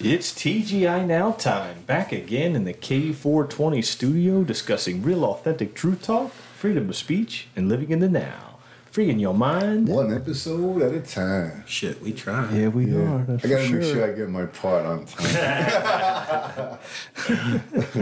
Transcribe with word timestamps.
It's 0.00 0.32
TGI 0.32 1.04
Now 1.06 1.32
time. 1.32 1.82
Back 1.86 2.12
again 2.12 2.54
in 2.54 2.62
the 2.64 2.72
K420 2.72 3.84
studio 3.84 4.44
discussing 4.44 5.02
real 5.02 5.24
authentic 5.24 5.74
truth 5.74 6.02
talk, 6.02 6.30
freedom 6.32 6.88
of 6.88 6.96
speech, 6.96 7.48
and 7.56 7.68
living 7.68 7.90
in 7.90 7.98
the 7.98 8.08
now. 8.08 8.58
Freeing 8.92 9.18
your 9.18 9.34
mind. 9.34 9.88
One 9.88 10.14
episode 10.14 10.82
at 10.82 10.92
a 10.94 11.00
time. 11.00 11.64
Shit, 11.66 12.00
we 12.00 12.12
try. 12.12 12.48
Yeah, 12.54 12.68
we 12.68 12.86
Yeah. 12.86 12.98
are. 13.00 13.24
That's 13.24 13.44
I 13.44 13.48
gotta 13.48 13.66
for 13.68 13.74
make 13.74 13.82
sure. 13.84 13.94
sure 13.94 14.12
I 14.12 14.16
get 14.16 14.28
my 14.30 14.46
part 14.46 14.86
on 14.86 15.04
time. 15.06 16.78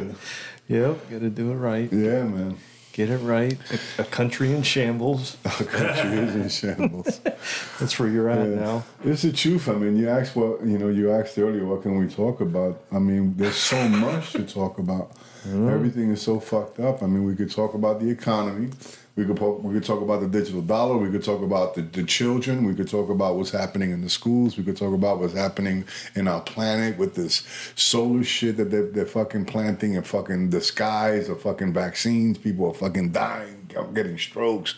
Yep, 0.68 1.10
gotta 1.10 1.30
do 1.30 1.52
it 1.52 1.54
right. 1.54 1.88
yeah, 1.92 2.24
man. 2.24 2.56
Get 2.96 3.10
it 3.10 3.18
right. 3.18 3.58
A, 3.98 4.02
a 4.02 4.04
country 4.06 4.52
in 4.54 4.62
shambles. 4.62 5.36
Our 5.45 5.50
country 5.66 6.16
is 6.18 6.34
in 6.34 6.48
shambles. 6.48 7.20
That's 7.78 7.98
where 7.98 8.08
you're 8.08 8.30
at 8.30 8.38
Yeah. 8.48 8.54
now. 8.54 8.84
It's 9.04 9.20
the 9.20 9.32
truth. 9.32 9.68
I 9.68 9.74
mean, 9.74 9.98
you 9.98 10.08
asked 10.08 10.34
what 10.34 10.64
you 10.64 10.78
know. 10.78 10.88
You 10.88 11.12
asked 11.12 11.36
earlier, 11.36 11.66
what 11.66 11.82
can 11.82 11.98
we 11.98 12.06
talk 12.09 12.41
about? 12.41 12.80
I 12.91 12.98
mean, 12.98 13.34
there's 13.36 13.56
so 13.56 13.86
much 13.86 14.32
to 14.32 14.45
talk 14.46 14.78
about. 14.78 15.12
Mm-hmm. 15.46 15.69
Everything 15.69 16.10
is 16.10 16.22
so 16.22 16.41
fucked 16.41 16.80
up. 16.80 17.02
I 17.02 17.06
mean, 17.06 17.24
we 17.24 17.36
could 17.36 17.50
talk 17.52 17.74
about 17.74 18.00
the 18.00 18.09
economy. 18.09 18.70
We 19.16 19.25
could 19.25 19.41
we 19.41 19.73
could 19.73 19.84
talk 19.84 20.02
about 20.02 20.20
the 20.20 20.29
digital 20.29 20.61
dollar. 20.61 20.98
We 20.98 21.11
could 21.11 21.25
talk 21.25 21.41
about 21.41 21.75
the, 21.75 21.80
the 21.80 22.05
children. 22.05 22.65
We 22.65 22.75
could 22.75 22.88
talk 22.88 23.09
about 23.09 23.37
what's 23.37 23.51
happening 23.51 23.91
in 23.91 24.02
the 24.02 24.11
schools. 24.11 24.59
We 24.59 24.65
could 24.65 24.77
talk 24.77 24.92
about 24.92 25.20
what's 25.20 25.33
happening 25.33 25.87
in 26.15 26.29
our 26.29 26.42
planet 26.42 26.98
with 26.98 27.15
this 27.15 27.42
solar 27.77 28.23
shit 28.25 28.59
that 28.59 28.70
they're, 28.70 28.91
they're 28.91 29.06
fucking 29.06 29.47
planting 29.47 29.97
and 29.97 30.06
fucking 30.06 30.51
the 30.51 30.61
skies 30.61 31.30
of 31.30 31.41
fucking 31.41 31.73
vaccines. 31.73 32.37
People 32.37 32.66
are 32.70 32.75
fucking 32.75 33.12
dying, 33.12 33.70
I'm 33.75 33.95
getting 33.95 34.19
strokes. 34.19 34.75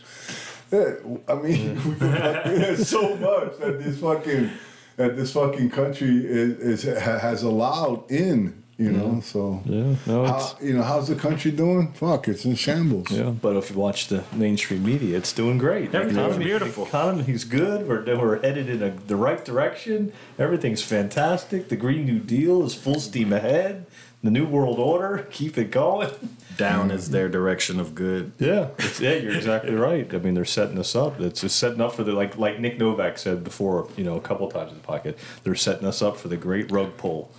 Yeah, 0.70 0.94
I 1.26 1.34
mean, 1.34 1.84
we 1.84 1.94
there's 1.94 2.88
so 2.88 3.16
much 3.16 3.58
that 3.58 3.80
this 3.82 3.98
fucking 3.98 4.50
that 4.98 5.16
this 5.16 5.32
fucking 5.32 5.70
country 5.70 6.24
is, 6.24 6.84
is 6.84 6.98
has 6.98 7.42
allowed 7.42 8.08
in. 8.08 8.62
You 8.78 8.92
know, 8.92 9.20
so 9.20 9.60
Yeah, 9.64 9.96
no, 10.06 10.24
how, 10.24 10.56
you 10.62 10.72
know 10.74 10.82
how's 10.84 11.08
the 11.08 11.16
country 11.16 11.50
doing? 11.50 11.90
Fuck, 11.94 12.28
it's 12.28 12.44
in 12.44 12.54
shambles. 12.54 13.10
Yeah, 13.10 13.30
but 13.30 13.56
if 13.56 13.70
you 13.70 13.76
watch 13.76 14.06
the 14.06 14.22
mainstream 14.32 14.84
media, 14.84 15.16
it's 15.18 15.32
doing 15.32 15.58
great. 15.58 15.90
The 15.90 15.98
Everything's 15.98 16.18
economy- 16.18 16.44
beautiful. 16.44 16.84
The 16.84 16.88
economy's 16.90 17.42
good. 17.44 17.88
We're, 17.88 18.04
we're 18.16 18.40
headed 18.40 18.68
in 18.70 18.80
a, 18.84 18.90
the 18.90 19.16
right 19.16 19.44
direction. 19.44 20.12
Everything's 20.38 20.80
fantastic. 20.84 21.70
The 21.70 21.76
Green 21.76 22.06
New 22.06 22.20
Deal 22.20 22.64
is 22.64 22.72
full 22.76 23.00
steam 23.00 23.32
ahead. 23.32 23.86
The 24.22 24.30
New 24.30 24.46
World 24.46 24.78
Order, 24.78 25.26
keep 25.32 25.58
it 25.58 25.72
going. 25.72 26.10
Down 26.56 26.92
is 26.92 27.10
their 27.10 27.28
direction 27.28 27.80
of 27.80 27.96
good. 27.96 28.30
Yeah, 28.38 28.68
it's, 28.78 29.00
yeah, 29.00 29.14
you're 29.14 29.34
exactly 29.34 29.74
right. 29.88 30.12
I 30.14 30.18
mean, 30.18 30.34
they're 30.34 30.44
setting 30.44 30.78
us 30.78 30.94
up. 30.94 31.20
It's 31.20 31.40
just 31.40 31.56
setting 31.56 31.80
up 31.80 31.94
for 31.94 32.04
the 32.04 32.12
like 32.12 32.38
like 32.38 32.60
Nick 32.60 32.78
Novak 32.78 33.18
said 33.18 33.42
before, 33.42 33.88
you 33.96 34.04
know, 34.04 34.14
a 34.16 34.20
couple 34.20 34.48
times 34.48 34.70
in 34.70 34.78
the 34.80 34.84
podcast. 34.86 35.16
They're 35.42 35.56
setting 35.56 35.86
us 35.86 36.00
up 36.00 36.16
for 36.16 36.28
the 36.28 36.36
great 36.36 36.70
rug 36.70 36.96
pull. 36.96 37.32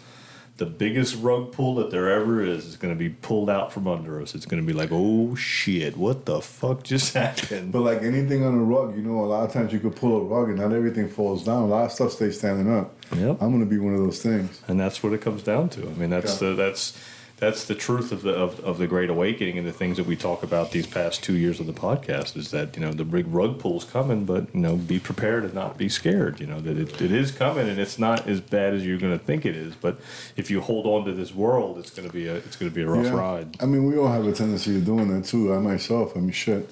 The 0.59 0.65
biggest 0.65 1.15
rug 1.21 1.52
pull 1.52 1.75
that 1.75 1.89
there 1.89 2.09
ever 2.09 2.41
is 2.43 2.65
is 2.65 2.75
going 2.75 2.93
to 2.93 2.97
be 2.99 3.09
pulled 3.09 3.49
out 3.49 3.71
from 3.73 3.88
under 3.88 4.21
us. 4.21 4.35
It's 4.35 4.45
going 4.45 4.61
to 4.61 4.67
be 4.67 4.73
like, 4.77 4.89
oh 4.91 5.33
shit, 5.35 5.95
what 5.97 6.25
the 6.25 6.41
fuck 6.41 6.83
just 6.83 7.13
happened? 7.23 7.71
But 7.71 7.81
like 7.81 8.01
anything 8.03 8.43
on 8.45 8.53
a 8.55 8.63
rug, 8.63 8.95
you 8.95 9.01
know, 9.01 9.23
a 9.23 9.25
lot 9.25 9.45
of 9.45 9.53
times 9.53 9.71
you 9.73 9.79
could 9.79 9.95
pull 9.95 10.17
a 10.17 10.23
rug 10.23 10.49
and 10.49 10.57
not 10.59 10.73
everything 10.73 11.07
falls 11.09 11.45
down. 11.45 11.63
A 11.63 11.66
lot 11.67 11.85
of 11.85 11.91
stuff 11.93 12.11
stays 12.11 12.38
standing 12.38 12.71
up. 12.71 12.93
Yep. 13.16 13.41
I'm 13.41 13.51
gonna 13.53 13.66
be 13.66 13.79
one 13.79 13.93
of 13.93 13.99
those 14.01 14.21
things. 14.21 14.61
and 14.67 14.79
that's 14.79 15.01
what 15.01 15.13
it 15.13 15.21
comes 15.21 15.43
down 15.43 15.69
to. 15.69 15.81
I 15.81 15.93
mean, 15.93 16.09
that's 16.09 16.41
Yeah. 16.41 16.49
the 16.49 16.55
that's 16.55 16.94
that's 17.39 17.63
the 17.65 17.75
truth 17.75 18.11
of 18.11 18.21
the 18.21 18.33
of, 18.33 18.59
of 18.61 18.77
the 18.77 18.87
Great 18.87 19.09
Awakening 19.09 19.57
and 19.57 19.65
the 19.67 19.71
things 19.73 19.97
that 19.97 20.05
we 20.05 20.15
talk 20.15 20.43
about 20.43 20.71
these 20.71 20.85
past 20.85 21.23
two 21.23 21.35
years 21.37 21.59
of 21.59 21.65
the 21.67 21.73
podcast 21.73 22.35
is 22.37 22.51
that 22.51 22.75
you 22.75 22.81
know 22.81 22.91
the 22.91 23.05
big 23.05 23.27
rug 23.27 23.59
pull's 23.59 23.85
coming, 23.85 24.25
but 24.25 24.53
you 24.53 24.59
know 24.59 24.75
be 24.75 24.99
prepared 24.99 25.43
and 25.45 25.53
not 25.53 25.77
be 25.77 25.89
scared. 25.89 26.39
You 26.39 26.47
know 26.47 26.59
that 26.61 26.77
it, 26.77 27.01
it 27.01 27.11
is 27.11 27.31
coming 27.31 27.69
and 27.69 27.79
it's 27.79 27.97
not 27.97 28.27
as 28.27 28.41
bad 28.41 28.73
as 28.73 28.85
you're 28.85 28.97
going 28.97 29.17
to 29.17 29.23
think 29.23 29.45
it 29.45 29.55
is. 29.55 29.73
But 29.75 29.99
if 30.35 30.51
you 30.51 30.61
hold 30.61 30.85
on 30.85 31.05
to 31.05 31.13
this 31.13 31.33
world, 31.33 31.77
it's 31.77 31.89
going 31.91 32.07
to 32.07 32.13
be 32.13 32.27
a 32.27 32.35
it's 32.35 32.55
going 32.55 32.71
to 32.71 32.75
be 32.75 32.81
a 32.83 32.87
rough 32.87 33.05
Yeah. 33.05 33.11
ride. 33.13 33.57
I 33.61 33.65
mean, 33.65 33.85
we 33.85 33.97
all 33.97 34.09
have 34.09 34.25
a 34.27 34.33
tendency 34.33 34.75
of 34.75 34.85
doing 34.85 35.07
that 35.15 35.25
too. 35.25 35.53
I 35.53 35.59
myself, 35.59 36.16
I 36.16 36.19
mean, 36.19 36.31
shit. 36.31 36.69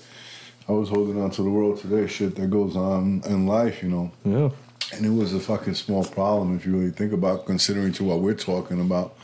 I 0.69 0.73
was 0.73 0.89
holding 0.89 1.22
on 1.22 1.31
to 1.31 1.44
the 1.44 1.50
world 1.50 1.79
today. 1.79 2.07
Shit 2.07 2.35
that 2.35 2.50
goes 2.50 2.75
on 2.75 3.22
in 3.25 3.45
life, 3.47 3.81
you 3.81 3.88
know. 3.89 4.11
Yeah. 4.25 4.50
And 4.94 5.06
it 5.06 5.09
was 5.17 5.33
a 5.33 5.39
fucking 5.39 5.75
small 5.75 6.03
problem 6.03 6.56
if 6.57 6.66
you 6.66 6.73
really 6.77 6.91
think 6.91 7.13
about 7.13 7.45
considering 7.45 7.94
to 7.94 8.03
what 8.03 8.19
we're 8.19 8.33
talking 8.33 8.81
about. 8.81 9.16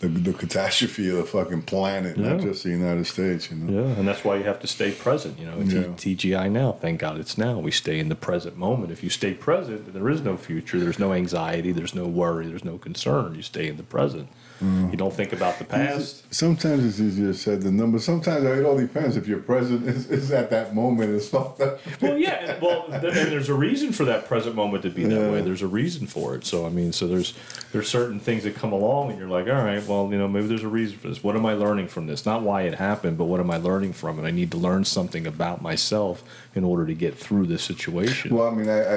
The, 0.00 0.06
the 0.06 0.32
catastrophe 0.32 1.08
of 1.10 1.16
the 1.16 1.24
fucking 1.24 1.62
planet, 1.62 2.16
not 2.16 2.40
just 2.40 2.62
the 2.62 2.70
United 2.70 3.04
States, 3.08 3.50
you 3.50 3.56
know. 3.56 3.82
Yeah, 3.82 3.94
and 3.98 4.06
that's 4.06 4.22
why 4.24 4.36
you 4.36 4.44
have 4.44 4.60
to 4.60 4.68
stay 4.68 4.92
present. 4.92 5.40
You 5.40 5.46
know, 5.46 5.58
Yeah. 5.58 5.88
TGI 5.96 6.52
now. 6.52 6.70
Thank 6.70 7.00
God 7.00 7.18
it's 7.18 7.36
now. 7.36 7.58
We 7.58 7.72
stay 7.72 7.98
in 7.98 8.08
the 8.08 8.14
present 8.14 8.56
moment. 8.56 8.92
If 8.92 9.02
you 9.02 9.10
stay 9.10 9.34
present, 9.34 9.86
then 9.86 9.94
there 9.94 10.08
is 10.08 10.20
no 10.20 10.36
future. 10.36 10.78
There's 10.78 11.00
no 11.00 11.12
anxiety. 11.12 11.72
There's 11.72 11.96
no 11.96 12.06
worry. 12.06 12.46
There's 12.46 12.64
no 12.64 12.78
concern. 12.78 13.34
You 13.34 13.42
stay 13.42 13.66
in 13.66 13.76
the 13.76 13.82
present. 13.82 14.28
Mm. 14.60 14.90
You 14.90 14.96
don't 14.96 15.14
think 15.14 15.32
about 15.32 15.58
the 15.58 15.64
past. 15.64 16.24
Sometimes 16.34 16.84
it's 16.84 16.98
easier 17.00 17.32
said 17.32 17.62
than 17.62 17.76
done, 17.76 17.92
but 17.92 18.00
sometimes 18.02 18.44
it 18.44 18.64
all 18.64 18.76
depends. 18.76 19.16
If 19.16 19.28
your 19.28 19.38
present 19.38 19.86
is, 19.88 20.10
is 20.10 20.30
at 20.32 20.50
that 20.50 20.74
moment, 20.74 21.14
it's 21.14 21.28
fucked 21.28 21.60
up. 21.60 21.78
Well, 22.00 22.18
yeah. 22.18 22.58
Well, 22.60 22.86
th- 22.88 23.02
and 23.04 23.32
there's 23.32 23.48
a 23.48 23.54
reason 23.54 23.92
for 23.92 24.04
that 24.06 24.26
present 24.26 24.54
moment 24.56 24.82
to 24.82 24.90
be 24.90 25.04
that 25.04 25.14
Yeah. 25.14 25.30
way. 25.30 25.42
There's 25.42 25.62
a 25.62 25.66
reason 25.68 26.06
for 26.06 26.34
it. 26.34 26.44
So 26.44 26.66
I 26.66 26.70
mean, 26.70 26.92
so 26.92 27.06
there's 27.06 27.34
there's 27.72 27.88
certain 27.88 28.18
things 28.18 28.42
that 28.44 28.54
come 28.56 28.72
along, 28.72 29.10
and 29.10 29.18
you're 29.18 29.28
like, 29.28 29.46
all 29.46 29.62
right, 29.62 29.84
well, 29.86 30.08
you 30.10 30.18
know, 30.18 30.26
maybe 30.28 30.46
there's 30.48 30.64
a 30.64 30.68
reason 30.68 30.98
for 30.98 31.08
this. 31.08 31.22
What 31.22 31.36
am 31.36 31.46
I 31.46 31.52
learning 31.54 31.88
from 31.88 32.06
this? 32.06 32.26
Not 32.26 32.42
why 32.42 32.62
it 32.62 32.74
happened, 32.74 33.16
but 33.18 33.24
what 33.26 33.40
am 33.40 33.50
I 33.50 33.58
learning 33.58 33.92
from 33.92 34.18
it? 34.18 34.26
I 34.26 34.30
need 34.32 34.50
to 34.50 34.56
learn 34.56 34.84
something 34.84 35.26
about 35.26 35.62
myself 35.62 36.22
in 36.58 36.64
order 36.64 36.84
to 36.84 36.94
get 36.94 37.16
through 37.16 37.46
this 37.46 37.62
situation. 37.62 38.34
Well, 38.34 38.48
I 38.48 38.54
mean, 38.54 38.68
I, 38.68 38.80
I 38.80 38.96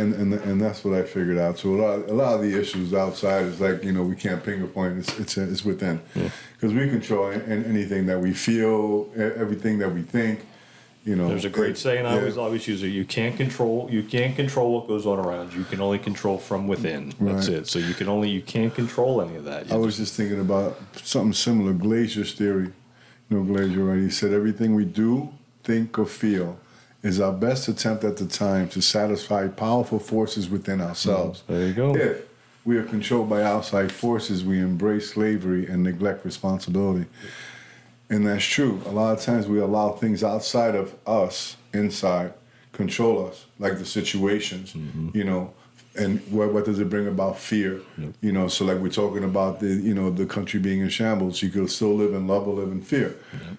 and, 0.00 0.14
and 0.14 0.34
and 0.34 0.60
that's 0.60 0.82
what 0.84 0.94
I 0.98 1.02
figured 1.04 1.38
out. 1.38 1.58
So 1.58 1.68
a 1.74 1.78
lot, 1.84 1.94
a 2.08 2.14
lot 2.14 2.34
of 2.34 2.40
the 2.42 2.58
issues 2.58 2.92
outside 2.94 3.44
is 3.44 3.60
like 3.60 3.84
you 3.84 3.92
know 3.92 4.02
we 4.02 4.16
can't 4.16 4.42
finger 4.44 4.66
point. 4.66 4.98
It's 4.98 5.18
it's, 5.20 5.36
it's 5.36 5.64
within 5.64 6.00
because 6.54 6.72
we 6.74 6.88
control 6.88 7.26
an- 7.28 7.64
anything 7.64 8.06
that 8.06 8.18
we 8.20 8.32
feel, 8.32 9.08
e- 9.16 9.20
everything 9.44 9.78
that 9.78 9.92
we 9.94 10.02
think. 10.02 10.40
You 11.04 11.16
know, 11.16 11.26
There's 11.28 11.44
a 11.44 11.50
great 11.50 11.72
it- 11.72 11.78
saying 11.78 12.06
I 12.06 12.12
yeah. 12.12 12.18
always 12.20 12.36
always 12.38 12.66
use 12.68 12.82
it. 12.84 12.88
You 13.00 13.04
can't 13.04 13.36
control 13.36 13.88
you 13.90 14.02
can't 14.04 14.34
control 14.36 14.72
what 14.74 14.86
goes 14.88 15.04
on 15.04 15.18
around 15.18 15.52
you. 15.52 15.58
You 15.60 15.64
can 15.64 15.80
only 15.80 15.98
control 15.98 16.38
from 16.38 16.66
within. 16.68 17.12
That's 17.20 17.48
Right. 17.48 17.58
it. 17.58 17.66
So 17.68 17.78
you 17.80 17.92
can 17.94 18.08
only 18.08 18.30
you 18.30 18.40
can't 18.40 18.72
control 18.74 19.20
any 19.20 19.34
of 19.36 19.44
that. 19.44 19.68
You 19.68 19.74
I 19.74 19.78
was 19.78 19.96
just 19.96 20.14
thinking 20.14 20.40
about 20.40 20.78
something 21.02 21.32
similar. 21.32 21.72
Glasser's 21.72 22.32
theory. 22.34 22.70
You 23.28 23.32
know, 23.36 23.42
Glasser, 23.44 23.84
right? 23.84 23.98
He 23.98 24.10
said 24.10 24.32
everything 24.32 24.74
we 24.76 24.84
do, 24.84 25.30
think, 25.64 25.98
or 25.98 26.06
feel 26.06 26.58
is 27.02 27.20
our 27.20 27.32
best 27.32 27.68
attempt 27.68 28.04
at 28.04 28.16
the 28.16 28.26
time 28.26 28.68
to 28.68 28.80
satisfy 28.80 29.48
powerful 29.48 29.98
forces 29.98 30.48
within 30.48 30.80
ourselves. 30.80 31.42
Mm, 31.42 31.46
there 31.46 31.66
you 31.66 31.72
go. 31.72 31.96
If 31.96 32.22
we 32.64 32.76
are 32.76 32.84
controlled 32.84 33.28
by 33.28 33.42
outside 33.42 33.90
forces, 33.90 34.44
we 34.44 34.60
embrace 34.60 35.10
slavery 35.10 35.66
and 35.66 35.82
neglect 35.82 36.24
responsibility. 36.24 37.06
And 38.08 38.26
that's 38.26 38.44
true. 38.44 38.82
A 38.86 38.90
lot 38.90 39.16
of 39.16 39.24
times 39.24 39.46
we 39.46 39.58
allow 39.58 39.92
things 39.92 40.22
outside 40.22 40.74
of 40.74 40.94
us, 41.06 41.56
inside, 41.72 42.34
control 42.72 43.26
us, 43.26 43.46
like 43.58 43.78
the 43.78 43.86
situations, 43.86 44.74
mm-hmm. 44.74 45.16
you 45.16 45.24
know. 45.24 45.54
And 45.94 46.20
what, 46.30 46.54
what 46.54 46.64
does 46.64 46.78
it 46.78 46.88
bring 46.88 47.06
about 47.06 47.38
fear? 47.38 47.80
You 48.22 48.32
know, 48.32 48.48
so 48.48 48.64
like 48.64 48.78
we're 48.78 48.88
talking 48.88 49.24
about 49.24 49.60
the, 49.60 49.66
you 49.66 49.92
know, 49.92 50.08
the 50.10 50.24
country 50.24 50.58
being 50.58 50.80
in 50.80 50.88
shambles, 50.88 51.42
you 51.42 51.50
could 51.50 51.70
still 51.70 51.94
live 51.94 52.14
in 52.14 52.26
love 52.26 52.48
or 52.48 52.54
live 52.54 52.72
in 52.72 52.80
fear, 52.80 53.16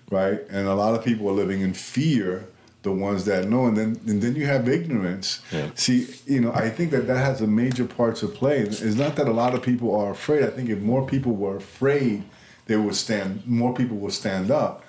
right? 0.09 0.39
And 0.49 0.67
a 0.67 0.73
lot 0.73 0.95
of 0.95 1.03
people 1.03 1.29
are 1.29 1.33
living 1.33 1.61
in 1.61 1.73
fear, 1.73 2.47
the 2.83 2.91
ones 2.91 3.25
that 3.25 3.47
know, 3.47 3.65
and 3.65 3.75
then 3.75 3.99
and 4.07 4.21
then 4.21 4.35
you 4.35 4.45
have 4.45 4.67
ignorance. 4.69 5.41
Yeah. 5.51 5.71
See, 5.73 6.07
you 6.27 6.41
know, 6.41 6.51
I 6.53 6.69
think 6.69 6.91
that 6.91 7.07
that 7.07 7.17
has 7.17 7.41
a 7.41 7.47
major 7.47 7.85
part 7.85 8.17
to 8.17 8.27
play. 8.27 8.59
It's 8.59 8.81
not 8.81 9.15
that 9.15 9.27
a 9.27 9.31
lot 9.31 9.55
of 9.55 9.63
people 9.63 9.95
are 9.95 10.11
afraid. 10.11 10.43
I 10.43 10.47
think 10.47 10.69
if 10.69 10.79
more 10.79 11.05
people 11.07 11.31
were 11.33 11.57
afraid, 11.57 12.23
they 12.67 12.75
would 12.75 12.95
stand. 12.95 13.47
More 13.47 13.73
people 13.73 13.97
would 13.97 14.13
stand 14.13 14.51
up. 14.51 14.83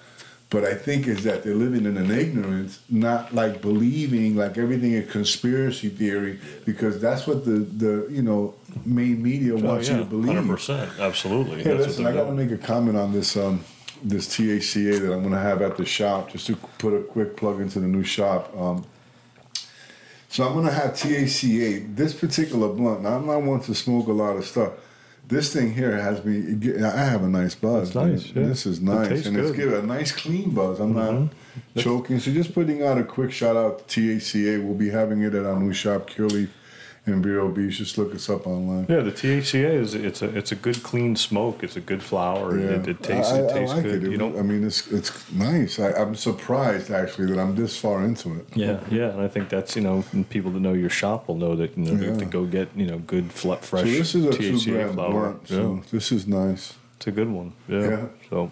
But 0.50 0.64
I 0.64 0.74
think 0.74 1.08
is 1.08 1.24
that 1.24 1.42
they're 1.42 1.54
living 1.54 1.84
in 1.84 1.96
an 1.96 2.10
ignorance, 2.10 2.80
not 2.88 3.34
like 3.34 3.60
believing 3.60 4.36
like 4.36 4.58
everything 4.58 4.92
is 4.92 5.10
conspiracy 5.10 5.88
theory, 5.88 6.38
because 6.64 7.00
that's 7.00 7.26
what 7.26 7.44
the 7.44 7.58
the 7.60 8.06
you 8.10 8.22
know 8.22 8.54
main 8.84 9.22
media 9.22 9.54
wants 9.56 9.88
you 9.88 9.96
to 9.96 10.04
believe. 10.04 10.30
Oh, 10.30 10.34
Hundred 10.34 10.50
percent, 10.54 10.90
absolutely. 10.98 11.62
Hey, 11.62 11.74
That's 11.74 11.86
listen, 11.86 12.06
I 12.06 12.12
got 12.12 12.26
to 12.26 12.32
make 12.32 12.50
a 12.50 12.58
comment 12.58 12.96
on 12.96 13.12
this 13.12 13.36
um, 13.36 13.64
this 14.04 14.28
THCA 14.28 15.00
that 15.00 15.12
I'm 15.12 15.20
going 15.20 15.32
to 15.32 15.38
have 15.38 15.62
at 15.62 15.76
the 15.76 15.86
shop, 15.86 16.30
just 16.30 16.46
to 16.46 16.56
put 16.78 16.92
a 16.92 17.02
quick 17.02 17.36
plug 17.36 17.60
into 17.60 17.80
the 17.80 17.88
new 17.88 18.04
shop. 18.04 18.54
Um, 18.56 18.84
so 20.28 20.46
I'm 20.46 20.52
going 20.52 20.66
to 20.66 20.72
have 20.72 20.92
THCA. 20.92 21.96
This 21.96 22.12
particular 22.12 22.68
blunt. 22.68 23.02
Now 23.02 23.16
I'm 23.16 23.26
not 23.26 23.42
one 23.42 23.60
to 23.60 23.74
smoke 23.74 24.08
a 24.08 24.12
lot 24.12 24.36
of 24.36 24.44
stuff. 24.44 24.72
This 25.26 25.52
thing 25.54 25.72
here 25.72 25.98
has 25.98 26.22
me. 26.22 26.82
I 26.84 26.90
have 26.98 27.22
a 27.22 27.28
nice 27.28 27.54
buzz. 27.54 27.88
It's 27.88 27.94
nice, 27.94 28.26
yeah. 28.26 28.42
This 28.46 28.66
is 28.66 28.78
It 28.78 28.84
nice, 28.84 29.08
tastes 29.08 29.26
and 29.26 29.36
it's 29.38 29.52
good. 29.52 29.60
Mm-hmm. 29.60 29.70
give 29.70 29.84
a 29.84 29.86
nice 29.86 30.12
clean 30.12 30.50
buzz. 30.50 30.80
I'm 30.80 30.92
not 30.92 31.32
choking. 31.78 32.20
So 32.20 32.30
just 32.30 32.52
putting 32.52 32.82
out 32.82 32.98
a 32.98 33.04
quick 33.04 33.32
shout 33.32 33.56
out 33.56 33.88
to 33.88 34.00
THCA. 34.16 34.62
We'll 34.62 34.74
be 34.74 34.90
having 34.90 35.22
it 35.22 35.34
at 35.34 35.46
our 35.46 35.58
new 35.58 35.72
shop, 35.72 36.10
Cureleaf 36.10 36.50
in 37.06 37.22
Vero 37.22 37.48
Beach. 37.50 37.78
Just 37.78 37.98
look 37.98 38.14
us 38.14 38.30
up 38.30 38.46
online. 38.46 38.86
Yeah, 38.88 39.00
the 39.00 39.12
THCA 39.12 39.74
is 39.74 39.94
it's 39.94 40.22
a 40.22 40.34
it's 40.36 40.52
a 40.52 40.54
good 40.56 40.82
clean 40.82 41.16
smoke. 41.16 41.62
It's 41.62 41.76
a 41.76 41.80
good 41.80 42.02
flower. 42.02 42.58
It, 42.58 42.88
it 42.88 43.02
tastes 43.02 43.32
I, 43.32 43.40
it 43.40 43.50
I 43.52 43.64
like 43.66 43.82
good. 43.84 44.04
it. 44.04 44.10
You 44.10 44.16
know. 44.16 44.38
I 44.38 44.42
mean, 44.42 44.64
it's 44.64 44.86
it's 44.90 45.30
nice. 45.32 45.78
I, 45.78 45.92
I'm 45.92 46.14
surprised 46.14 46.90
actually 46.90 47.26
that 47.32 47.38
I'm 47.38 47.54
this 47.56 47.76
far 47.78 48.02
into 48.04 48.34
it. 48.36 48.46
yeah, 48.54 48.80
yeah, 48.90 49.10
and 49.10 49.20
I 49.20 49.28
think 49.28 49.48
that's 49.48 49.76
you 49.76 49.82
know 49.82 50.04
people 50.30 50.50
that 50.52 50.60
know 50.60 50.72
your 50.72 50.90
shop 50.90 51.28
will 51.28 51.36
know 51.36 51.54
that 51.56 51.76
you 51.76 51.84
know 51.84 52.02
Yeah. 52.04 52.16
to 52.18 52.24
go 52.24 52.44
get 52.44 52.68
you 52.76 52.86
know 52.86 52.98
good 52.98 53.32
fl- 53.32 53.54
fresh 53.54 53.84
So 53.84 53.90
this 53.90 54.14
is 54.14 54.24
a 54.26 54.32
two 54.32 54.52
THCA 54.54 54.72
gram 54.72 54.92
flower. 54.94 55.10
blunt. 55.10 55.50
Yeah. 55.50 55.56
So 55.56 55.82
this 55.90 56.10
is 56.12 56.26
nice. 56.26 56.74
It's 56.96 57.08
a 57.08 57.12
good 57.12 57.28
one. 57.28 57.52
Yeah. 57.68 57.80
Yeah. 57.90 58.06
So 58.30 58.50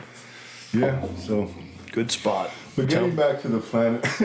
Yeah. 0.74 1.06
So, 1.18 1.50
Good 1.92 2.12
spot. 2.12 2.52
but 2.76 2.88
getting 2.90 3.16
back 3.16 3.42
to 3.44 3.48
the 3.48 3.60
planet. 3.60 4.02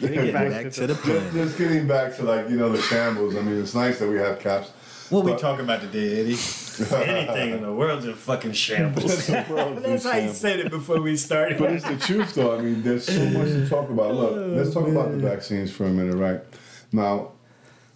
getting 0.00 0.32
back 0.32 0.70
to 0.72 0.86
the 0.86 0.94
just, 0.94 1.02
plan. 1.02 1.32
just 1.32 1.58
getting 1.58 1.86
back 1.88 2.14
to 2.16 2.22
like 2.24 2.48
you 2.50 2.56
know 2.56 2.68
the 2.70 2.80
shambles. 2.82 3.34
I 3.36 3.40
mean, 3.40 3.60
it's 3.60 3.74
nice 3.74 3.98
that 3.98 4.08
we 4.08 4.16
have 4.18 4.38
caps. 4.38 4.70
What 5.10 5.20
are 5.20 5.24
we 5.24 5.30
But- 5.32 5.40
talking 5.40 5.64
about 5.64 5.80
today, 5.80 6.20
Eddie? 6.20 6.36
Anything 6.92 7.50
in 7.50 7.62
the 7.62 7.72
world's 7.72 8.04
in 8.06 8.14
fucking 8.14 8.52
shambles. 8.52 9.26
That's 9.26 10.04
how 10.04 10.16
you 10.18 10.30
said 10.32 10.60
it 10.60 10.70
before 10.70 11.00
we 11.00 11.16
started. 11.16 11.58
But 11.58 11.72
it's 11.72 11.84
the 11.88 11.96
truth, 11.96 12.34
though. 12.34 12.56
I 12.58 12.60
mean, 12.60 12.82
there's 12.82 13.06
so 13.06 13.24
much 13.30 13.48
to 13.48 13.68
talk 13.68 13.88
about. 13.90 14.14
Look, 14.14 14.32
oh, 14.32 14.46
let's 14.56 14.72
talk 14.74 14.86
about 14.88 15.10
the 15.12 15.18
vaccines 15.18 15.70
for 15.72 15.84
a 15.84 15.90
minute, 15.90 16.16
right? 16.16 16.40
Now, 16.92 17.32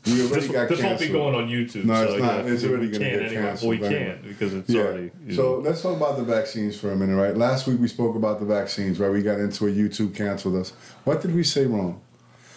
we 0.07 0.13
already 0.23 0.35
This, 0.47 0.49
got 0.49 0.69
this 0.71 0.83
won't 0.83 0.99
be 1.01 1.09
going 1.09 1.35
on 1.35 1.49
YouTube. 1.49 1.85
No, 1.85 1.95
so 2.07 2.15
it's 2.15 2.23
not. 2.23 2.45
yeah, 2.47 2.53
It's 2.53 2.65
already 2.65 2.87
we 2.87 2.93
gonna 2.93 3.05
can't 3.05 3.19
get 3.21 3.27
anyway. 3.27 3.43
canceled 3.43 3.71
Well, 3.71 3.81
we 3.81 3.87
anyway. 3.87 4.05
can't 4.07 4.23
because 4.29 4.55
it's 4.55 4.71
Yeah. 4.71 4.83
already. 4.83 5.11
you 5.27 5.35
So 5.35 5.43
know. 5.43 5.55
let's 5.59 5.83
talk 5.83 5.97
about 5.97 6.17
the 6.17 6.23
vaccines 6.25 6.79
for 6.81 6.91
a 6.91 6.97
minute, 6.97 7.17
right? 7.17 7.37
Last 7.37 7.67
week 7.67 7.79
we 7.81 7.87
spoke 7.89 8.17
about 8.17 8.41
the 8.41 8.47
vaccines, 8.47 8.99
right? 8.99 9.11
We 9.13 9.21
got 9.23 9.39
into 9.41 9.67
a 9.67 9.71
YouTube 9.71 10.15
canceled 10.15 10.57
us. 10.57 10.73
What 11.05 11.21
did 11.21 11.35
we 11.35 11.43
say 11.45 11.67
wrong? 11.67 12.01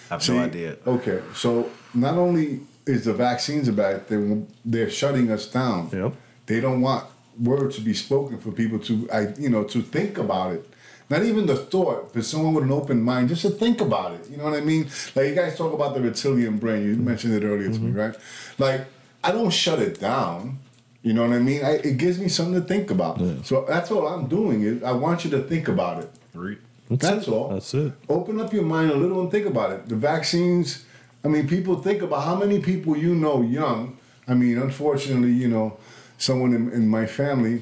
I 0.09 0.13
have 0.15 0.23
See, 0.23 0.33
no 0.37 0.43
idea. 0.43 0.77
Okay, 0.87 1.19
so 1.35 1.69
not 1.93 2.17
only 2.17 2.61
is 2.85 3.05
the 3.05 3.13
vaccines 3.13 3.67
about. 3.67 4.07
thing, 4.07 4.47
they're 4.65 4.89
shutting 4.89 5.31
us 5.31 5.47
down. 5.47 5.89
Yep. 5.91 6.13
They 6.45 6.59
don't 6.59 6.81
want 6.81 7.05
words 7.39 7.75
to 7.77 7.81
be 7.81 7.93
spoken 7.93 8.37
for 8.37 8.51
people 8.51 8.79
to, 8.79 9.09
I, 9.11 9.33
you 9.39 9.49
know, 9.49 9.63
to 9.65 9.81
think 9.81 10.17
about 10.17 10.53
it. 10.53 10.69
Not 11.09 11.23
even 11.23 11.45
the 11.45 11.55
thought 11.55 12.13
for 12.13 12.21
someone 12.21 12.53
with 12.53 12.63
an 12.63 12.71
open 12.71 13.01
mind, 13.01 13.29
just 13.29 13.41
to 13.43 13.49
think 13.49 13.81
about 13.81 14.13
it. 14.13 14.29
You 14.29 14.37
know 14.37 14.45
what 14.45 14.53
I 14.53 14.61
mean? 14.61 14.87
Like 15.15 15.27
you 15.27 15.35
guys 15.35 15.57
talk 15.57 15.73
about 15.73 15.93
the 15.93 16.01
reptilian 16.01 16.57
brain. 16.57 16.83
You 16.83 16.95
mentioned 16.95 17.33
it 17.33 17.45
earlier 17.45 17.69
to 17.69 17.79
me, 17.79 17.89
mm-hmm. 17.89 17.99
right? 17.99 18.15
Like 18.57 18.87
I 19.23 19.31
don't 19.31 19.51
shut 19.51 19.79
it 19.79 19.99
down. 19.99 20.59
You 21.01 21.13
know 21.13 21.27
what 21.27 21.35
I 21.35 21.39
mean? 21.39 21.63
I, 21.63 21.71
it 21.71 21.97
gives 21.97 22.17
me 22.17 22.29
something 22.29 22.61
to 22.61 22.65
think 22.65 22.89
about. 22.89 23.19
So 23.45 23.65
that's 23.67 23.91
all 23.91 24.07
I'm 24.07 24.27
doing. 24.27 24.63
Is 24.63 24.81
I 24.83 24.93
want 24.93 25.25
you 25.25 25.31
to 25.31 25.41
think 25.41 25.67
about 25.67 26.03
it. 26.03 26.09
Right. 26.33 26.57
That's, 26.89 27.27
all. 27.27 27.49
That's 27.49 27.73
it. 27.73 27.93
Open 28.07 28.39
up 28.39 28.53
your 28.53 28.63
mind 28.63 28.91
a 28.91 28.95
little 28.95 29.21
and 29.21 29.31
think 29.31 29.45
about 29.45 29.71
it. 29.71 29.89
The 29.89 29.95
vaccines, 29.95 30.85
I 31.23 31.27
mean, 31.29 31.47
people 31.47 31.75
think 31.77 32.01
about 32.01 32.23
how 32.23 32.35
many 32.35 32.59
people 32.59 32.97
you 32.97 33.15
know 33.15 33.41
young. 33.41 33.97
I 34.27 34.33
mean, 34.33 34.57
unfortunately, 34.57 35.31
you 35.31 35.47
know, 35.47 35.77
someone 36.17 36.53
in, 36.53 36.71
in 36.71 36.87
my 36.87 37.05
family, 37.05 37.61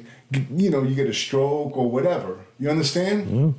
you 0.56 0.70
know, 0.70 0.84
you 0.84 0.96
get 0.96 1.08
a 1.08 1.14
stroke 1.14 1.76
or 1.78 1.90
whatever. 1.90 2.40
You 2.60 2.70
understand? 2.70 3.56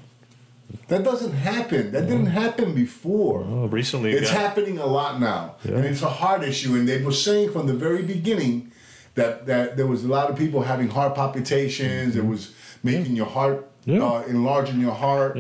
That 0.88 1.04
doesn't 1.04 1.32
happen. 1.32 1.92
That 1.92 2.06
didn't 2.08 2.26
happen 2.26 2.74
before. 2.74 3.44
Oh, 3.46 3.66
recently, 3.66 4.12
It's 4.12 4.32
yeah. 4.32 4.38
happening 4.40 4.78
a 4.78 4.86
lot 4.86 5.20
now, 5.20 5.56
Yeah. 5.64 5.76
and 5.76 5.84
it's 5.84 6.02
a 6.02 6.08
heart 6.08 6.42
issue. 6.42 6.74
And 6.74 6.88
they 6.88 7.02
were 7.02 7.12
saying 7.12 7.52
from 7.52 7.66
the 7.66 7.74
very 7.74 8.02
beginning 8.02 8.72
that 9.14 9.46
that 9.46 9.76
there 9.76 9.86
was 9.86 10.02
a 10.04 10.08
lot 10.08 10.30
of 10.30 10.36
people 10.38 10.62
having 10.62 10.88
heart 10.88 11.14
palpitations. 11.14 12.16
It 12.16 12.24
was 12.26 12.52
making 12.82 13.16
your 13.16 13.26
heart 13.38 13.68
Mm-hmm. 13.82 13.98
Yeah. 13.98 14.04
uh, 14.12 14.22
enlarging 14.28 14.80
your 14.80 14.94
heart. 14.94 15.36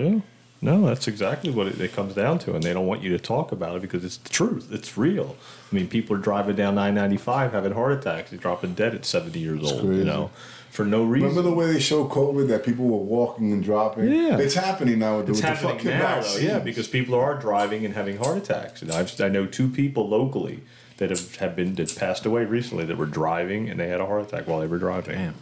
Yeah. 0.62 0.70
No, 0.72 0.86
that's 0.86 1.08
exactly 1.08 1.50
what 1.50 1.66
it, 1.66 1.80
it 1.80 1.92
comes 1.92 2.14
down 2.14 2.38
to, 2.40 2.54
and 2.54 2.62
they 2.62 2.72
don't 2.72 2.86
want 2.86 3.02
you 3.02 3.10
to 3.10 3.18
talk 3.18 3.50
about 3.52 3.76
it 3.76 3.82
because 3.82 4.04
it's 4.04 4.16
the 4.16 4.28
truth. 4.28 4.68
It's 4.72 4.96
real. 4.96 5.36
I 5.70 5.74
mean, 5.74 5.88
people 5.88 6.14
are 6.16 6.20
driving 6.20 6.56
down 6.56 6.74
995 6.76 7.52
having 7.52 7.72
heart 7.72 7.92
attacks. 7.92 8.30
They're 8.30 8.38
dropping 8.38 8.74
dead 8.74 8.94
at 8.94 9.04
70 9.04 9.38
years 9.38 9.60
old. 9.62 9.80
crazy. 9.80 9.98
You 9.98 10.04
know, 10.04 10.30
for 10.70 10.84
no 10.84 11.02
reason. 11.04 11.28
Remember 11.28 11.48
the 11.48 11.54
way 11.54 11.72
they 11.72 11.80
show 11.80 12.06
COVID 12.06 12.48
that 12.48 12.64
people 12.64 12.86
were 12.86 12.96
walking 13.04 13.52
and 13.52 13.62
dropping? 13.62 14.08
Yeah. 14.10 14.38
It's 14.38 14.54
happening 14.54 15.00
now 15.00 15.18
with, 15.18 15.26
the- 15.26 15.32
It's 15.32 15.42
with 15.42 15.50
the 15.60 15.68
happening 15.68 15.98
now, 15.98 16.20
though, 16.22 16.36
yeah, 16.38 16.58
because 16.60 16.88
people 16.88 17.14
are 17.14 17.34
driving 17.34 17.84
and 17.84 17.94
having 17.94 18.16
heart 18.18 18.38
attacks. 18.38 18.80
And 18.82 18.90
I've, 18.92 19.20
I 19.20 19.28
know 19.28 19.46
two 19.46 19.68
people 19.68 20.08
locally 20.08 20.60
that 20.98 21.10
have, 21.10 21.36
have 21.36 21.56
been 21.56 21.74
that 21.74 21.94
passed 21.96 22.24
away 22.24 22.44
recently 22.44 22.84
that 22.84 22.96
were 22.96 23.06
driving 23.06 23.68
and 23.68 23.80
they 23.80 23.88
had 23.88 24.00
a 24.00 24.06
heart 24.06 24.22
attack 24.22 24.46
while 24.46 24.60
they 24.60 24.66
were 24.68 24.78
driving. 24.78 25.16
Damn. 25.16 25.34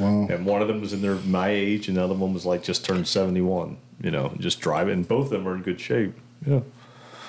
Wow. 0.00 0.26
And 0.30 0.46
one 0.46 0.62
of 0.62 0.68
them 0.68 0.80
was 0.80 0.92
in 0.92 1.02
their 1.02 1.16
my 1.16 1.50
age, 1.50 1.88
and 1.88 1.96
the 1.96 2.02
other 2.02 2.14
one 2.14 2.32
was 2.34 2.46
like 2.46 2.62
just 2.62 2.84
turned 2.84 3.06
seventy 3.06 3.42
one. 3.42 3.76
You 4.02 4.10
know, 4.10 4.32
just 4.38 4.60
driving. 4.60 4.94
And 4.94 5.08
both 5.08 5.26
of 5.26 5.30
them 5.30 5.46
are 5.46 5.54
in 5.54 5.62
good 5.62 5.80
shape. 5.80 6.14
Yeah, 6.46 6.60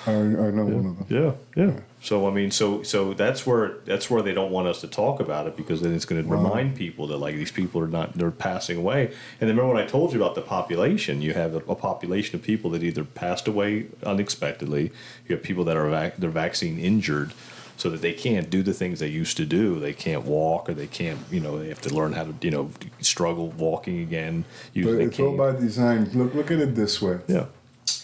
I, 0.06 0.12
I 0.12 0.14
know 0.50 0.64
one 0.64 0.86
of 0.86 1.08
them. 1.08 1.36
yeah, 1.56 1.62
yeah. 1.62 1.80
So 2.00 2.26
I 2.26 2.30
mean, 2.32 2.50
so 2.50 2.82
so 2.82 3.12
that's 3.14 3.46
where 3.46 3.74
that's 3.84 4.10
where 4.10 4.22
they 4.22 4.32
don't 4.32 4.50
want 4.50 4.66
us 4.68 4.80
to 4.80 4.88
talk 4.88 5.20
about 5.20 5.46
it 5.46 5.56
because 5.56 5.82
then 5.82 5.94
it's 5.94 6.04
going 6.04 6.24
to 6.24 6.28
remind 6.28 6.74
people 6.74 7.06
that 7.08 7.18
like 7.18 7.36
these 7.36 7.52
people 7.52 7.80
are 7.80 7.86
not 7.86 8.14
they're 8.14 8.30
passing 8.30 8.78
away. 8.78 9.12
And 9.40 9.48
remember 9.50 9.74
when 9.74 9.82
I 9.82 9.86
told 9.86 10.12
you 10.12 10.22
about 10.22 10.34
the 10.34 10.40
population? 10.42 11.22
You 11.22 11.34
have 11.34 11.54
a, 11.54 11.58
a 11.58 11.76
population 11.76 12.34
of 12.36 12.42
people 12.42 12.70
that 12.70 12.82
either 12.82 13.04
passed 13.04 13.46
away 13.46 13.86
unexpectedly. 14.02 14.90
You 15.28 15.36
have 15.36 15.44
people 15.44 15.64
that 15.64 15.76
are 15.76 15.88
vac- 15.90 16.16
they're 16.16 16.30
vaccine 16.30 16.78
injured. 16.78 17.32
So 17.76 17.90
that 17.90 18.00
they 18.02 18.12
can't 18.12 18.48
do 18.50 18.62
the 18.62 18.74
things 18.74 19.00
they 19.00 19.08
used 19.08 19.36
to 19.38 19.44
do. 19.46 19.80
They 19.80 19.92
can't 19.92 20.24
walk, 20.24 20.68
or 20.68 20.74
they 20.74 20.86
can't, 20.86 21.18
you 21.30 21.40
know, 21.40 21.58
they 21.58 21.68
have 21.68 21.80
to 21.82 21.94
learn 21.94 22.12
how 22.12 22.24
to, 22.24 22.34
you 22.42 22.50
know, 22.50 22.70
struggle 23.00 23.48
walking 23.50 23.98
again. 24.00 24.44
But 24.74 25.00
it's 25.00 25.18
all 25.18 25.36
by 25.36 25.52
design. 25.52 26.08
Look, 26.14 26.34
look 26.34 26.50
at 26.52 26.60
it 26.60 26.74
this 26.76 27.02
way. 27.02 27.18
yeah, 27.26 27.46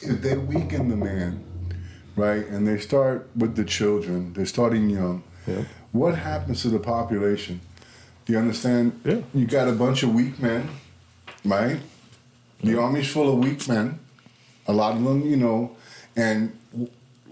If 0.03 0.23
they 0.23 0.37
weaken 0.37 0.89
the 0.89 0.97
man, 0.97 1.45
right, 2.17 2.45
and 2.49 2.67
they 2.67 2.79
start 2.79 3.29
with 3.37 3.55
the 3.55 3.65
children, 3.65 4.33
they're 4.33 4.47
starting 4.47 4.91
young, 4.91 5.23
Yeah. 5.47 5.65
what 5.93 6.17
happens 6.17 6.63
to 6.63 6.71
the 6.71 6.81
population? 6.81 7.61
Do 8.25 8.33
you 8.33 8.39
understand? 8.41 8.99
Yeah. 9.05 9.21
You 9.33 9.47
got 9.47 9.69
a 9.69 9.73
bunch 9.73 10.03
of 10.03 10.13
weak 10.15 10.41
men, 10.41 10.69
right? 11.45 11.79
The 12.65 12.79
army's 12.81 13.09
full 13.09 13.33
of 13.33 13.39
weak 13.39 13.69
men. 13.69 14.01
A 14.67 14.73
lot 14.73 14.97
of 14.97 15.05
them, 15.05 15.23
you 15.23 15.37
know, 15.37 15.77
and 16.17 16.53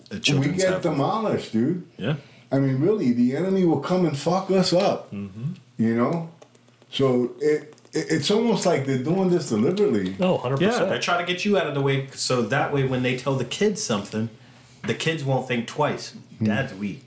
The 0.09 0.39
we 0.39 0.49
get 0.49 0.73
have- 0.73 0.83
demolished, 0.83 1.53
dude. 1.53 1.87
Yeah. 1.99 2.17
I 2.53 2.59
mean, 2.61 2.81
really, 2.81 3.13
the 3.13 3.37
enemy 3.37 3.65
will 3.65 3.81
come 3.81 4.07
and 4.07 4.17
fuck 4.17 4.51
us 4.51 4.73
up. 4.73 5.11
Mm-hmm. 5.13 5.55
You 5.79 5.95
know, 5.97 6.31
so 6.91 7.33
it, 7.41 7.75
it 7.93 8.07
it's 8.11 8.31
almost 8.31 8.65
like 8.67 8.87
they're 8.87 9.03
doing 9.03 9.31
this 9.31 9.49
deliberately. 9.49 10.15
no, 10.19 10.39
hundred 10.39 10.61
Yeah, 10.61 10.69
percent. 10.69 10.89
they're 10.91 11.01
trying 11.01 11.27
to 11.27 11.31
get 11.33 11.45
you 11.45 11.59
out 11.59 11.67
of 11.67 11.75
the 11.75 11.83
way 11.83 12.07
so 12.15 12.43
that 12.43 12.73
way 12.73 12.85
when 12.87 13.03
they 13.03 13.17
tell 13.17 13.35
the 13.35 13.45
kids 13.45 13.83
something, 13.83 14.29
the 14.87 14.95
kids 14.95 15.25
won't 15.25 15.49
think 15.49 15.67
twice. 15.67 16.15
Dad's 16.43 16.73
weak. 16.75 17.03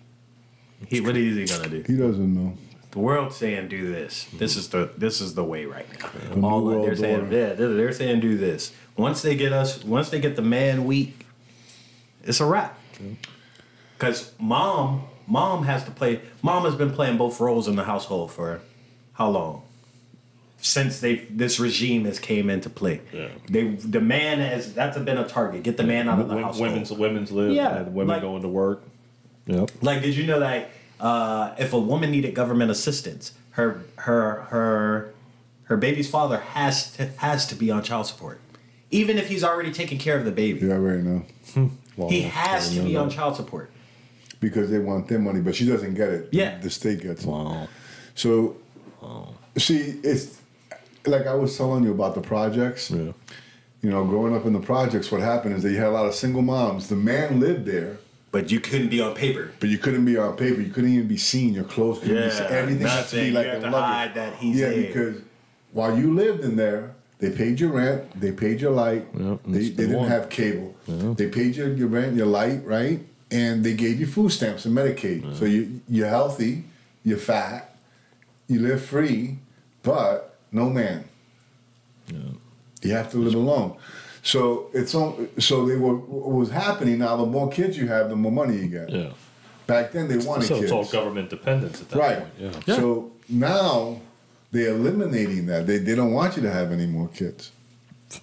He, 0.87 0.99
what 1.01 1.15
is 1.15 1.35
he 1.37 1.45
gonna 1.57 1.69
do? 1.69 1.83
He 1.87 1.95
doesn't 1.97 2.33
know. 2.35 2.57
The 2.91 2.99
world's 2.99 3.35
saying 3.37 3.67
do 3.69 3.91
this. 3.91 4.25
This 4.33 4.55
is 4.55 4.69
the 4.69 4.91
this 4.97 5.21
is 5.21 5.35
the 5.35 5.43
way 5.43 5.65
right 5.65 5.85
now. 6.01 6.35
new 6.35 6.45
All 6.47 6.65
that- 6.65 6.81
they're 6.81 6.95
saying 6.95 7.21
order. 7.21 7.37
yeah, 7.37 7.53
they're, 7.53 7.73
they're 7.73 7.91
saying 7.93 8.19
do 8.19 8.37
this. 8.37 8.71
Once 8.97 9.21
they 9.21 9.35
get 9.35 9.53
us, 9.53 9.83
once 9.85 10.09
they 10.09 10.19
get 10.19 10.35
the 10.35 10.41
man 10.41 10.85
weak, 10.85 11.25
it's 12.23 12.39
a 12.39 12.45
wrap. 12.45 12.77
Because 13.97 14.33
mom 14.39 15.03
mom 15.27 15.63
has 15.65 15.83
to 15.85 15.91
play. 15.91 16.21
Mom 16.41 16.63
has 16.65 16.75
been 16.75 16.91
playing 16.91 17.17
both 17.17 17.39
roles 17.39 17.67
in 17.67 17.75
the 17.75 17.83
household 17.83 18.31
for 18.31 18.61
how 19.13 19.29
long? 19.29 19.63
Since 20.61 20.99
they 20.99 21.15
this 21.29 21.59
regime 21.59 22.05
has 22.05 22.19
came 22.19 22.49
into 22.49 22.69
play. 22.69 23.01
Yeah. 23.13 23.29
They 23.49 23.69
the 23.75 24.01
man 24.01 24.39
has 24.39 24.73
that's 24.73 24.97
been 24.97 25.17
a 25.17 25.27
target. 25.27 25.63
Get 25.63 25.77
the 25.77 25.83
man 25.83 26.09
out 26.09 26.19
of 26.19 26.27
the 26.29 26.35
Wo- 26.35 26.41
household. 26.43 26.69
women's 26.69 26.91
women's 26.91 27.31
live. 27.31 27.51
Yeah, 27.51 27.77
and 27.77 27.93
women 27.93 28.15
like- 28.15 28.21
going 28.21 28.41
to 28.41 28.49
work. 28.49 28.83
Yep. 29.45 29.71
Like, 29.81 30.01
did 30.03 30.15
you 30.15 30.27
know 30.27 30.39
that 30.41 30.69
uh, 30.99 31.55
if 31.57 31.73
a 31.73 31.79
woman 31.79 32.11
needed 32.11 32.35
government 32.35 32.69
assistance, 32.71 33.31
her 33.51 33.83
her 33.95 34.41
her 34.49 35.13
her 35.63 35.77
baby's 35.77 36.09
father 36.09 36.39
has 36.39 36.91
to 36.97 37.07
has 37.17 37.45
to 37.47 37.55
be 37.55 37.71
on 37.71 37.81
child 37.81 38.05
support, 38.07 38.39
even 38.91 39.17
if 39.17 39.27
he's 39.29 39.43
already 39.43 39.71
taking 39.71 39.97
care 39.97 40.17
of 40.19 40.25
the 40.25 40.31
baby. 40.31 40.67
Yeah, 40.67 40.75
right 40.75 40.99
now. 41.01 41.69
Well, 41.99 42.09
He 42.09 42.21
has 42.21 42.73
to 42.73 42.81
be 42.81 42.95
on 42.95 43.09
child 43.09 43.35
support. 43.35 43.71
Because 44.39 44.69
they 44.71 44.79
want 44.79 45.09
their 45.09 45.19
money, 45.19 45.41
but 45.41 45.53
she 45.53 45.65
doesn't 45.67 45.95
get 45.95 46.09
it. 46.09 46.29
Yeah. 46.31 46.57
The 46.59 46.69
state 46.69 47.01
gets 47.01 47.23
it. 47.25 47.27
Wow. 47.27 47.67
So, 48.15 48.55
see, 49.57 49.99
it's 50.03 50.39
like 51.05 51.27
I 51.27 51.33
was 51.35 51.57
telling 51.57 51.83
you 51.83 51.91
about 51.91 52.15
the 52.15 52.21
projects. 52.21 52.89
Yeah. 52.89 53.11
You 53.81 53.89
know, 53.89 54.05
growing 54.05 54.33
up 54.35 54.45
in 54.45 54.53
the 54.53 54.59
projects, 54.59 55.11
what 55.11 55.19
happened 55.21 55.55
is 55.55 55.63
that 55.63 55.71
you 55.71 55.77
had 55.77 55.87
a 55.87 55.91
lot 55.91 56.05
of 56.05 56.13
single 56.15 56.41
moms. 56.41 56.87
The 56.89 56.95
man 56.95 57.39
lived 57.41 57.65
there, 57.65 57.97
But 58.31 58.49
you 58.51 58.59
couldn't 58.61 58.89
be 58.89 59.01
on 59.01 59.13
paper. 59.13 59.51
but 59.59 59.67
you 59.69 59.77
couldn't 59.77 60.05
be 60.05 60.17
on 60.17 60.35
paper. 60.37 60.61
You 60.61 60.69
couldn't 60.71 60.93
even 60.93 61.07
be 61.07 61.17
seen. 61.17 61.53
Your 61.53 61.63
clothes 61.65 61.99
couldn't 61.99 62.23
be 62.23 62.29
seen. 62.29 62.43
Yeah, 62.43 62.49
Everything 62.49 62.87
had 62.87 62.89
to 62.91 62.95
nothing. 63.15 63.23
be 63.25 63.31
like 63.31 63.45
You 63.45 63.51
had 63.51 63.59
a 63.61 63.65
to 63.65 63.71
luggage. 63.71 63.95
hide 63.95 64.13
that 64.15 64.35
he's 64.37 64.55
yeah, 64.57 64.69
there. 64.69 64.87
because 64.87 65.21
while 65.73 65.97
you 65.97 66.13
lived 66.13 66.43
in 66.43 66.55
there, 66.55 66.95
they 67.19 67.29
paid 67.31 67.59
your 67.59 67.71
rent, 67.71 68.19
they 68.19 68.31
paid 68.31 68.61
your 68.61 68.71
light, 68.71 69.05
Yep, 69.17 69.39
they, 69.45 69.59
they 69.59 69.69
didn't 69.69 69.97
one. 69.97 70.07
have 70.09 70.29
cable. 70.29 70.75
They 70.87 71.27
paid 71.27 71.55
your, 71.55 71.73
your 71.73 71.87
rent, 71.89 72.15
your 72.15 72.25
light, 72.27 72.65
right? 72.65 73.01
And 73.31 73.63
they 73.63 73.73
gave 73.73 73.99
you 73.99 74.07
food 74.07 74.29
stamps 74.31 74.65
and 74.65 74.75
Medicaid. 74.75 75.37
So 75.37 75.45
you 75.45 75.81
you're 75.87 76.07
healthy, 76.07 76.63
you're 77.03 77.17
fat, 77.19 77.75
you 78.47 78.59
live 78.59 78.81
free, 78.83 79.37
but 79.83 80.35
no 80.51 80.69
man. 80.69 81.03
You 82.07 82.93
have 82.93 83.11
to 83.11 83.17
live 83.17 83.35
alone. 83.35 83.75
So 84.23 84.69
it's 84.73 84.95
on. 84.95 85.29
So 85.39 85.65
they 85.65 85.75
were 85.75 85.95
what 85.95 86.31
was 86.35 86.49
happening. 86.49 86.99
Now 86.99 87.17
the 87.17 87.25
more 87.25 87.49
kids 87.51 87.77
you 87.77 87.87
have, 87.87 88.09
the 88.09 88.15
more 88.15 88.31
money 88.31 88.55
you 88.57 88.67
get. 88.67 88.89
Yeah. 88.89 89.09
Back 89.67 89.91
then 89.91 90.07
they 90.07 90.17
wanted 90.17 90.47
So 90.47 90.55
kids. 90.55 90.63
it's 90.63 90.71
all 90.71 90.85
government 90.85 91.29
dependence 91.29 91.81
at 91.81 91.89
that 91.89 91.99
Right. 91.99 92.19
point. 92.39 92.63
Yeah. 92.65 92.75
So 92.77 93.11
now 93.29 94.01
they're 94.51 94.69
eliminating 94.75 95.45
that. 95.47 95.67
They, 95.67 95.77
they 95.77 95.95
don't 95.95 96.11
want 96.13 96.35
you 96.35 96.41
to 96.43 96.51
have 96.51 96.71
any 96.71 96.85
more 96.87 97.07
kids. 97.09 97.51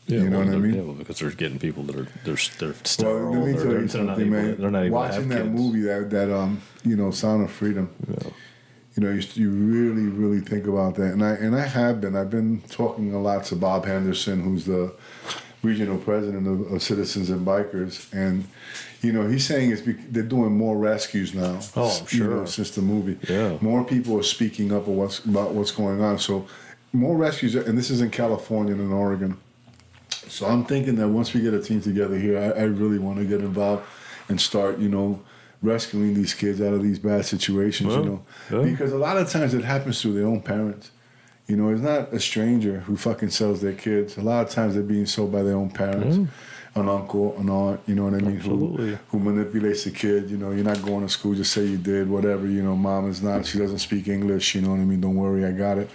Yeah, 0.06 0.18
You 0.22 0.30
know 0.30 0.38
well, 0.38 0.48
what 0.48 0.56
I 0.56 0.58
mean? 0.58 0.74
Yeah, 0.74 0.80
well, 0.82 0.94
because 0.94 1.20
they're 1.20 1.30
getting 1.30 1.60
people 1.60 1.84
that 1.84 1.94
are 1.96 2.08
they're 2.24 2.36
they're 2.58 2.70
Well, 2.70 2.84
sterile. 2.84 3.32
let 3.32 3.46
me 3.46 3.52
they're, 3.52 3.62
tell 3.62 3.72
you 3.72 3.86
they're 3.86 4.02
not 4.02 4.16
something, 4.16 4.30
man. 4.30 4.56
They're 4.60 4.70
not 4.70 4.82
able 4.84 4.94
Watching 4.96 5.28
that 5.28 5.42
kids. 5.44 5.48
movie, 5.60 5.80
that 5.82 6.10
that 6.10 6.30
um, 6.36 6.60
you 6.84 6.96
know, 6.96 7.10
Sound 7.12 7.44
of 7.44 7.52
Freedom. 7.52 7.88
You 8.96 9.02
know, 9.04 9.12
you, 9.12 9.22
you 9.34 9.50
really, 9.50 10.06
really 10.08 10.40
think 10.40 10.66
about 10.66 10.94
that, 10.96 11.12
and 11.12 11.22
I 11.22 11.32
and 11.34 11.54
I 11.54 11.66
have 11.66 12.00
been. 12.00 12.16
I've 12.16 12.30
been 12.30 12.62
talking 12.68 13.12
a 13.14 13.20
lot 13.20 13.44
to 13.44 13.54
Bob 13.56 13.84
Henderson, 13.84 14.42
who's 14.42 14.64
the 14.64 14.92
regional 15.62 15.98
president 15.98 16.46
of, 16.46 16.72
of 16.72 16.82
Citizens 16.82 17.30
and 17.30 17.46
Bikers, 17.46 18.12
and 18.12 18.44
you 19.02 19.12
know, 19.12 19.26
he's 19.28 19.46
saying 19.46 19.70
it's 19.72 19.82
bec- 19.82 20.10
they're 20.10 20.22
doing 20.22 20.52
more 20.56 20.76
rescues 20.76 21.34
now. 21.34 21.60
Oh, 21.76 21.90
I'm 22.00 22.06
you 22.10 22.24
know, 22.24 22.30
sure. 22.38 22.46
since 22.46 22.70
the 22.72 22.82
movie, 22.82 23.18
Yeah. 23.28 23.58
more 23.60 23.84
people 23.84 24.18
are 24.18 24.22
speaking 24.22 24.72
up 24.72 24.84
about 24.84 24.92
what's, 24.94 25.24
about 25.24 25.52
what's 25.54 25.70
going 25.72 26.00
on. 26.00 26.18
So, 26.18 26.46
more 26.92 27.16
rescues, 27.16 27.54
and 27.54 27.76
this 27.76 27.90
is 27.90 28.00
in 28.00 28.10
California 28.10 28.72
and 28.72 28.80
in 28.82 28.92
Oregon. 28.92 29.36
So 30.28 30.46
I'm 30.46 30.64
thinking 30.64 30.96
that 30.96 31.08
once 31.08 31.32
we 31.34 31.40
get 31.40 31.54
a 31.54 31.62
team 31.62 31.80
together 31.80 32.18
here, 32.18 32.38
I, 32.38 32.60
I 32.60 32.64
really 32.64 32.98
want 32.98 33.18
to 33.18 33.24
get 33.24 33.40
involved 33.40 33.84
and 34.28 34.40
start, 34.40 34.78
you 34.78 34.88
know, 34.88 35.20
rescuing 35.62 36.14
these 36.14 36.34
kids 36.34 36.60
out 36.60 36.74
of 36.74 36.82
these 36.82 36.98
bad 36.98 37.24
situations, 37.24 37.88
Well, 37.94 38.04
you 38.04 38.10
know, 38.10 38.22
yeah. 38.64 38.70
because 38.70 38.92
a 38.92 38.98
lot 38.98 39.16
of 39.18 39.30
times 39.30 39.54
it 39.54 39.64
happens 39.64 40.00
through 40.02 40.14
their 40.14 40.26
own 40.26 40.40
parents. 40.42 40.90
You 41.46 41.56
know, 41.56 41.68
it's 41.68 41.80
not 41.80 42.12
a 42.12 42.18
stranger 42.18 42.80
who 42.80 42.96
fucking 42.96 43.30
sells 43.30 43.60
their 43.60 43.72
kids. 43.72 44.16
A 44.16 44.20
lot 44.20 44.44
of 44.46 44.50
times 44.50 44.74
they're 44.74 44.82
being 44.82 45.06
sold 45.06 45.30
by 45.30 45.42
their 45.42 45.54
own 45.54 45.70
parents, 45.70 46.16
mm. 46.16 46.28
an 46.74 46.88
uncle, 46.88 47.38
an 47.38 47.48
aunt. 47.48 47.80
You 47.86 47.94
know 47.94 48.04
what 48.04 48.14
I 48.14 48.18
mean? 48.18 48.38
Absolutely. 48.38 48.90
Who 48.90 49.18
who 49.18 49.20
manipulates 49.20 49.84
the 49.84 49.92
kid. 49.92 50.28
You 50.28 50.38
know, 50.38 50.50
you're 50.50 50.64
not 50.64 50.82
going 50.82 51.06
to 51.06 51.08
school. 51.08 51.34
Just 51.34 51.52
say 51.52 51.64
you 51.64 51.78
did, 51.78 52.10
whatever. 52.10 52.46
You 52.48 52.62
know, 52.62 52.74
mom 52.74 53.08
is 53.08 53.22
not. 53.22 53.46
She 53.46 53.58
doesn't 53.58 53.78
speak 53.78 54.08
English. 54.08 54.56
You 54.56 54.62
know 54.62 54.70
what 54.70 54.80
I 54.80 54.84
mean? 54.84 55.00
Don't 55.00 55.14
worry, 55.14 55.44
I 55.44 55.52
got 55.52 55.78
it. 55.78 55.88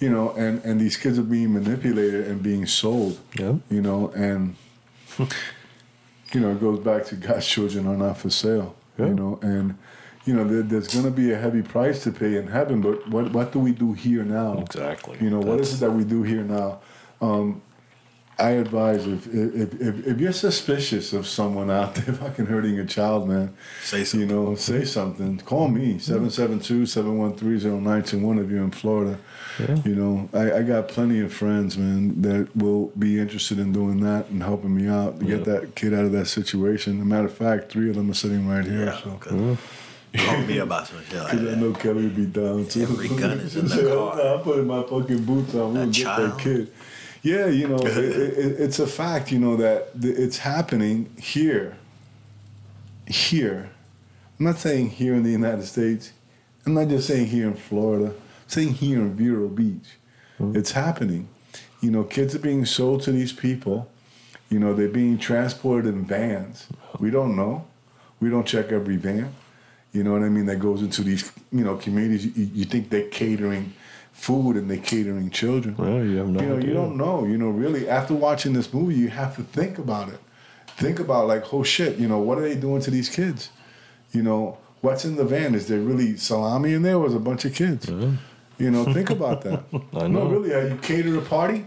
You 0.00 0.10
know, 0.10 0.32
and 0.32 0.64
and 0.64 0.80
these 0.80 0.96
kids 0.96 1.16
are 1.16 1.22
being 1.22 1.52
manipulated 1.52 2.26
and 2.26 2.42
being 2.42 2.66
sold. 2.66 3.20
Yeah. 3.38 3.54
You 3.70 3.82
know, 3.82 4.08
and 4.16 4.56
you 5.18 6.40
know, 6.40 6.50
it 6.50 6.60
goes 6.60 6.80
back 6.80 7.04
to 7.06 7.14
God's 7.14 7.46
children 7.46 7.86
are 7.86 7.96
not 7.96 8.18
for 8.18 8.30
sale. 8.30 8.74
Yeah. 8.98 9.06
You 9.06 9.14
know, 9.14 9.38
and 9.42 9.78
you 10.24 10.34
know, 10.34 10.44
there, 10.44 10.62
there's 10.62 10.88
going 10.88 11.04
to 11.04 11.10
be 11.10 11.32
a 11.32 11.38
heavy 11.38 11.62
price 11.62 12.02
to 12.04 12.12
pay 12.12 12.36
in 12.36 12.48
heaven. 12.48 12.80
But 12.80 13.08
what 13.08 13.32
what 13.32 13.52
do 13.52 13.58
we 13.58 13.72
do 13.72 13.92
here 13.92 14.24
now? 14.24 14.58
Exactly. 14.58 15.18
You 15.20 15.30
know, 15.30 15.40
what 15.40 15.60
is 15.60 15.74
it 15.74 15.80
that 15.80 15.92
we 15.92 16.04
do 16.04 16.22
here 16.22 16.42
now? 16.42 16.80
Um, 17.20 17.62
I 18.40 18.50
advise 18.50 19.04
if, 19.04 19.26
if 19.26 19.74
if 19.80 20.06
if 20.06 20.20
you're 20.20 20.32
suspicious 20.32 21.12
of 21.12 21.26
someone 21.26 21.72
out 21.72 21.96
there 21.96 22.14
fucking 22.22 22.46
hurting 22.46 22.78
a 22.78 22.84
child, 22.84 23.28
man, 23.28 23.52
Say 23.82 24.04
something. 24.04 24.28
you 24.28 24.34
know, 24.34 24.54
say 24.54 24.84
something. 24.84 25.38
Call 25.38 25.66
me 25.66 25.94
772-713-0921 25.94 28.44
if 28.44 28.50
you're 28.50 28.62
in 28.62 28.70
Florida. 28.70 29.18
You 29.84 29.96
know, 29.96 30.28
I, 30.32 30.58
I 30.58 30.62
got 30.62 30.86
plenty 30.86 31.18
of 31.18 31.32
friends, 31.32 31.76
man, 31.76 32.22
that 32.22 32.54
will 32.54 32.92
be 32.96 33.18
interested 33.18 33.58
in 33.58 33.72
doing 33.72 33.98
that 34.02 34.28
and 34.28 34.40
helping 34.40 34.72
me 34.76 34.86
out 34.86 35.18
to 35.18 35.26
get 35.26 35.44
that 35.46 35.74
kid 35.74 35.92
out 35.92 36.04
of 36.04 36.12
that 36.12 36.26
situation. 36.26 36.98
As 36.98 37.02
a 37.02 37.04
matter 37.04 37.26
of 37.26 37.34
fact, 37.36 37.72
three 37.72 37.88
of 37.90 37.96
them 37.96 38.08
are 38.08 38.14
sitting 38.14 38.46
right 38.46 38.64
here. 38.64 38.84
Yeah. 38.84 39.02
so. 39.02 39.16
good. 39.18 39.58
Call 40.16 40.38
me 40.42 40.58
about 40.58 40.86
some 40.86 41.04
shit 41.04 41.18
like 41.18 41.32
Cause 41.32 41.40
I 41.40 41.54
know 41.54 41.72
Kelly 41.72 42.04
would 42.04 42.16
be 42.16 42.26
down 42.26 42.66
too. 42.66 42.82
Every 42.82 43.08
gun 43.08 43.40
is 43.40 43.56
in 43.56 43.64
the 43.68 43.74
Say, 43.74 43.90
car. 43.90 44.20
I'm 44.20 44.40
putting 44.40 44.66
my 44.66 44.82
fucking 44.82 45.24
boots 45.24 45.54
on. 45.54 45.74
We'll 45.74 45.86
get 45.86 45.94
child. 45.94 46.32
that 46.32 46.38
kid. 46.38 46.72
Yeah, 47.22 47.46
you 47.46 47.68
know, 47.68 47.78
it, 47.78 47.86
it, 47.96 48.60
it's 48.60 48.78
a 48.78 48.86
fact, 48.86 49.30
you 49.30 49.38
know, 49.38 49.56
that 49.56 49.88
it's 50.00 50.38
happening 50.38 51.14
here. 51.18 51.76
Here. 53.06 53.70
I'm 54.38 54.46
not 54.46 54.58
saying 54.58 54.90
here 54.90 55.14
in 55.14 55.24
the 55.24 55.30
United 55.30 55.64
States. 55.64 56.12
I'm 56.64 56.74
not 56.74 56.88
just 56.88 57.08
saying 57.08 57.26
here 57.26 57.46
in 57.46 57.54
Florida. 57.54 58.06
I'm 58.06 58.48
saying 58.48 58.74
here 58.74 58.98
in 58.98 59.14
Vero 59.14 59.48
Beach. 59.48 59.96
Mm-hmm. 60.38 60.56
It's 60.56 60.72
happening. 60.72 61.28
You 61.80 61.90
know, 61.90 62.04
kids 62.04 62.34
are 62.34 62.40
being 62.40 62.64
sold 62.64 63.02
to 63.02 63.12
these 63.12 63.32
people. 63.32 63.90
You 64.48 64.58
know, 64.58 64.74
they're 64.74 64.88
being 64.88 65.18
transported 65.18 65.92
in 65.92 66.04
vans. 66.04 66.66
We 66.98 67.10
don't 67.10 67.36
know. 67.36 67.66
We 68.20 68.30
don't 68.30 68.46
check 68.46 68.72
every 68.72 68.96
van. 68.96 69.34
You 69.92 70.04
know 70.04 70.12
what 70.12 70.22
I 70.22 70.28
mean? 70.28 70.46
That 70.46 70.56
goes 70.60 70.82
into 70.82 71.02
these, 71.02 71.32
you 71.50 71.64
know, 71.64 71.76
communities. 71.76 72.26
You, 72.26 72.50
you 72.54 72.64
think 72.64 72.90
they're 72.90 73.08
catering 73.08 73.72
food 74.12 74.56
and 74.56 74.70
they're 74.70 74.76
catering 74.78 75.30
children. 75.30 75.76
Well, 75.76 76.04
you 76.04 76.18
have 76.18 76.28
no 76.28 76.40
You 76.40 76.46
know, 76.48 76.56
idea. 76.56 76.68
you 76.68 76.74
don't 76.74 76.96
know. 76.96 77.24
You 77.24 77.38
know, 77.38 77.48
really, 77.48 77.88
after 77.88 78.14
watching 78.14 78.52
this 78.52 78.72
movie, 78.74 78.94
you 78.96 79.08
have 79.08 79.36
to 79.36 79.42
think 79.42 79.78
about 79.78 80.08
it. 80.08 80.18
Think 80.76 81.00
about 81.00 81.26
like, 81.26 81.52
oh 81.54 81.62
shit, 81.62 81.96
you 81.98 82.06
know, 82.06 82.18
what 82.18 82.38
are 82.38 82.42
they 82.42 82.54
doing 82.54 82.80
to 82.82 82.90
these 82.90 83.08
kids? 83.08 83.50
You 84.12 84.22
know, 84.22 84.58
what's 84.80 85.04
in 85.04 85.16
the 85.16 85.24
van? 85.24 85.54
Is 85.54 85.68
there 85.68 85.80
really 85.80 86.16
salami 86.16 86.74
in 86.74 86.82
there? 86.82 86.96
Or 86.96 87.06
is 87.06 87.14
a 87.14 87.18
bunch 87.20 87.44
of 87.44 87.54
kids? 87.54 87.88
You 87.88 88.70
know, 88.70 88.84
think 88.92 89.10
about 89.10 89.42
that. 89.42 89.64
I 89.94 90.06
No, 90.08 90.26
really, 90.26 90.50
how 90.52 90.60
you 90.60 90.78
cater 90.82 91.16
a 91.18 91.22
party? 91.22 91.64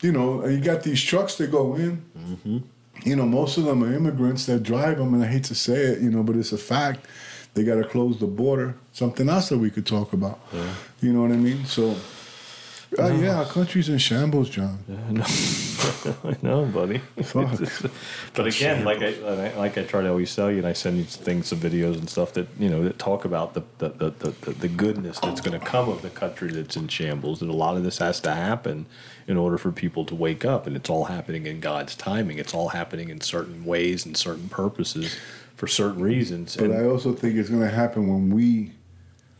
You 0.00 0.12
know, 0.12 0.46
you 0.46 0.58
got 0.60 0.82
these 0.82 1.00
trucks 1.02 1.36
that 1.36 1.50
go 1.52 1.74
in. 1.76 2.02
Mm-hmm. 2.18 2.58
You 3.04 3.16
know, 3.16 3.26
most 3.26 3.58
of 3.58 3.64
them 3.64 3.82
are 3.84 3.92
immigrants 3.92 4.46
that 4.46 4.62
drive 4.62 4.98
them, 4.98 5.14
and 5.14 5.22
I 5.24 5.26
hate 5.26 5.44
to 5.44 5.54
say 5.54 5.74
it, 5.74 6.00
you 6.00 6.10
know, 6.10 6.22
but 6.22 6.36
it's 6.36 6.52
a 6.52 6.58
fact. 6.58 7.06
They 7.54 7.64
got 7.64 7.76
to 7.76 7.84
close 7.84 8.18
the 8.18 8.26
border. 8.26 8.76
Something 8.92 9.28
else 9.28 9.50
that 9.50 9.58
we 9.58 9.70
could 9.70 9.86
talk 9.86 10.12
about. 10.12 10.40
You 11.00 11.12
know 11.12 11.22
what 11.22 11.32
I 11.32 11.36
mean? 11.36 11.64
So, 11.66 11.96
uh, 12.98 13.08
yeah, 13.08 13.38
our 13.38 13.44
country's 13.46 13.88
in 13.88 13.98
shambles, 13.98 14.50
John. 14.50 14.78
I 14.88 15.12
know, 15.12 15.24
I 16.24 16.36
know, 16.42 16.64
buddy. 16.66 16.98
Fuck. 17.22 17.58
but 18.34 18.46
again, 18.46 18.84
like 18.84 19.00
I 19.02 19.54
like 19.54 19.78
I 19.78 19.84
try 19.84 20.02
to 20.02 20.08
always 20.10 20.34
tell 20.34 20.50
you, 20.50 20.58
and 20.58 20.66
I 20.66 20.74
send 20.74 20.98
you 20.98 21.04
things, 21.04 21.48
some 21.48 21.58
videos 21.58 21.96
and 21.96 22.08
stuff 22.08 22.34
that 22.34 22.48
you 22.58 22.68
know 22.68 22.82
that 22.84 22.98
talk 22.98 23.24
about 23.24 23.54
the 23.54 23.62
the, 23.78 24.10
the, 24.10 24.30
the, 24.30 24.50
the 24.52 24.68
goodness 24.68 25.18
that's 25.20 25.40
going 25.40 25.58
to 25.58 25.64
come 25.64 25.88
of 25.88 26.02
the 26.02 26.10
country 26.10 26.52
that's 26.52 26.76
in 26.76 26.88
shambles, 26.88 27.40
and 27.40 27.50
a 27.50 27.54
lot 27.54 27.76
of 27.76 27.82
this 27.84 27.98
has 27.98 28.20
to 28.20 28.34
happen 28.34 28.84
in 29.26 29.38
order 29.38 29.56
for 29.56 29.72
people 29.72 30.04
to 30.04 30.14
wake 30.14 30.44
up, 30.44 30.66
and 30.66 30.76
it's 30.76 30.90
all 30.90 31.06
happening 31.06 31.46
in 31.46 31.60
God's 31.60 31.94
timing. 31.94 32.38
It's 32.38 32.52
all 32.52 32.70
happening 32.70 33.08
in 33.08 33.22
certain 33.22 33.64
ways 33.64 34.04
and 34.04 34.16
certain 34.16 34.48
purposes 34.50 35.18
for 35.62 35.68
certain 35.68 36.02
reasons. 36.02 36.56
But 36.56 36.70
and 36.70 36.74
I 36.74 36.86
also 36.86 37.12
think 37.12 37.36
it's 37.36 37.48
going 37.48 37.62
to 37.62 37.70
happen 37.70 38.08
when 38.08 38.34
we, 38.34 38.72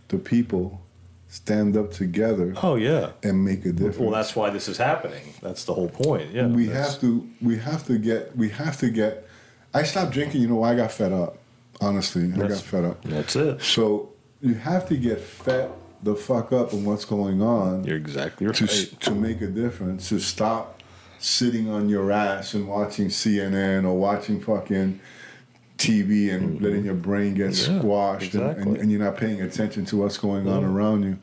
the 0.07 0.19
people, 0.19 0.81
stand 1.27 1.77
up 1.77 1.91
together 1.91 2.55
oh 2.63 2.77
yeah, 2.77 3.11
and 3.25 3.45
make 3.45 3.65
a 3.65 3.73
difference. 3.73 3.97
well 3.97 4.11
that's 4.11 4.37
why 4.37 4.49
this 4.49 4.69
is 4.69 4.77
happening. 4.77 5.35
That's 5.43 5.65
the 5.65 5.75
whole 5.75 5.89
point. 5.89 6.31
Yeah, 6.31 6.47
we 6.47 6.69
have 6.69 7.01
to 7.01 7.29
we 7.41 7.59
have 7.59 7.85
to 7.87 7.99
get 7.99 8.37
we 8.37 8.51
have 8.51 8.79
to 8.79 8.89
get 8.89 9.27
I 9.75 9.83
stopped 9.83 10.13
drinking, 10.13 10.43
you 10.43 10.47
know, 10.47 10.63
I 10.63 10.77
got 10.77 10.93
fed 10.93 11.13
up. 11.13 11.39
Honestly, 11.81 12.31
I 12.33 12.47
got 12.47 12.61
fed 12.61 12.85
up. 12.85 13.03
That's 13.03 13.35
it. 13.35 13.61
So 13.61 14.13
you 14.41 14.55
have 14.55 14.87
to 14.91 14.97
get 14.97 15.19
fed 15.21 15.73
the 16.05 16.15
fuck 16.15 16.53
up 16.53 16.73
on 16.73 16.85
what's 16.85 17.05
going 17.05 17.43
on 17.43 17.83
You're 17.83 17.97
exactly 17.97 18.47
right. 18.47 18.55
to 18.55 18.67
to 18.67 19.11
make 19.11 19.41
a 19.41 19.49
difference. 19.49 20.09
To 20.11 20.21
stop 20.21 20.83
sitting 21.19 21.69
on 21.69 21.89
your 21.89 22.13
ass 22.13 22.55
and 22.55 22.69
watching 22.69 23.09
CNN 23.09 23.85
or 23.85 23.99
watching 23.99 24.41
fucking 24.41 25.01
TV 25.83 26.33
and 26.33 26.61
letting 26.61 26.85
your 26.85 26.95
brain 26.95 27.35
get 27.35 27.51
Mm-hmm. 27.51 27.75
Yeah, 27.75 27.81
squashed 27.81 28.35
and, 28.35 28.57
and, 28.57 28.77
and 28.77 28.91
you're 28.91 29.01
not 29.01 29.17
paying 29.17 29.41
attention 29.43 29.85
to 29.87 29.97
what's 29.97 30.19
going 30.19 30.49
on 30.49 30.65
around 30.65 31.03
you. 31.03 31.19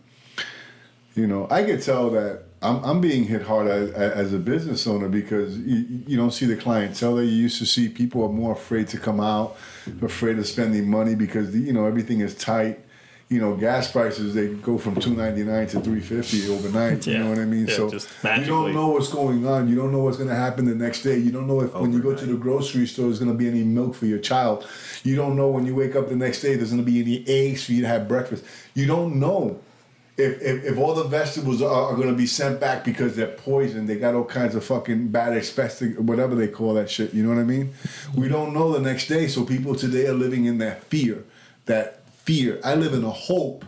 You 1.16 1.28
know, 1.28 1.48
I 1.50 1.63
could 1.63 1.82
tell 1.82 2.10
that 2.12 2.44
I'm, 2.62 2.84
I'm 2.84 3.01
being 3.01 3.24
hit 3.24 3.44
hard 3.44 3.68
as, 3.68 3.92
as 3.92 4.34
a 4.34 4.38
business 4.38 4.86
owner 4.86 5.08
because 5.08 5.58
you, 5.58 6.04
you 6.08 6.18
don't 6.18 6.32
see 6.32 6.46
the 6.46 6.56
clientele 6.56 7.16
that 7.16 7.25
you 7.25 7.32
used 7.32 7.58
to 7.60 7.66
see. 7.66 7.89
People 7.89 8.24
are 8.24 8.30
more 8.30 8.54
afraid 8.54 8.88
to 8.89 8.98
come 8.98 9.20
out, 9.20 9.58
afraid 10.01 10.38
of 10.38 10.48
spending 10.48 10.89
money 10.89 11.16
because 11.16 11.51
the, 11.51 11.60
you 11.60 11.74
know 11.74 11.86
everything 11.86 12.20
is 12.22 12.36
tight. 12.36 12.80
You 13.29 13.39
know, 13.39 13.55
gas 13.55 13.91
prices 13.91 14.33
they 14.33 14.48
go 14.55 14.79
from 14.79 14.95
two 14.95 15.13
ninety 15.13 15.43
nine 15.43 15.67
to 15.67 15.79
three 15.81 16.01
fifty 16.01 16.50
overnight. 16.50 17.05
You 17.05 17.19
know 17.19 17.29
what 17.29 17.38
I 17.38 17.45
mean? 17.45 17.67
Yeah, 17.67 17.75
so 17.75 17.89
just 17.91 18.09
you 18.24 18.45
don't 18.45 18.74
know 18.74 18.88
what's 18.88 19.09
going 19.09 19.45
on. 19.45 19.67
You 19.67 19.75
don't 19.75 19.91
know 19.91 20.00
what's 20.00 20.17
going 20.17 20.29
to 20.29 20.36
happen 20.36 20.65
the 20.65 20.74
next 20.74 21.03
day. 21.03 21.17
You 21.17 21.31
don't 21.31 21.45
know 21.45 21.62
if 21.62 21.74
when 21.75 21.93
you 21.93 22.01
go 22.01 22.15
to 22.15 22.25
the 22.25 22.36
grocery 22.36 22.88
store 22.88 23.05
there's 23.05 23.19
going 23.19 23.31
to 23.31 23.38
be 23.38 23.48
any 23.48 23.63
milk 23.63 23.93
for 23.93 24.07
your 24.07 24.17
child. 24.17 24.67
You 25.03 25.15
don't 25.15 25.36
know 25.36 25.48
when 25.50 25.67
you 25.67 25.75
wake 25.75 25.95
up 25.95 26.09
the 26.09 26.15
next 26.15 26.41
day 26.41 26.55
there's 26.55 26.71
going 26.71 26.83
to 26.83 26.91
be 26.91 27.01
any 27.01 27.24
eggs 27.27 27.65
for 27.65 27.74
you 27.74 27.81
to 27.81 27.88
have 27.88 28.07
breakfast. 28.07 28.43
You 28.74 28.88
don't 28.88 29.19
know 29.19 29.62
if, 30.19 30.41
if, 30.41 30.63
if 30.65 30.77
all 30.77 30.93
the 30.93 31.05
vegetables 31.05 31.62
are, 31.62 31.91
are 31.91 31.95
going 31.95 32.09
to 32.09 32.15
be 32.15 32.27
sent 32.27 32.59
back 32.59 32.83
because 32.83 33.15
they're 33.15 33.27
poisoned, 33.27 33.88
they 33.88 33.98
got 33.98 34.15
all 34.15 34.25
kinds 34.25 34.55
of 34.55 34.65
fucking 34.65 35.09
bad 35.09 35.33
asbestos, 35.33 35.98
whatever 35.98 36.36
they 36.36 36.48
call 36.48 36.74
that 36.74 36.89
shit. 36.89 37.13
You 37.13 37.24
know 37.24 37.29
what 37.29 37.39
I 37.39 37.43
mean? 37.43 37.74
We 38.15 38.27
don't 38.27 38.53
know 38.53 38.74
the 38.74 38.81
next 38.81 39.07
day, 39.07 39.27
so 39.27 39.45
people 39.45 39.75
today 39.75 40.07
are 40.07 40.13
living 40.13 40.45
in 40.45 40.57
that 40.57 40.83
fear. 40.83 41.24
That 41.65 41.99
fear. 42.29 42.59
I 42.63 42.75
live 42.75 42.93
in 42.93 43.03
a 43.03 43.09
hope. 43.09 43.65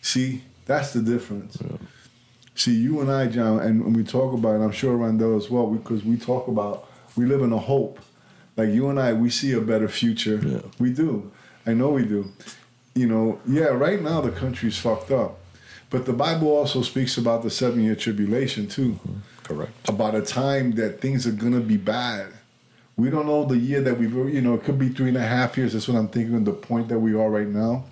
See, 0.00 0.42
that's 0.64 0.94
the 0.94 1.02
difference. 1.02 1.58
See, 2.54 2.74
you 2.74 3.00
and 3.02 3.10
I, 3.10 3.26
John, 3.26 3.60
and 3.60 3.84
when 3.84 3.92
we 3.92 4.02
talk 4.02 4.32
about 4.32 4.58
it, 4.58 4.64
I'm 4.64 4.72
sure 4.72 4.96
Randall 4.96 5.36
as 5.36 5.50
well, 5.50 5.66
because 5.66 6.02
we 6.02 6.16
talk 6.16 6.48
about 6.48 6.88
we 7.16 7.26
live 7.26 7.42
in 7.42 7.52
a 7.52 7.58
hope. 7.58 8.00
Like 8.56 8.70
you 8.70 8.88
and 8.88 8.98
I, 8.98 9.12
we 9.12 9.28
see 9.28 9.52
a 9.52 9.60
better 9.60 9.88
future. 9.88 10.40
Yeah. 10.42 10.60
We 10.78 10.90
do. 10.94 11.30
I 11.66 11.74
know 11.74 11.90
we 11.90 12.04
do. 12.06 12.32
You 12.94 13.06
know, 13.06 13.40
yeah, 13.46 13.66
right 13.66 14.00
now 14.00 14.22
the 14.22 14.30
country's 14.30 14.78
fucked 14.78 15.10
up. 15.10 15.38
But 15.90 16.06
the 16.06 16.14
Bible 16.14 16.48
also 16.48 16.80
speaks 16.80 17.18
about 17.18 17.42
the 17.42 17.50
seven 17.50 17.82
year 17.82 17.94
tribulation 17.94 18.68
too. 18.68 18.92
Mm-hmm. 18.92 19.18
Correct. 19.42 19.88
About 19.88 20.14
a 20.14 20.22
time 20.22 20.72
that 20.72 21.02
things 21.02 21.26
are 21.26 21.32
gonna 21.32 21.60
be 21.60 21.76
bad. 21.76 22.32
We 22.96 23.10
don't 23.10 23.26
know 23.26 23.44
the 23.44 23.56
year 23.56 23.80
that 23.80 23.98
we've 23.98 24.12
you 24.12 24.40
know, 24.40 24.54
it 24.54 24.64
could 24.64 24.78
be 24.78 24.88
three 24.90 25.08
and 25.08 25.16
a 25.16 25.22
half 25.22 25.56
years. 25.56 25.72
That's 25.72 25.88
what 25.88 25.96
I'm 25.96 26.08
thinking, 26.08 26.44
the 26.44 26.52
point 26.52 26.88
that 26.88 26.98
we 26.98 27.14
are 27.14 27.30
right 27.30 27.46
now. 27.48 27.84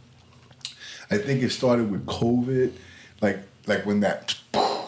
I 1.11 1.19
think 1.19 1.42
it 1.42 1.50
started 1.50 1.90
with 1.90 2.07
COVID, 2.07 2.73
like 3.21 3.40
like 3.66 3.85
when 3.87 4.00
that 4.00 4.37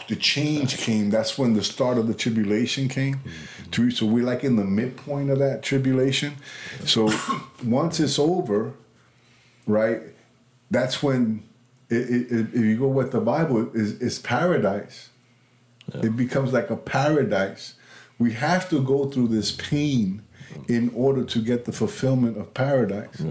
the 0.09 0.17
change 0.17 0.77
came. 0.79 1.11
That's 1.11 1.39
when 1.39 1.55
the 1.55 1.65
start 1.65 1.97
of 1.99 2.07
the 2.07 2.15
tribulation 2.15 2.89
came. 2.89 3.17
Mm-hmm. 3.17 3.71
To- 3.71 3.91
So 3.91 4.07
we're 4.07 4.25
like 4.25 4.45
in 4.45 4.57
the 4.57 4.65
midpoint 4.65 5.31
of 5.31 5.39
that 5.39 5.63
tribulation. 5.63 6.35
So 6.85 7.11
once 7.65 7.99
it's 7.99 8.19
over, 8.19 8.75
right? 9.67 10.03
That's 10.71 11.03
when 11.03 11.43
it, 11.91 11.97
it, 11.97 12.33
it, 12.33 12.47
if 12.55 12.61
you 12.63 12.79
go 12.79 12.89
with 12.89 13.13
the 13.13 13.21
Bible 13.21 13.71
is 13.75 14.01
is 14.01 14.19
paradise. 14.19 15.09
It 15.95 16.17
becomes 16.17 16.53
like 16.53 16.71
a 16.71 16.77
paradise. 16.77 17.75
We 18.19 18.33
have 18.33 18.69
to 18.71 18.83
go 18.83 19.07
through 19.07 19.29
this 19.29 19.51
pain 19.53 20.23
in 20.69 20.91
order 20.95 21.25
to 21.25 21.39
get 21.41 21.65
the 21.65 21.73
fulfillment 21.73 22.37
of 22.37 22.53
paradise. 22.55 23.23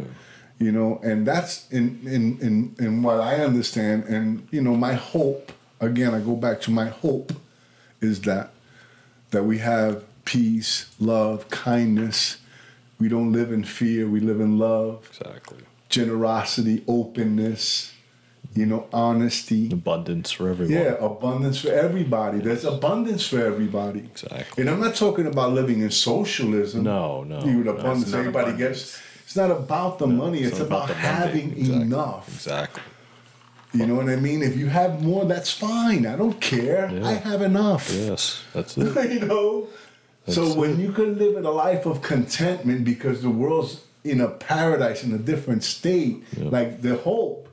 You 0.59 0.71
know, 0.71 0.99
and 1.03 1.25
that's 1.25 1.67
in, 1.71 1.99
in 2.05 2.37
in 2.39 2.75
in 2.79 3.01
what 3.03 3.19
I 3.19 3.35
understand. 3.43 4.03
And 4.05 4.47
you 4.51 4.61
know, 4.61 4.75
my 4.75 4.93
hope 4.93 5.51
again, 5.79 6.13
I 6.13 6.19
go 6.19 6.35
back 6.35 6.61
to 6.61 6.71
my 6.71 6.87
hope 6.87 7.33
is 7.99 8.21
that 8.21 8.51
that 9.31 9.43
we 9.45 9.57
have 9.59 10.03
peace, 10.25 10.93
love, 10.99 11.49
kindness. 11.49 12.37
We 12.99 13.07
don't 13.09 13.31
live 13.31 13.51
in 13.51 13.63
fear. 13.63 14.07
We 14.07 14.19
live 14.19 14.39
in 14.39 14.59
love, 14.59 15.07
Exactly. 15.09 15.59
generosity, 15.89 16.83
openness. 16.87 17.90
You 18.53 18.65
know, 18.65 18.87
honesty. 18.91 19.71
Abundance 19.71 20.31
for 20.31 20.49
everyone. 20.49 20.73
Yeah, 20.73 20.95
abundance 20.99 21.61
for 21.61 21.69
everybody. 21.71 22.39
There's 22.39 22.65
abundance 22.65 23.25
for 23.25 23.39
everybody. 23.43 23.99
Exactly. 23.99 24.61
And 24.61 24.69
I'm 24.69 24.81
not 24.81 24.95
talking 24.95 25.25
about 25.25 25.53
living 25.53 25.81
in 25.81 25.89
socialism. 25.91 26.83
No, 26.83 27.23
no. 27.23 27.39
You 27.45 27.63
no, 27.63 27.71
abundance, 27.71 28.03
it's 28.07 28.13
everybody 28.13 28.51
abundance. 28.51 28.91
gets. 28.91 29.01
It's 29.23 29.35
not 29.37 29.51
about 29.51 29.99
the 29.99 30.07
money. 30.07 30.39
It's, 30.41 30.59
not 30.59 30.67
about, 30.67 30.89
Monday. 30.89 30.93
having 31.01 31.51
Exactly. 31.51 31.81
enough. 31.83 32.27
Exactly. 32.27 32.83
You 33.73 33.85
know 33.85 33.95
what 33.95 34.09
I 34.09 34.17
mean? 34.17 34.41
If 34.41 34.57
you 34.57 34.67
have 34.67 35.01
more, 35.01 35.23
that's 35.23 35.49
fine. 35.53 36.05
I 36.05 36.17
don't 36.17 36.41
care. 36.41 36.91
Yeah. 36.91 37.07
I 37.07 37.13
have 37.13 37.41
enough. 37.41 37.89
Yes, 37.93 38.43
that's 38.53 38.77
it. 38.77 39.11
you 39.11 39.21
know. 39.21 39.67
so 40.27 40.43
That's 40.43 40.57
when 40.57 40.77
you 40.77 40.91
can 40.91 41.17
live 41.17 41.37
in 41.37 41.45
a 41.45 41.51
life 41.51 41.85
of 41.85 42.01
contentment 42.01 42.83
because 42.83 43.21
the 43.21 43.29
world's 43.29 43.79
in 44.03 44.21
a 44.21 44.27
paradise 44.27 45.03
in 45.03 45.13
a 45.13 45.17
different 45.17 45.63
state, 45.63 46.23
like 46.37 46.81
the 46.81 46.95
hope. 46.97 47.47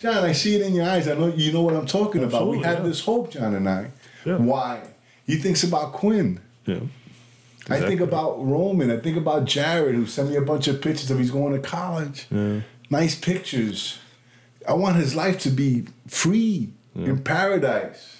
John, 0.00 0.24
I 0.24 0.32
see 0.32 0.56
it 0.56 0.62
in 0.62 0.74
your 0.74 0.84
eyes. 0.86 1.06
I 1.06 1.14
know 1.14 1.28
you 1.28 1.52
know 1.52 1.62
what 1.62 1.76
I'm 1.76 1.86
talking 1.86 2.24
about. 2.24 2.48
We 2.48 2.56
Absolutely, 2.56 2.64
have 2.64 2.78
yeah. 2.78 2.88
this 2.88 3.00
hope, 3.00 3.30
John 3.30 3.54
and 3.54 3.68
I. 3.68 3.90
Yeah. 4.24 4.36
Why? 4.36 4.82
He 5.26 5.36
thinks 5.36 5.62
about 5.62 5.92
Quinn. 5.92 6.40
Yeah. 6.66 6.80
I 7.70 7.80
think 7.80 8.00
about 8.00 8.44
Roman. 8.44 8.90
I 8.90 8.98
think 8.98 9.16
about 9.16 9.44
Jared, 9.44 9.94
who 9.94 10.06
sent 10.06 10.30
me 10.30 10.36
a 10.36 10.42
bunch 10.42 10.66
of 10.66 10.80
pictures 10.80 11.10
of 11.12 11.18
he's 11.18 11.30
going 11.30 11.52
to 11.52 11.60
college. 11.60 12.26
Nice 12.90 13.14
pictures. 13.14 13.98
I 14.68 14.72
want 14.74 14.96
his 14.96 15.14
life 15.14 15.38
to 15.40 15.50
be 15.50 15.86
free 16.08 16.72
in 16.96 17.22
paradise. 17.22 18.16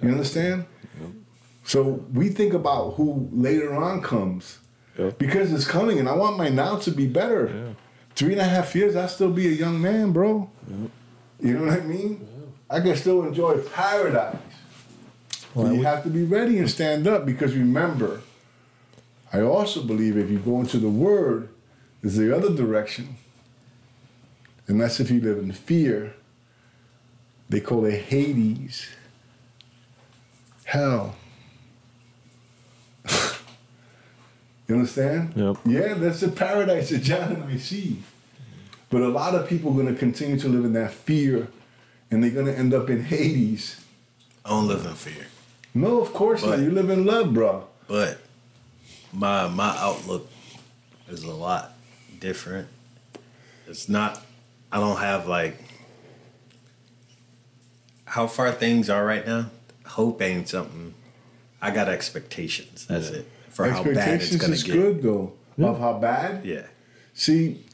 You 0.00 0.10
understand? 0.10 0.66
So 1.64 2.04
we 2.12 2.28
think 2.28 2.54
about 2.54 2.94
who 2.94 3.28
later 3.32 3.74
on 3.74 4.00
comes 4.00 4.60
Yeah. 4.98 5.10
because 5.18 5.52
it's 5.52 5.66
coming, 5.66 5.98
and 5.98 6.08
I 6.08 6.14
want 6.14 6.36
my 6.36 6.48
now 6.48 6.76
to 6.78 6.90
be 6.90 7.06
better. 7.06 7.52
Yeah. 7.54 7.72
Three 8.14 8.32
and 8.32 8.40
a 8.40 8.44
half 8.44 8.74
years, 8.74 8.96
I'll 8.96 9.08
still 9.08 9.30
be 9.30 9.46
a 9.48 9.50
young 9.50 9.80
man, 9.80 10.12
bro. 10.12 10.50
You 11.40 11.58
know 11.58 11.66
what 11.66 11.80
I 11.80 11.84
mean? 11.84 12.26
I 12.70 12.80
can 12.80 12.96
still 12.96 13.24
enjoy 13.24 13.58
paradise. 13.58 14.36
But 15.54 15.74
you 15.74 15.82
have 15.82 16.02
to 16.04 16.10
be 16.10 16.24
ready 16.24 16.58
and 16.58 16.70
stand 16.70 17.06
up 17.06 17.24
because 17.26 17.54
remember, 17.54 18.22
I 19.32 19.40
also 19.40 19.82
believe 19.82 20.16
if 20.16 20.30
you 20.30 20.38
go 20.38 20.60
into 20.60 20.78
the 20.78 20.88
Word, 20.88 21.50
is 22.02 22.16
the 22.16 22.34
other 22.34 22.54
direction. 22.54 23.16
And 24.66 24.80
that's 24.80 25.00
if 25.00 25.10
you 25.10 25.20
live 25.20 25.38
in 25.38 25.52
fear. 25.52 26.14
They 27.48 27.60
call 27.60 27.84
it 27.84 28.04
Hades. 28.04 28.88
Hell. 30.64 31.14
You 34.68 34.74
understand? 34.74 35.32
Yep. 35.36 35.56
Yeah, 35.64 35.94
that's 35.94 36.20
the 36.20 36.28
paradise 36.28 36.90
that 36.90 37.02
John 37.02 37.32
and 37.32 37.44
I 37.44 37.56
see. 37.56 38.02
But 38.90 39.02
a 39.02 39.08
lot 39.08 39.34
of 39.34 39.48
people 39.48 39.70
are 39.70 39.82
going 39.82 39.92
to 39.92 39.98
continue 39.98 40.38
to 40.38 40.48
live 40.48 40.64
in 40.64 40.72
that 40.74 40.92
fear 40.92 41.48
and 42.10 42.22
they're 42.22 42.30
going 42.30 42.46
to 42.46 42.56
end 42.56 42.72
up 42.72 42.88
in 42.88 43.04
Hades. 43.04 43.84
I 44.44 44.50
don't 44.50 44.68
live 44.68 44.86
in 44.86 44.94
fear. 44.94 45.26
No, 45.74 46.00
of 46.00 46.12
course 46.12 46.44
not. 46.44 46.58
You 46.60 46.70
live 46.70 46.88
in 46.90 47.04
love, 47.04 47.34
bro. 47.34 47.66
But 47.88 48.20
my 49.12 49.48
my 49.48 49.76
outlook 49.76 50.30
is 51.08 51.24
a 51.24 51.34
lot 51.34 51.72
different. 52.18 52.68
It's 53.66 53.88
not 53.88 54.24
I 54.72 54.78
don't 54.78 54.98
have 54.98 55.26
like 55.26 55.58
how 58.06 58.26
far 58.26 58.52
things 58.52 58.88
are 58.88 59.04
right 59.04 59.26
now. 59.26 59.50
Hope 59.84 60.22
ain't 60.22 60.48
something. 60.48 60.94
I 61.60 61.70
got 61.70 61.88
expectations. 61.88 62.86
That's 62.86 63.10
it. 63.10 63.28
For 63.56 63.66
how 63.70 63.82
bad 63.82 63.88
it's 63.88 63.96
Expectations 64.34 64.40
gonna 64.42 64.52
is 64.54 64.62
get. 64.64 64.72
good 64.74 65.02
though. 65.02 65.32
Of 65.58 65.80
how 65.80 65.94
bad? 65.98 66.44
Yeah. 66.44 66.66
See, 67.14 67.64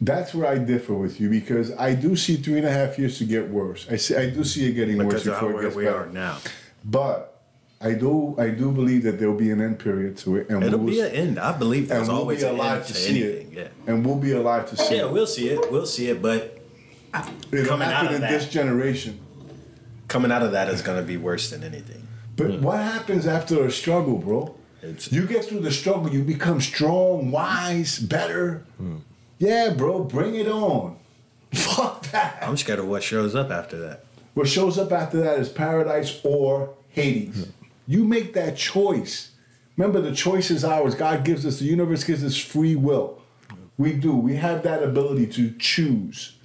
that's 0.00 0.32
where 0.32 0.46
I 0.46 0.58
differ 0.58 0.94
with 0.94 1.20
you 1.20 1.28
because 1.28 1.72
I 1.76 1.94
do 1.94 2.14
see 2.14 2.36
three 2.36 2.58
and 2.58 2.66
a 2.66 2.70
half 2.70 2.96
years 2.98 3.18
to 3.18 3.24
get 3.24 3.48
worse. 3.48 3.86
I 3.90 3.96
see, 3.96 4.14
I 4.14 4.30
do 4.30 4.44
see 4.44 4.68
it 4.68 4.72
getting 4.74 4.98
worse 4.98 5.06
Because 5.24 5.26
of 5.26 5.34
how 5.34 5.40
before 5.48 5.50
it 5.50 5.54
where 5.54 5.62
gets 5.64 5.76
we 5.76 5.84
better. 5.86 6.04
are 6.04 6.06
now. 6.10 6.36
But 6.84 7.40
I 7.80 7.94
do, 7.94 8.36
I 8.38 8.50
do 8.50 8.70
believe 8.70 9.02
that 9.02 9.18
there'll 9.18 9.34
be 9.36 9.50
an 9.50 9.60
end 9.60 9.80
period 9.80 10.16
to 10.18 10.36
it, 10.36 10.48
and 10.50 10.62
It'll 10.62 10.78
we'll, 10.78 10.94
be 10.94 11.00
an 11.00 11.10
end. 11.10 11.38
I 11.40 11.52
believe 11.58 11.88
there's 11.88 12.02
and 12.02 12.08
we'll 12.08 12.18
always 12.18 12.40
be 12.42 12.46
an 12.48 12.54
alive 12.54 12.76
end 12.78 12.86
to 12.86 12.92
to 12.92 12.98
see 12.98 13.22
anything. 13.24 13.52
it, 13.54 13.58
Yeah. 13.58 13.68
and 13.92 14.06
we'll 14.06 14.16
be 14.18 14.32
alive 14.32 14.70
to 14.70 14.76
oh, 14.80 14.84
see 14.84 14.94
it. 14.94 14.98
Yeah, 14.98 15.04
it. 15.06 15.12
we'll 15.12 15.26
see 15.26 15.48
it. 15.48 15.72
We'll 15.72 15.86
see 15.86 16.06
it, 16.10 16.22
but 16.22 16.60
It'll 17.50 17.66
coming 17.66 17.88
out 17.88 18.06
of 18.06 18.12
in 18.12 18.20
that. 18.20 18.30
this 18.30 18.48
generation. 18.48 19.18
coming 20.06 20.30
out 20.30 20.42
of 20.42 20.52
that 20.52 20.68
is 20.68 20.80
gonna 20.82 21.02
be 21.02 21.16
worse 21.16 21.50
than 21.50 21.64
anything. 21.64 22.06
But 22.36 22.60
what 22.60 22.78
happens 22.78 23.26
after 23.26 23.64
a 23.66 23.70
struggle, 23.72 24.18
bro? 24.18 24.54
It's 24.84 25.10
You 25.10 25.26
get 25.26 25.44
through 25.44 25.60
the 25.60 25.70
struggle, 25.70 26.10
you 26.10 26.22
become 26.22 26.60
strong, 26.60 27.30
wise, 27.30 27.98
better. 27.98 28.64
Yeah, 29.38 29.70
bro, 29.70 30.04
bring 30.04 30.34
it 30.34 30.46
on. 30.46 30.98
Fuck 31.54 32.10
that. 32.10 32.38
I'm 32.42 32.56
scared 32.56 32.78
of 32.78 32.86
what 32.88 33.02
shows 33.02 33.34
up 33.34 33.50
after 33.50 33.76
that. 33.78 34.04
What 34.34 34.48
shows 34.48 34.78
up 34.78 34.92
after 34.92 35.20
that 35.20 35.38
is 35.38 35.48
paradise 35.48 36.20
or 36.24 36.74
Hades. 36.88 37.48
You 37.86 38.04
make 38.04 38.34
that 38.34 38.56
choice. 38.56 39.30
Remember, 39.76 40.00
the 40.00 40.14
choice 40.14 40.50
is 40.50 40.64
ours. 40.64 40.94
God 40.94 41.24
gives 41.24 41.44
us, 41.44 41.58
the 41.58 41.64
universe 41.64 42.04
gives 42.04 42.22
us 42.24 42.36
free 42.36 42.76
will. 42.76 43.20
We 43.76 43.92
do. 43.92 44.14
We 44.14 44.36
have 44.36 44.62
that 44.62 44.82
ability 44.82 45.26
to 45.28 45.50
choose. 45.58 46.36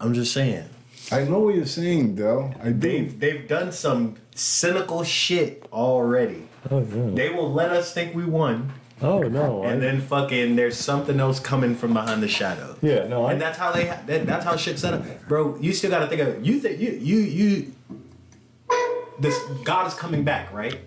I'm 0.00 0.14
just 0.14 0.32
saying. 0.32 0.68
I 1.10 1.24
know 1.24 1.40
what 1.40 1.54
you're 1.54 1.66
saying, 1.66 2.16
though. 2.16 2.52
I. 2.62 2.70
They've 2.70 3.18
they've 3.18 3.46
done 3.48 3.72
some 3.72 4.16
cynical 4.34 5.02
shit 5.02 5.64
already. 5.72 6.48
Oh 6.70 6.80
yeah. 6.80 7.10
They 7.14 7.30
will 7.30 7.52
let 7.52 7.70
us 7.70 7.92
think 7.92 8.14
we 8.14 8.24
won, 8.24 8.72
Oh 9.02 9.20
no, 9.22 9.62
I, 9.62 9.72
and 9.72 9.82
then 9.82 10.00
fucking 10.00 10.56
there's 10.56 10.76
something 10.76 11.20
else 11.20 11.38
coming 11.38 11.74
from 11.74 11.92
behind 11.92 12.22
the 12.22 12.28
shadow. 12.28 12.76
yeah, 12.80 13.06
no, 13.06 13.26
I, 13.26 13.32
And 13.32 13.40
that's 13.40 13.58
how 13.58 13.70
they 13.72 13.84
that, 13.84 14.26
that's 14.26 14.44
how 14.44 14.56
shit 14.56 14.78
set 14.78 14.94
up, 14.94 15.04
bro. 15.28 15.56
You 15.60 15.72
still 15.72 15.90
got 15.90 16.00
to 16.00 16.06
think 16.06 16.20
of 16.22 16.44
you 16.46 16.58
think 16.60 16.80
you 16.80 16.90
you 16.92 17.18
you. 17.18 17.72
This 19.18 19.38
God 19.64 19.86
is 19.86 19.94
coming 19.94 20.24
back, 20.24 20.52
right? 20.52 20.78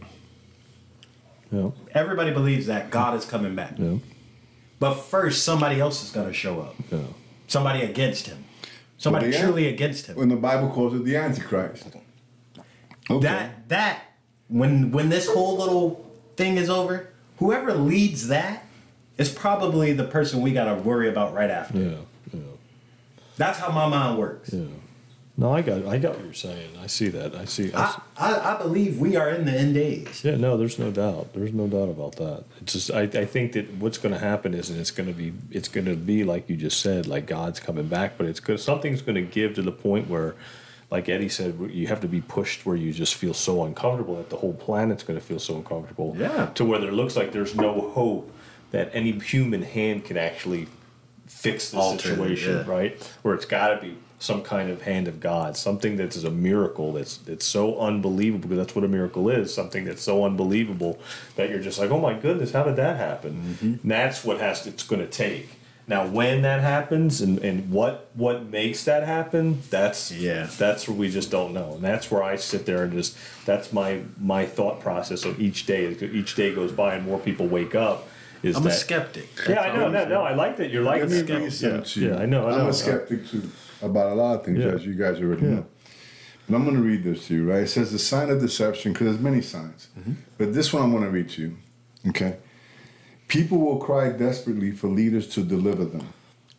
yeah, 1.51 1.69
Everybody 1.95 2.31
believes 2.31 2.67
that 2.67 2.91
God 2.91 3.15
is 3.17 3.25
coming 3.25 3.55
back, 3.55 3.73
yeah, 3.77 3.95
but 4.79 4.93
first 4.95 5.43
somebody 5.43 5.79
else 5.79 6.03
is 6.03 6.11
gonna 6.11 6.33
show 6.33 6.61
up. 6.61 6.75
yeah. 6.91 6.99
Somebody 7.47 7.81
against 7.83 8.27
him. 8.27 8.45
Somebody 8.99 9.29
Well, 9.29 9.39
the- 9.39 9.43
truly 9.47 9.67
against 9.67 10.05
him. 10.07 10.15
When 10.17 10.29
the 10.29 10.35
Bible 10.35 10.69
calls 10.69 10.93
it 10.93 11.03
the 11.05 11.15
Antichrist. 11.15 11.87
Okay. 13.09 13.19
That 13.21 13.67
that 13.69 14.01
when 14.49 14.91
when 14.91 15.09
this 15.09 15.27
whole 15.27 15.57
little 15.57 16.05
thing 16.35 16.57
is 16.57 16.69
over, 16.69 17.07
whoever 17.37 17.73
leads 17.73 18.27
that 18.27 18.65
is 19.17 19.29
probably 19.29 19.93
the 19.93 20.03
person 20.05 20.41
we 20.41 20.51
gotta 20.51 20.75
worry 20.81 21.07
about 21.09 21.33
right 21.33 21.49
after. 21.49 21.77
Yeah, 21.79 21.95
yeah, 22.33 22.39
That's 23.37 23.59
how 23.59 23.71
my 23.71 23.87
mind 23.87 24.17
works. 24.17 24.51
yeah. 24.53 24.65
No, 25.37 25.53
I 25.53 25.61
got, 25.61 25.85
I 25.85 25.99
got 25.99 26.15
what 26.15 26.25
you're 26.25 26.33
saying. 26.33 26.71
I 26.81 26.87
see 26.87 27.07
that. 27.09 27.33
I 27.33 27.45
see. 27.45 27.71
I 27.71 27.87
see. 27.91 28.01
I, 28.17 28.33
I, 28.33 28.55
I 28.55 28.57
believe 28.61 28.99
we 28.99 29.15
are 29.15 29.29
in 29.29 29.45
the 29.45 29.53
end 29.53 29.73
days. 29.73 30.21
Yeah, 30.21 30.35
no, 30.35 30.57
there's 30.57 30.77
no 30.77 30.91
doubt. 30.91 31.31
There's 31.33 31.53
no 31.53 31.65
doubt 31.67 31.87
about 31.87 32.17
that. 32.17 32.43
It's 32.59 32.73
just 32.73 32.91
I, 32.91 33.03
I 33.03 33.23
think 33.23 33.53
that 33.53 33.73
what's 33.75 33.97
going 33.97 34.13
to 34.13 34.19
happen 34.19 34.53
is, 34.53 34.69
and 34.69 34.77
it's 34.77 34.91
going 34.91 35.07
to 35.07 35.15
be, 35.15 35.31
it's 35.49 35.69
going 35.69 35.85
to 35.85 35.95
be 35.95 36.25
like 36.25 36.49
you 36.49 36.57
just 36.57 36.81
said, 36.81 37.07
like 37.07 37.25
God's 37.25 37.61
coming 37.61 37.87
back, 37.87 38.17
but 38.17 38.27
it's 38.27 38.41
good. 38.41 38.59
Something's 38.59 39.01
going 39.01 39.15
to 39.15 39.21
give 39.21 39.55
to 39.55 39.61
the 39.61 39.71
point 39.71 40.09
where, 40.09 40.35
like 40.91 41.07
Eddie 41.07 41.29
said, 41.29 41.59
you 41.71 41.87
have 41.87 42.01
to 42.01 42.07
be 42.07 42.21
pushed 42.21 42.65
where 42.65 42.75
you 42.75 42.91
just 42.91 43.15
feel 43.15 43.33
so 43.33 43.63
uncomfortable 43.63 44.15
that 44.15 44.29
the 44.29 44.37
whole 44.37 44.53
planet's 44.53 45.03
going 45.03 45.19
to 45.19 45.25
feel 45.25 45.39
so 45.39 45.55
uncomfortable. 45.55 46.15
Yeah. 46.17 46.47
To 46.55 46.65
where 46.65 46.79
there 46.79 46.91
looks 46.91 47.15
like 47.15 47.31
there's 47.31 47.55
no 47.55 47.91
hope 47.91 48.31
that 48.71 48.89
any 48.93 49.11
human 49.11 49.61
hand 49.61 50.05
can 50.05 50.17
actually 50.17 50.67
fix 51.27 51.71
the 51.71 51.77
Alter 51.77 52.09
situation, 52.09 52.57
yeah. 52.57 52.63
right? 52.65 53.17
Where 53.21 53.35
it's 53.35 53.45
got 53.45 53.75
to 53.75 53.81
be 53.81 53.97
some 54.17 54.41
kind 54.41 54.69
of 54.69 54.81
hand 54.81 55.07
of 55.07 55.19
God, 55.19 55.55
something 55.55 55.95
that 55.97 56.15
is 56.15 56.23
a 56.25 56.29
miracle 56.29 56.91
that's 56.93 57.17
that's 57.17 57.45
so 57.45 57.79
unbelievable 57.79 58.49
because 58.49 58.57
that's 58.57 58.75
what 58.75 58.83
a 58.83 58.87
miracle 58.87 59.29
is, 59.29 59.53
something 59.53 59.85
that's 59.85 60.01
so 60.01 60.25
unbelievable 60.25 60.99
that 61.35 61.49
you're 61.49 61.61
just 61.61 61.79
like, 61.79 61.89
oh 61.89 61.99
my 61.99 62.13
goodness, 62.13 62.51
how 62.51 62.63
did 62.63 62.75
that 62.75 62.97
happen? 62.97 63.33
Mm-hmm. 63.33 63.65
And 63.65 63.91
that's 63.91 64.23
what 64.23 64.39
has 64.39 64.67
it's 64.67 64.83
going 64.83 65.01
to 65.01 65.07
take. 65.07 65.58
Now, 65.89 66.05
when 66.05 66.43
that 66.43 66.61
happens 66.61 67.19
and, 67.19 67.39
and 67.39 67.71
what 67.71 68.11
what 68.13 68.45
makes 68.45 68.83
that 68.83 69.01
happen, 69.03 69.63
that's 69.71 70.11
Yeah. 70.11 70.47
that's 70.57 70.87
where 70.87 70.95
we 70.95 71.09
just 71.09 71.31
don't 71.31 71.51
know, 71.51 71.73
and 71.73 71.83
that's 71.83 72.11
where 72.11 72.21
I 72.21 72.35
sit 72.35 72.67
there 72.67 72.83
and 72.83 72.93
just 72.93 73.17
that's 73.45 73.73
my 73.73 74.01
my 74.19 74.45
thought 74.45 74.79
process 74.81 75.25
of 75.25 75.41
each 75.41 75.65
day. 75.65 75.87
Each 75.99 76.35
day 76.35 76.53
goes 76.53 76.71
by 76.71 76.93
and 76.93 77.03
more 77.05 77.17
people 77.19 77.47
wake 77.47 77.73
up. 77.73 78.07
Is 78.43 78.55
I'm 78.55 78.63
that, 78.63 78.73
a 78.73 78.75
skeptic. 78.75 79.27
Yeah, 79.49 79.61
I 79.61 79.75
know. 79.75 79.89
No, 79.89 80.07
no, 80.07 80.21
I 80.21 80.33
like 80.35 80.57
that. 80.57 80.69
You're 80.69 80.83
like 80.83 81.01
a 81.01 81.07
me 81.07 81.49
skeptic. 81.49 81.95
Yeah, 81.97 82.09
yeah, 82.09 82.17
I 82.17 82.25
know. 82.27 82.47
I 82.47 82.51
know. 82.51 82.61
I'm 82.61 82.67
a 82.69 82.73
skeptic 82.73 83.27
too 83.27 83.49
about 83.81 84.11
a 84.11 84.15
lot 84.15 84.35
of 84.39 84.45
things, 84.45 84.59
Yeah. 84.59 84.67
as 84.75 84.85
you 84.85 84.93
guys 84.93 85.19
already 85.19 85.41
Yeah. 85.41 85.49
know. 85.55 85.65
But 86.47 86.55
I'm 86.55 86.63
going 86.65 86.77
to 86.77 86.81
read 86.83 87.03
this 87.03 87.27
to 87.27 87.33
you, 87.35 87.49
right? 87.51 87.63
It 87.63 87.67
says 87.69 87.91
the 87.91 87.99
sign 87.99 88.29
of 88.29 88.39
deception, 88.39 88.93
because 88.93 89.07
there's 89.07 89.19
many 89.19 89.41
signs. 89.41 89.87
Mm-hmm. 89.99 90.13
But 90.37 90.53
this 90.53 90.71
one 90.71 90.83
I'm 90.83 90.91
going 90.91 91.03
to 91.03 91.09
read 91.09 91.29
to 91.29 91.41
you. 91.41 91.57
Okay. 92.09 92.37
People 93.29 93.59
will 93.59 93.77
cry 93.77 94.09
desperately 94.09 94.71
for 94.71 94.87
leaders 94.87 95.27
to 95.29 95.43
deliver 95.43 95.85
them, 95.85 96.09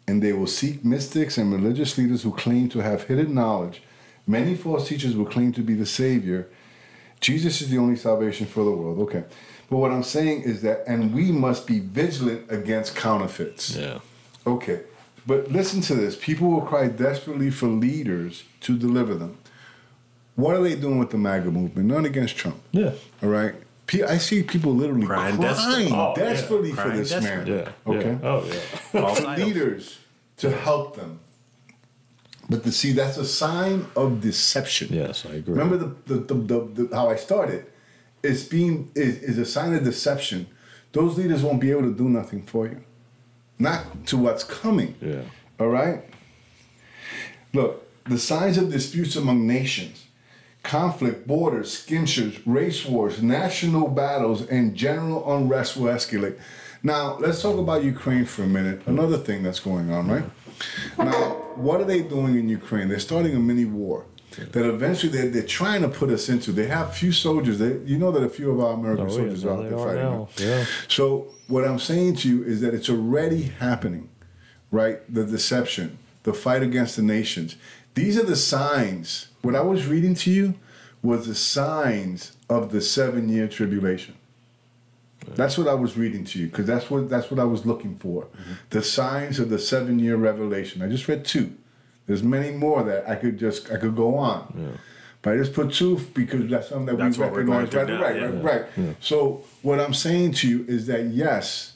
and 0.09 0.23
they 0.23 0.33
will 0.33 0.47
seek 0.47 0.83
mystics 0.85 1.37
and 1.37 1.53
religious 1.53 1.99
leaders 1.99 2.23
who 2.23 2.33
claim 2.33 2.71
to 2.71 2.79
have 2.79 3.03
hidden 3.03 3.35
knowledge. 3.35 3.83
Many 4.27 4.55
false 4.55 4.89
teachers 4.89 5.15
will 5.15 5.27
claim 5.27 5.53
to 5.53 5.63
be 5.63 5.75
the 5.75 5.85
Savior. 5.85 6.49
Jesus 7.21 7.61
is 7.61 7.69
the 7.69 7.79
only 7.79 7.97
salvation 7.97 8.47
for 8.47 8.65
the 8.65 8.71
world. 8.71 8.99
Okay. 9.01 9.25
But 9.69 9.77
what 9.77 9.93
I'm 9.93 10.03
saying 10.03 10.43
is 10.43 10.63
that, 10.63 10.83
and 10.87 11.15
we 11.15 11.31
must 11.31 11.67
be 11.67 11.79
vigilant 11.79 12.47
against 12.51 12.97
counterfeits. 12.97 13.77
Yeah. 13.77 14.01
Okay, 14.47 14.81
but 15.27 15.53
listen 15.53 15.81
to 15.83 15.95
this. 15.95 16.17
People 16.17 16.51
will 16.51 16.63
cry 16.63 16.89
desperately 16.89 17.51
for 17.51 17.69
leaders 17.69 18.45
to 18.63 18.77
deliver 18.77 19.15
them. 19.15 19.39
What 20.35 20.57
are 20.57 20.63
they 20.63 20.75
doing 20.75 20.99
with 20.99 21.11
the 21.11 21.19
MAGA 21.19 21.51
movement? 21.51 21.87
None 21.89 22.05
against 22.05 22.37
Trump. 22.37 22.61
Yeah. 22.73 22.93
All 23.23 23.29
right. 23.29 23.55
Pe- 23.91 24.03
I 24.05 24.19
see 24.19 24.45
people 24.45 24.73
literally 24.73 25.05
Crying 25.05 25.37
crying, 25.37 25.55
desperately. 25.55 25.91
Oh, 25.93 26.15
yeah. 26.17 26.23
desperately 26.23 26.71
for 26.71 26.83
Crying 26.83 26.97
this 26.99 27.11
desperately. 27.11 27.53
man. 27.55 27.75
Yeah. 27.87 27.93
Okay. 27.93 28.11
Yeah. 28.11 28.31
Oh 28.31 28.45
yeah. 28.45 29.15
For 29.37 29.45
leaders 29.45 29.99
to 30.37 30.51
help 30.51 30.95
them. 30.95 31.19
But 32.49 32.63
to 32.63 32.71
see, 32.71 32.93
that's 32.93 33.17
a 33.17 33.25
sign 33.25 33.87
of 33.97 34.21
deception. 34.21 34.93
Yes, 34.93 35.27
I 35.27 35.35
agree. 35.35 35.55
Remember 35.55 35.77
the, 35.77 36.15
the, 36.15 36.21
the, 36.21 36.35
the, 36.35 36.85
the 36.87 36.97
how 36.97 37.11
I 37.11 37.17
started? 37.17 37.67
It's 38.23 38.45
being 38.45 38.93
is, 38.95 39.23
is 39.23 39.39
a 39.39 39.45
sign 39.45 39.75
of 39.75 39.83
deception. 39.83 40.47
Those 40.93 41.19
leaders 41.19 41.43
won't 41.43 41.61
be 41.61 41.73
able 41.73 41.83
to 41.83 41.95
do 41.95 42.09
nothing 42.09 42.43
for 42.43 42.67
you. 42.69 42.85
Not 43.59 44.07
to 44.07 44.17
what's 44.17 44.45
coming. 44.45 44.95
Yeah. 45.01 45.23
All 45.59 45.69
right? 45.69 46.05
Look, 47.53 47.89
the 48.05 48.19
signs 48.19 48.57
of 48.57 48.71
disputes 48.71 49.17
among 49.17 49.47
nations, 49.49 50.07
conflict, 50.63 51.27
borders, 51.27 51.73
skirmishes, 51.79 52.47
race 52.47 52.85
wars, 52.87 53.23
national 53.23 53.89
battles, 53.89 54.43
and 54.49 54.75
general 54.75 55.35
unrest 55.35 55.77
will 55.77 55.93
escalate. 55.93 56.39
Now, 56.83 57.17
let's 57.19 57.43
talk 57.43 57.59
about 57.59 57.85
Ukraine 57.85 58.25
for 58.25 58.43
a 58.43 58.47
minute. 58.47 58.83
Another 58.87 59.19
thing 59.19 59.43
that's 59.43 59.61
going 59.61 59.91
on, 59.91 60.09
right? 60.09 60.25
Now, 60.99 61.37
what 61.57 61.81
are 61.81 61.85
they 61.85 62.03
doing 62.03 62.37
in 62.37 62.49
Ukraine? 62.49 62.89
They're 62.89 62.99
starting 63.01 63.35
a 63.35 63.41
mini 63.41 63.65
war 63.65 64.07
that 64.53 64.65
eventually 64.65 65.11
they're, 65.13 65.29
they're 65.29 65.43
trying 65.43 65.83
to 65.83 65.89
put 65.89 66.09
us 66.11 66.29
into. 66.29 66.53
They 66.53 66.67
have 66.69 66.89
a 66.89 66.93
few 66.93 67.13
soldiers. 67.13 67.59
They, 67.59 67.79
you 67.85 67.99
know 67.99 68.13
that 68.13 68.23
a 68.23 68.29
few 68.29 68.51
of 68.51 68.61
our 68.61 68.75
American 68.75 69.07
Oh, 69.07 69.11
soldiers 69.11 69.45
no, 69.45 69.51
are 69.51 69.55
out 69.65 69.69
there 69.71 69.79
fighting. 69.79 70.03
now. 70.03 70.29
Yeah. 70.39 70.65
So 70.89 71.29
what 71.49 71.65
I'm 71.67 71.79
saying 71.79 72.17
to 72.17 72.29
you 72.29 72.45
is 72.45 72.61
that 72.61 72.73
it's 72.75 72.89
already 72.89 73.43
happening, 73.43 74.09
right? 74.71 75.01
The 75.13 75.25
deception, 75.25 75.99
the 76.23 76.33
fight 76.33 76.63
against 76.63 76.97
the 76.97 77.03
nations. 77.03 77.57
These 77.95 78.17
are 78.19 78.23
the 78.25 78.37
signs. 78.37 79.30
What 79.43 79.57
I 79.57 79.63
was 79.63 79.87
reading 79.87 80.15
to 80.17 80.31
you 80.31 80.55
was 81.03 81.27
the 81.27 81.35
signs 81.35 82.37
of 82.49 82.73
the 82.73 82.81
seven-year 82.81 83.49
tribulation. 83.49 84.15
That's 85.35 85.57
what 85.57 85.69
I 85.69 85.75
was 85.75 85.97
reading 85.97 86.25
to 86.25 86.39
you 86.39 86.47
because 86.49 86.67
that's 86.67 86.91
what 86.91 87.09
that's 87.09 87.31
what 87.31 87.39
I 87.39 87.45
was 87.45 87.67
looking 87.67 87.97
for. 87.97 88.25
Mm-hmm. 88.25 88.53
The 88.71 88.83
signs 88.83 89.39
of 89.39 89.51
the 89.51 89.59
seven-year 89.59 90.17
revelation. 90.17 90.83
I 90.83 90.89
just 90.89 91.07
read 91.09 91.25
two. 91.25 91.57
There's 92.07 92.23
many 92.23 92.51
more 92.51 92.83
that 92.83 93.09
I 93.09 93.15
could 93.15 93.39
just 93.39 93.71
I 93.71 93.77
could 93.77 93.95
go 93.95 94.17
on. 94.17 94.79
But 95.23 95.35
I 95.35 95.37
just 95.37 95.53
put 95.53 95.73
two 95.73 95.99
because 96.15 96.49
that's 96.49 96.71
something 96.71 96.97
that 96.97 96.97
That's 96.97 97.19
we 97.19 97.25
what 97.25 97.33
we're 97.33 97.45
going 97.45 97.67
recognize. 97.67 97.89
Right, 97.89 97.89
now, 97.89 98.03
right, 98.03 98.17
yeah. 98.17 98.41
right, 98.43 98.67
right. 98.77 98.97
So 99.01 99.45
what 99.63 99.79
I'm 99.79 99.93
saying 99.93 100.33
to 100.33 100.49
you 100.49 100.65
is 100.67 100.87
that 100.87 101.07
yes, 101.07 101.75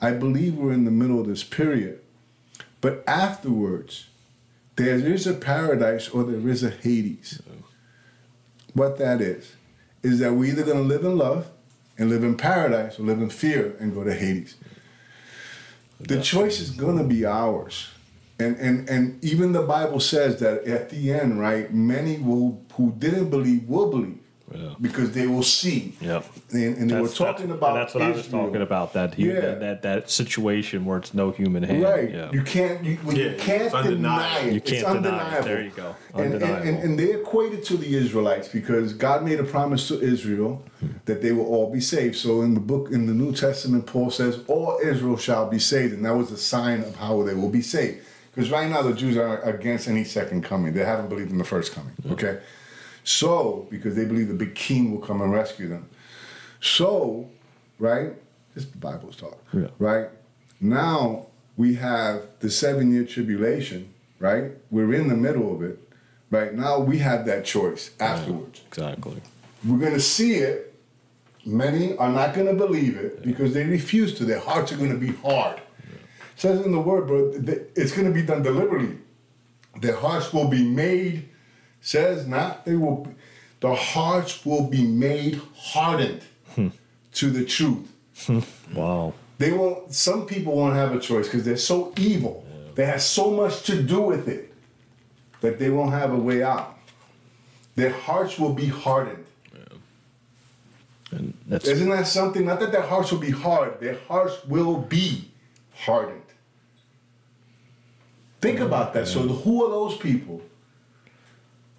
I 0.00 0.10
believe 0.10 0.56
we're 0.56 0.72
in 0.72 0.84
the 0.84 0.90
middle 0.90 1.20
of 1.20 1.28
this 1.28 1.44
period, 1.44 2.00
but 2.80 3.04
afterwards, 3.06 4.08
there 4.76 4.96
is 4.96 5.26
a 5.26 5.34
paradise 5.34 6.08
or 6.08 6.24
there 6.24 6.48
is 6.48 6.62
a 6.62 6.70
Hades. 6.70 7.42
What 8.72 8.98
that 8.98 9.20
is, 9.20 9.56
is 10.02 10.20
that 10.20 10.34
we're 10.34 10.50
either 10.52 10.62
going 10.62 10.78
to 10.78 10.82
live 10.84 11.04
in 11.04 11.18
love 11.18 11.50
and 11.98 12.08
live 12.08 12.24
in 12.24 12.36
paradise 12.36 12.98
or 12.98 13.02
live 13.02 13.20
in 13.20 13.30
fear 13.30 13.76
and 13.78 13.94
go 13.94 14.04
to 14.04 14.14
Hades. 14.14 14.56
The 15.98 16.22
choice 16.22 16.60
is 16.60 16.70
going 16.70 16.96
to 16.96 17.04
be 17.04 17.26
ours. 17.26 17.88
And, 18.38 18.56
and, 18.56 18.88
and 18.88 19.22
even 19.22 19.52
the 19.52 19.62
Bible 19.62 20.00
says 20.00 20.40
that 20.40 20.64
at 20.64 20.88
the 20.88 21.12
end, 21.12 21.38
right, 21.38 21.72
many 21.74 22.16
will 22.16 22.62
who 22.74 22.92
didn't 22.96 23.28
believe 23.28 23.68
will 23.68 23.90
believe 23.90 24.18
Yeah. 24.52 24.74
because 24.80 25.12
they 25.12 25.26
will 25.28 25.42
see. 25.44 25.94
Yep. 26.00 26.24
And, 26.50 26.76
and 26.78 26.90
they 26.90 27.00
were 27.00 27.08
talking 27.08 27.48
that's- 27.48 27.58
about 27.58 27.74
that's 27.74 27.94
what 27.94 28.02
I 28.02 28.10
was 28.10 28.26
talking 28.26 28.62
about. 28.62 28.92
That, 28.94 29.14
hu- 29.14 29.22
Yeah. 29.22 29.40
that 29.40 29.60
that 29.60 29.82
that 29.82 30.10
situation 30.10 30.84
where 30.84 30.98
it's 30.98 31.14
no 31.14 31.30
human 31.30 31.62
hand. 31.62 31.82
Right. 31.82 32.10
Yeah. 32.10 32.32
You 32.32 32.42
can't 32.42 32.84
you, 32.84 32.98
well, 33.04 33.16
Yeah, 33.16 33.30
you 33.30 33.36
can't 33.38 33.62
it's 33.74 33.86
deny 33.88 34.38
it. 34.40 34.52
You 34.52 34.56
it's 34.56 34.70
can't 34.70 35.02
deny 35.02 35.08
it. 35.08 35.38
undeniable. 35.38 35.44
There 35.48 35.62
you 35.62 35.70
go. 35.70 35.94
And, 36.14 36.24
and, 36.24 36.34
and, 36.34 36.42
Undeniable. 36.42 36.82
and 36.84 36.98
they 36.98 37.12
equated 37.14 37.64
to 37.66 37.76
the 37.76 37.94
Israelites 37.96 38.48
because 38.48 38.92
God 38.92 39.24
made 39.24 39.38
a 39.38 39.44
promise 39.44 39.86
to 39.88 40.00
Israel 40.00 40.64
that 41.04 41.22
they 41.22 41.32
will 41.32 41.46
all 41.46 41.72
be 41.72 41.80
saved. 41.80 42.16
So 42.16 42.42
in 42.42 42.54
the 42.54 42.60
book 42.60 42.90
in 42.90 43.06
the 43.06 43.14
New 43.14 43.32
Testament, 43.32 43.86
Paul 43.86 44.10
says, 44.10 44.40
All 44.48 44.78
Israel 44.82 45.16
shall 45.16 45.48
be 45.48 45.58
saved, 45.58 45.92
and 45.94 46.04
that 46.04 46.16
was 46.16 46.32
a 46.32 46.36
sign 46.38 46.80
of 46.80 46.96
how 46.96 47.22
they 47.22 47.34
will 47.34 47.50
be 47.50 47.62
saved. 47.62 47.98
Because 48.34 48.50
right 48.50 48.68
now 48.70 48.80
the 48.82 48.94
Jews 48.94 49.16
are 49.16 49.40
against 49.42 49.88
any 49.88 50.04
second 50.04 50.42
coming. 50.44 50.72
They 50.72 50.84
haven't 50.84 51.08
believed 51.08 51.30
in 51.30 51.38
the 51.38 51.44
first 51.44 51.72
coming. 51.72 51.92
Okay? 52.12 52.38
So, 53.04 53.66
because 53.70 53.94
they 53.96 54.04
believe 54.04 54.28
the 54.28 54.34
big 54.34 54.54
king 54.54 54.90
will 54.90 55.04
come 55.04 55.20
and 55.22 55.32
rescue 55.32 55.68
them. 55.68 55.88
So, 56.60 57.28
right? 57.78 58.12
This 58.54 58.64
is 58.64 58.70
the 58.70 58.78
Bible's 58.78 59.16
talk. 59.16 59.38
Yeah. 59.52 59.68
Right? 59.78 60.08
Now 60.60 61.26
we 61.56 61.74
have 61.74 62.22
the 62.40 62.50
seven 62.50 62.92
year 62.92 63.04
tribulation, 63.04 63.92
right? 64.18 64.52
We're 64.70 64.92
in 64.94 65.08
the 65.08 65.16
middle 65.16 65.54
of 65.54 65.62
it. 65.62 65.78
Right? 66.30 66.54
Now 66.54 66.78
we 66.78 66.98
have 66.98 67.26
that 67.26 67.44
choice 67.44 67.90
afterwards. 67.98 68.62
exactly. 68.68 69.20
We're 69.66 69.78
going 69.78 69.94
to 69.94 70.00
see 70.00 70.34
it. 70.34 70.74
Many 71.44 71.96
are 71.96 72.10
not 72.12 72.34
going 72.34 72.46
to 72.46 72.52
believe 72.54 72.96
it 72.96 73.22
because 73.22 73.52
they 73.52 73.64
refuse 73.64 74.14
to. 74.18 74.24
Their 74.24 74.38
hearts 74.38 74.70
are 74.72 74.76
going 74.76 74.92
to 74.92 74.98
be 74.98 75.12
hard. 75.12 75.56
It 75.56 76.36
says 76.36 76.64
in 76.64 76.70
the 76.70 76.80
word, 76.80 77.06
bro, 77.06 77.32
it's 77.74 77.92
going 77.92 78.06
to 78.06 78.12
be 78.14 78.22
done 78.22 78.42
deliberately. 78.42 78.98
Their 79.80 79.96
hearts 79.96 80.32
will 80.32 80.48
be 80.48 80.62
made, 80.64 81.29
says 81.80 82.26
not, 82.26 82.64
they 82.64 82.76
will, 82.76 83.08
the 83.60 83.74
hearts 83.74 84.44
will 84.44 84.68
be 84.68 84.86
made 84.86 85.40
hardened 85.56 86.22
to 87.12 87.30
the 87.30 87.44
truth. 87.44 87.92
Wow. 88.74 89.14
They 89.38 89.52
won't. 89.52 89.94
Some 89.94 90.26
people 90.26 90.54
won't 90.54 90.76
have 90.76 90.94
a 90.94 91.00
choice 91.00 91.26
because 91.26 91.44
they're 91.44 91.56
so 91.56 91.94
evil. 91.96 92.46
They 92.74 92.84
have 92.84 93.00
so 93.00 93.30
much 93.30 93.62
to 93.62 93.82
do 93.82 94.02
with 94.02 94.28
it 94.28 94.52
that 95.40 95.58
they 95.58 95.70
won't 95.70 95.92
have 95.92 96.12
a 96.12 96.16
way 96.18 96.42
out. 96.42 96.76
Their 97.74 97.90
hearts 97.90 98.38
will 98.38 98.52
be 98.52 98.66
hardened. 98.66 99.24
And 101.10 101.34
that's 101.46 101.66
Isn't 101.66 101.88
that 101.88 102.06
something? 102.06 102.44
Not 102.44 102.60
that 102.60 102.70
their 102.70 102.82
hearts 102.82 103.10
will 103.10 103.18
be 103.18 103.30
hard. 103.30 103.80
Their 103.80 103.98
hearts 104.06 104.44
will 104.44 104.76
be 104.76 105.30
hardened. 105.74 106.20
Think 108.42 108.60
about 108.60 108.92
that. 108.92 109.08
So 109.08 109.20
who 109.20 109.64
are 109.64 109.70
those 109.70 109.96
people? 109.96 110.42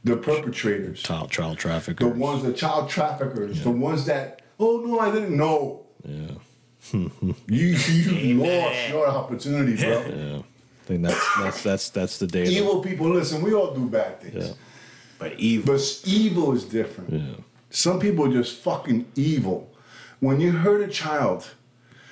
The 0.03 0.17
perpetrators. 0.17 1.01
child 1.03 1.29
child 1.29 1.59
traffickers. 1.59 2.07
The 2.07 2.19
ones, 2.19 2.43
the 2.43 2.53
child 2.53 2.89
traffickers. 2.89 3.63
The 3.63 3.69
ones 3.69 4.05
that, 4.05 4.41
oh 4.59 4.81
no, 4.85 4.99
I 4.99 5.11
didn't 5.11 5.37
know. 5.37 5.85
Yeah. 6.03 6.31
You 6.93 7.07
you 7.47 8.33
lost 8.43 8.89
your 8.89 9.07
opportunity, 9.07 9.75
bro. 9.75 9.89
Yeah. 9.89 10.37
I 10.39 10.85
think 10.85 11.03
that's 11.03 11.35
that's 11.37 11.63
that's 11.63 11.89
that's 11.89 12.17
the 12.19 12.27
day. 12.27 12.45
Evil 12.45 12.81
people, 12.81 13.09
listen, 13.09 13.41
we 13.43 13.53
all 13.53 13.75
do 13.75 13.87
bad 13.87 14.19
things. 14.21 14.47
Yeah. 14.47 14.53
But 15.19 15.39
evil. 15.39 15.75
But 15.75 16.01
evil 16.05 16.53
is 16.53 16.65
different. 16.65 17.13
Yeah. 17.13 17.43
Some 17.69 17.99
people 17.99 18.25
are 18.25 18.33
just 18.33 18.57
fucking 18.57 19.05
evil. 19.15 19.71
When 20.19 20.39
you 20.41 20.51
hurt 20.51 20.81
a 20.81 20.87
child, 20.87 21.51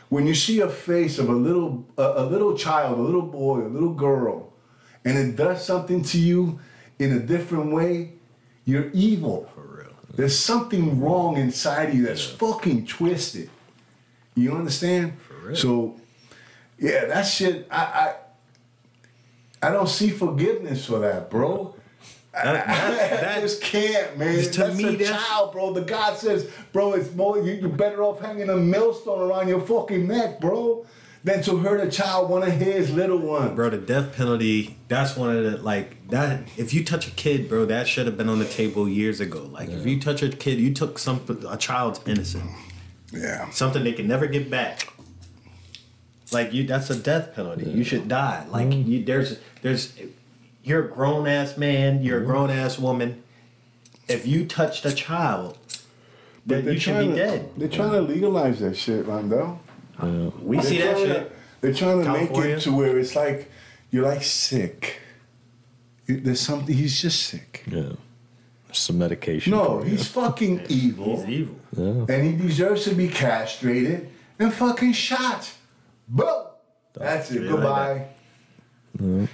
when 0.09 0.27
you 0.27 0.35
see 0.35 0.59
a 0.61 0.69
face 0.69 1.17
of 1.17 1.29
a 1.29 1.33
little 1.33 1.85
a, 1.97 2.23
a 2.23 2.25
little 2.25 2.55
child, 2.55 2.99
a 2.99 3.01
little 3.01 3.23
boy, 3.23 3.61
a 3.61 3.67
little 3.67 3.93
girl, 3.93 4.53
and 5.03 5.17
it 5.17 5.35
does 5.35 5.65
something 5.65 6.03
to 6.03 6.19
you 6.19 6.59
in 6.99 7.13
a 7.13 7.19
different 7.19 7.71
way, 7.73 8.11
you're 8.65 8.89
evil. 8.91 9.49
For 9.55 9.61
real. 9.61 9.93
There's 10.15 10.37
something 10.37 11.01
wrong 11.01 11.37
inside 11.37 11.89
of 11.89 11.95
you 11.95 12.05
that's 12.05 12.25
fucking 12.25 12.85
twisted. 12.87 13.49
You 14.35 14.53
understand? 14.53 15.13
For 15.21 15.47
real. 15.47 15.55
So, 15.55 15.95
yeah, 16.77 17.05
that 17.05 17.23
shit. 17.23 17.67
I, 17.71 17.77
I 17.81 19.67
I 19.67 19.71
don't 19.71 19.89
see 19.89 20.09
forgiveness 20.09 20.85
for 20.85 20.99
that, 20.99 21.29
bro. 21.29 21.75
That, 22.31 22.65
that, 22.65 23.37
I 23.37 23.41
just 23.41 23.61
can't, 23.61 24.17
man. 24.17 24.41
to 24.41 24.49
That's 24.59 24.77
me, 24.77 24.83
a 24.85 24.91
that's- 24.91 25.09
child, 25.27 25.51
bro. 25.51 25.73
The 25.73 25.81
God 25.81 26.17
says, 26.17 26.49
bro, 26.71 26.93
it's 26.93 27.13
more. 27.13 27.39
You, 27.41 27.53
you're 27.53 27.69
better 27.69 28.01
off 28.03 28.21
hanging 28.21 28.49
a 28.49 28.55
millstone 28.55 29.19
around 29.29 29.47
your 29.49 29.59
fucking 29.61 30.07
neck, 30.07 30.39
bro, 30.39 30.85
than 31.23 31.43
to 31.43 31.57
hurt 31.57 31.85
a 31.85 31.91
child, 31.91 32.29
one 32.29 32.43
of 32.43 32.53
his 32.53 32.91
little 32.91 33.17
ones. 33.17 33.55
bro, 33.55 33.69
the 33.69 33.77
death 33.77 34.15
penalty, 34.15 34.77
that's 34.87 35.17
one 35.17 35.35
of 35.35 35.43
the, 35.43 35.57
like, 35.57 36.07
that, 36.09 36.47
if 36.57 36.73
you 36.73 36.83
touch 36.83 37.07
a 37.07 37.11
kid, 37.11 37.49
bro, 37.49 37.65
that 37.65 37.87
should 37.87 38.05
have 38.05 38.17
been 38.17 38.29
on 38.29 38.39
the 38.39 38.45
table 38.45 38.87
years 38.87 39.19
ago. 39.19 39.49
Like, 39.51 39.69
if 39.69 39.85
you 39.85 39.99
touch 39.99 40.23
a 40.23 40.29
kid, 40.29 40.59
you 40.59 40.73
took 40.73 40.97
some, 40.97 41.21
a 41.47 41.57
child's 41.57 41.99
innocent. 42.07 42.49
Yeah. 43.11 43.49
Something 43.49 43.83
they 43.83 43.93
can 43.93 44.07
never 44.07 44.27
get 44.27 44.49
back. 44.49 44.93
Like, 46.31 46.53
you, 46.53 46.65
that's 46.65 46.89
a 46.89 46.95
death 46.95 47.35
penalty. 47.35 47.69
You 47.69 47.83
should 47.83 48.07
die. 48.07 48.45
Like, 48.49 48.67
mm-hmm. 48.67 48.89
you, 48.89 49.03
there's, 49.03 49.39
there's, 49.61 49.93
you're 50.63 50.85
a 50.85 50.89
grown 50.89 51.27
ass 51.27 51.57
man, 51.57 52.03
you're 52.03 52.17
a 52.17 52.21
mm-hmm. 52.21 52.31
grown 52.31 52.49
ass 52.49 52.79
woman. 52.79 53.23
If 54.07 54.25
you 54.25 54.45
touched 54.45 54.85
a 54.85 54.93
child, 54.93 55.57
then 56.45 56.65
you 56.65 56.79
should 56.79 56.99
be 56.99 57.07
to, 57.07 57.15
dead. 57.15 57.49
They're 57.57 57.67
trying 57.67 57.91
to 57.91 58.01
legalize 58.01 58.59
that 58.59 58.77
shit, 58.77 59.05
Rondo. 59.05 59.59
We 60.41 60.61
see 60.61 60.77
They're 60.79 60.87
that 60.87 60.93
trying 60.93 61.07
to- 61.07 61.13
shit. 61.13 61.35
They're 61.61 61.73
trying 61.73 62.03
to 62.03 62.11
make 62.13 62.31
it 62.31 62.61
to 62.61 62.71
where 62.71 62.97
it's 62.97 63.15
like 63.15 63.51
you're 63.91 64.05
like 64.05 64.23
sick. 64.23 64.99
There's 66.07 66.39
something. 66.39 66.73
He's 66.75 67.01
just 67.01 67.23
sick. 67.23 67.63
Yeah. 67.69 67.91
Some 68.71 68.97
medication. 68.99 69.51
No, 69.51 69.79
for 69.79 69.85
you. 69.85 69.91
he's 69.91 70.07
fucking 70.07 70.65
evil. 70.69 71.17
He's 71.25 71.29
evil. 71.39 71.55
Yeah. 71.75 72.15
and 72.15 72.23
he 72.23 72.47
deserves 72.47 72.83
to 72.85 72.95
be 72.95 73.07
castrated 73.09 74.09
and 74.39 74.53
fucking 74.53 74.93
shot. 74.93 75.51
Boom. 76.07 76.45
That's 76.93 77.31
it. 77.31 77.43
Yeah, 77.43 77.49
Goodbye. 77.49 78.05
That's, 78.95 79.01
and 79.01 79.27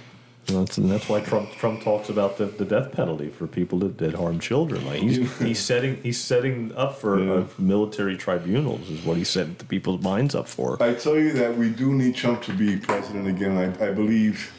that's 0.46 1.08
why 1.08 1.20
Trump 1.20 1.50
Trump 1.52 1.82
talks 1.82 2.08
about 2.08 2.38
the, 2.38 2.46
the 2.46 2.64
death 2.64 2.92
penalty 2.92 3.28
for 3.28 3.46
people 3.46 3.80
that, 3.80 3.98
that 3.98 4.14
harm 4.14 4.38
children. 4.38 4.86
Like 4.86 5.00
he's 5.00 5.38
he's 5.38 5.58
setting 5.58 6.00
he's 6.02 6.20
setting 6.20 6.72
up 6.76 6.98
for 6.98 7.18
Yeah. 7.22 7.32
uh, 7.32 7.44
military 7.58 8.16
tribunals 8.16 8.88
is 8.88 9.04
what 9.04 9.16
he's 9.16 9.28
setting 9.28 9.54
the 9.58 9.64
people's 9.64 10.02
minds 10.02 10.34
up 10.34 10.46
for. 10.48 10.80
I 10.82 10.94
tell 10.94 11.16
you 11.18 11.32
that 11.32 11.56
we 11.56 11.70
do 11.70 11.92
need 11.92 12.14
Trump 12.14 12.42
to 12.42 12.52
be 12.52 12.76
president 12.76 13.26
again. 13.28 13.56
I, 13.80 13.88
I 13.88 13.92
believe 13.92 14.52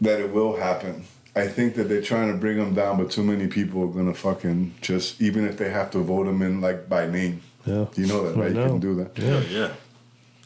that 0.00 0.20
it 0.20 0.32
will 0.32 0.56
happen. 0.56 1.04
I 1.36 1.46
think 1.46 1.74
that 1.74 1.84
they're 1.84 2.02
trying 2.02 2.30
to 2.32 2.36
bring 2.38 2.58
him 2.58 2.74
down, 2.74 2.96
but 2.98 3.10
too 3.10 3.22
many 3.22 3.46
people 3.46 3.82
are 3.84 3.88
gonna 3.88 4.14
fucking 4.14 4.74
just 4.80 5.20
even 5.20 5.46
if 5.46 5.56
they 5.58 5.70
have 5.70 5.90
to 5.92 5.98
vote 5.98 6.26
him 6.26 6.42
in 6.42 6.60
like 6.60 6.88
by 6.88 7.06
name. 7.06 7.42
Yeah. 7.66 7.86
You 7.96 8.06
know 8.06 8.26
that, 8.28 8.36
I 8.38 8.40
right? 8.40 8.54
You 8.54 8.62
can 8.64 8.80
do 8.80 8.94
that. 8.96 9.18
Yeah, 9.18 9.40
yeah. 9.40 9.72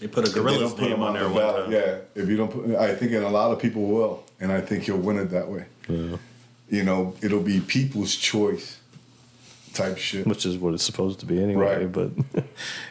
They 0.00 0.08
put 0.08 0.24
a 0.24 0.28
If 0.28 0.34
they 0.34 0.40
gorilla's 0.40 0.72
put 0.74 0.82
name 0.82 0.92
him 0.94 1.02
on 1.02 1.14
there 1.14 1.22
the 1.24 1.28
one 1.30 1.38
ballot. 1.38 1.70
Yeah, 1.70 1.98
if 2.22 2.28
you 2.28 2.36
don't 2.36 2.50
put, 2.50 2.74
I 2.76 2.94
think, 2.94 3.12
and 3.12 3.24
a 3.24 3.28
lot 3.28 3.52
of 3.52 3.60
people 3.60 3.82
will, 3.86 4.24
and 4.40 4.50
I 4.52 4.60
think 4.60 4.84
he'll 4.84 4.96
win 4.98 5.18
it 5.18 5.26
that 5.30 5.48
way. 5.48 5.66
Yeah. 5.88 6.16
You 6.68 6.82
know, 6.82 7.14
it'll 7.22 7.42
be 7.42 7.60
people's 7.60 8.16
choice 8.16 8.78
type 9.72 9.98
shit. 9.98 10.26
Which 10.26 10.46
is 10.46 10.56
what 10.58 10.74
it's 10.74 10.82
supposed 10.84 11.20
to 11.20 11.26
be 11.26 11.42
anyway, 11.42 11.84
Right. 11.84 11.92
but 11.92 12.10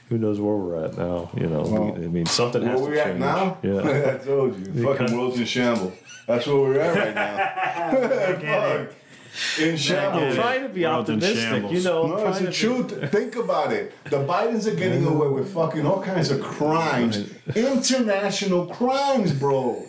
who 0.10 0.18
knows 0.18 0.39
where 0.39 0.56
we're 0.56 0.86
at 0.86 0.98
now? 0.98 1.30
You 1.36 1.48
know, 1.48 1.62
Well, 1.62 1.96
I 1.96 2.08
mean, 2.08 2.26
something 2.26 2.62
has 2.63 2.80
Where 2.80 2.89
to 2.89 2.96
we 2.96 2.98
change. 2.98 3.10
at 3.10 3.20
now? 3.20 3.58
Yeah, 3.63 3.80
I 4.22 4.24
told 4.24 4.58
you, 4.60 4.66
The 4.66 4.84
fucking 4.88 5.08
con- 5.08 5.18
world's 5.18 5.39
in 5.39 5.46
shambles. 5.46 5.94
That's 6.28 6.46
where 6.48 6.56
we're 6.56 6.80
at 6.80 6.96
right 6.96 7.16
now. 7.16 8.88
Fuck. 9.34 9.63
In 9.65 9.72
I'm 9.72 9.78
shambles. 9.78 10.36
trying 10.36 10.62
to 10.62 10.69
be 10.69 10.86
World's 10.86 11.10
in 11.10 11.15
optimistic. 11.15 11.72
You 11.72 11.82
know, 11.84 12.06
No, 12.08 12.13
it's 12.28 12.38
trying 12.38 12.46
the 12.46 12.52
to 12.52 12.88
truth. 12.89 13.12
Think 13.12 13.36
about 13.36 13.74
it. 13.74 13.93
The 14.06 14.17
Bidens 14.17 14.72
are 14.72 14.76
getting 14.76 15.06
away 15.08 15.28
with 15.28 15.52
fucking 15.54 15.86
all 15.86 16.04
kinds 16.04 16.30
of 16.30 16.39
crimes, 16.41 17.32
international 17.56 18.67
crimes, 18.67 19.34
bro. 19.34 19.84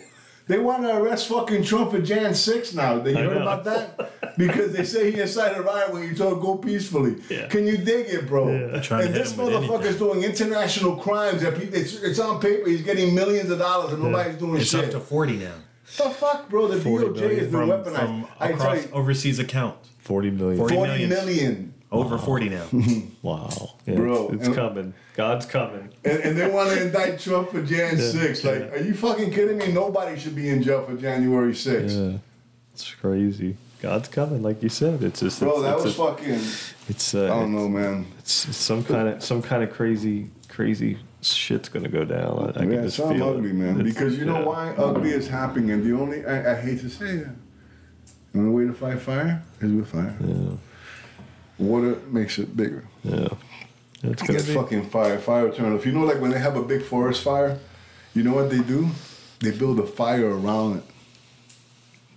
They 0.47 0.59
want 0.59 0.83
to 0.83 0.95
arrest 0.95 1.27
fucking 1.27 1.63
Trump 1.63 1.91
for 1.91 2.01
Jan 2.01 2.35
6 2.35 2.73
now. 2.75 2.99
Did 2.99 3.15
you 3.15 3.19
I 3.19 3.23
heard 3.23 3.35
know. 3.37 3.41
about 3.41 3.63
that? 3.65 4.11
Because 4.37 4.73
they 4.73 4.83
say 4.83 5.11
he 5.13 5.21
incited 5.21 5.57
a 5.57 5.61
riot 5.61 5.93
when 5.93 6.03
you 6.03 6.13
told 6.13 6.41
go 6.41 6.57
peacefully. 6.57 7.15
Yeah. 7.29 7.47
Can 7.47 7.65
you 7.65 7.77
dig 7.77 8.07
it, 8.07 8.27
bro? 8.27 8.47
Trying 8.81 9.03
to 9.03 9.05
And 9.05 9.15
this 9.15 9.31
him 9.31 9.45
with 9.45 9.53
motherfucker's 9.53 9.97
doing 9.97 10.23
international 10.23 10.97
crimes. 10.97 11.41
That 11.41 11.53
it's, 11.53 11.93
it's 12.01 12.19
on 12.19 12.41
paper. 12.41 12.67
He's 12.67 12.81
getting 12.81 13.15
millions 13.15 13.49
of 13.49 13.59
dollars 13.59 13.93
and 13.93 14.03
nobody's 14.03 14.35
doing 14.35 14.57
It's 14.57 14.69
shit. 14.69 14.83
It's 14.83 14.95
up 14.95 15.01
to 15.01 15.07
40 15.07 15.37
now. 15.37 15.53
The 15.97 16.09
fuck, 16.09 16.49
bro? 16.49 16.67
The 16.67 16.81
40 16.81 17.05
DOJ 17.07 17.37
has 17.39 17.39
been 17.47 17.49
From, 17.51 17.69
weaponized. 17.69 17.95
from 17.95 18.27
I 18.39 18.47
tell 18.47 18.55
across 18.57 18.85
you, 18.85 18.91
overseas 18.91 19.39
account. 19.39 19.77
40 19.99 20.31
million. 20.31 20.57
40 20.57 20.75
40 20.75 20.89
millions. 20.91 21.09
million. 21.09 21.73
Over 21.91 22.17
40 22.17 22.49
now. 22.49 22.65
Wow. 23.21 23.49
Yeah, 23.85 23.95
Bro, 23.95 24.25
It's, 24.29 24.33
it's 24.35 24.47
and- 24.47 24.55
coming. 24.55 24.93
God's 25.15 25.45
coming. 25.45 25.89
And, 26.03 26.19
and 26.19 26.37
they 26.37 26.49
want 26.49 26.71
to 26.71 26.81
indict 26.85 27.19
Trump 27.19 27.51
for 27.51 27.61
Jan 27.61 27.97
6. 27.97 28.43
Like, 28.43 28.59
yeah. 28.59 28.65
are 28.71 28.79
you 28.81 28.93
fucking 28.93 29.31
kidding 29.31 29.57
me? 29.59 29.71
Nobody 29.71 30.19
should 30.19 30.35
be 30.35 30.49
in 30.49 30.61
jail 30.61 30.83
for 30.83 30.95
January 30.95 31.53
6th. 31.53 32.11
Yeah. 32.13 32.17
It's 32.73 32.93
crazy. 32.95 33.55
God's 33.81 34.07
coming, 34.09 34.41
like 34.41 34.61
you 34.63 34.69
said. 34.69 35.03
It's 35.03 35.19
just 35.21 35.39
Bro, 35.39 35.51
it's, 35.53 35.61
that 35.61 35.75
it's 35.75 35.83
was 35.85 35.93
a- 35.93 35.97
fucking. 35.97 36.41
It's 36.89 37.15
I 37.15 37.19
uh, 37.19 37.27
don't 37.27 37.55
know, 37.55 37.69
man. 37.69 38.07
It's, 38.19 38.47
it's 38.49 38.57
some 38.57 38.83
kind 38.83 39.07
of 39.07 39.23
some 39.23 39.41
kind 39.41 39.63
of 39.63 39.71
crazy 39.71 40.29
crazy 40.49 40.97
shit's 41.33 41.69
gonna 41.69 41.89
go 41.89 42.05
down. 42.05 42.39
I, 42.39 42.49
I 42.49 42.51
can 42.63 42.71
Yeah, 42.71 42.81
just 42.83 42.99
it's 42.99 43.09
feel 43.09 43.29
ugly, 43.29 43.49
it. 43.49 43.55
man. 43.55 43.79
It's- 43.79 43.93
Because 43.93 44.17
you 44.17 44.25
know 44.25 44.45
why 44.45 44.71
ugly 44.77 45.11
is 45.11 45.27
happening, 45.27 45.71
and 45.71 45.83
the 45.83 45.93
only 45.99 46.25
I, 46.25 46.53
I 46.53 46.61
hate 46.61 46.79
to 46.81 46.89
say 46.89 47.05
it. 47.09 47.27
The 48.33 48.39
only 48.39 48.51
way 48.51 48.65
to 48.71 48.73
fight 48.77 48.99
fire 49.01 49.43
is 49.61 49.71
with 49.71 49.87
fire. 49.87 50.15
Yeah, 50.19 50.57
Water 51.57 51.95
makes 52.11 52.37
it 52.37 52.55
bigger. 52.55 52.83
yeah. 53.03 53.29
It's 54.03 54.21
gonna 54.21 54.37
get 54.39 54.47
be. 54.47 54.53
fucking 54.53 54.89
fire, 54.89 55.17
fire 55.17 55.51
turn 55.51 55.73
off. 55.73 55.85
you 55.85 55.91
know, 55.93 56.03
like 56.03 56.19
when 56.21 56.29
they 56.31 56.37
have 56.39 56.57
a 56.57 56.61
big 56.61 56.83
forest 56.83 57.23
fire, 57.23 57.57
you 58.13 58.21
know 58.23 58.33
what 58.33 58.49
they 58.51 58.59
do? 58.61 58.89
They 59.39 59.51
build 59.51 59.79
a 59.79 59.87
fire 59.87 60.29
around 60.29 60.77
it. 60.77 60.83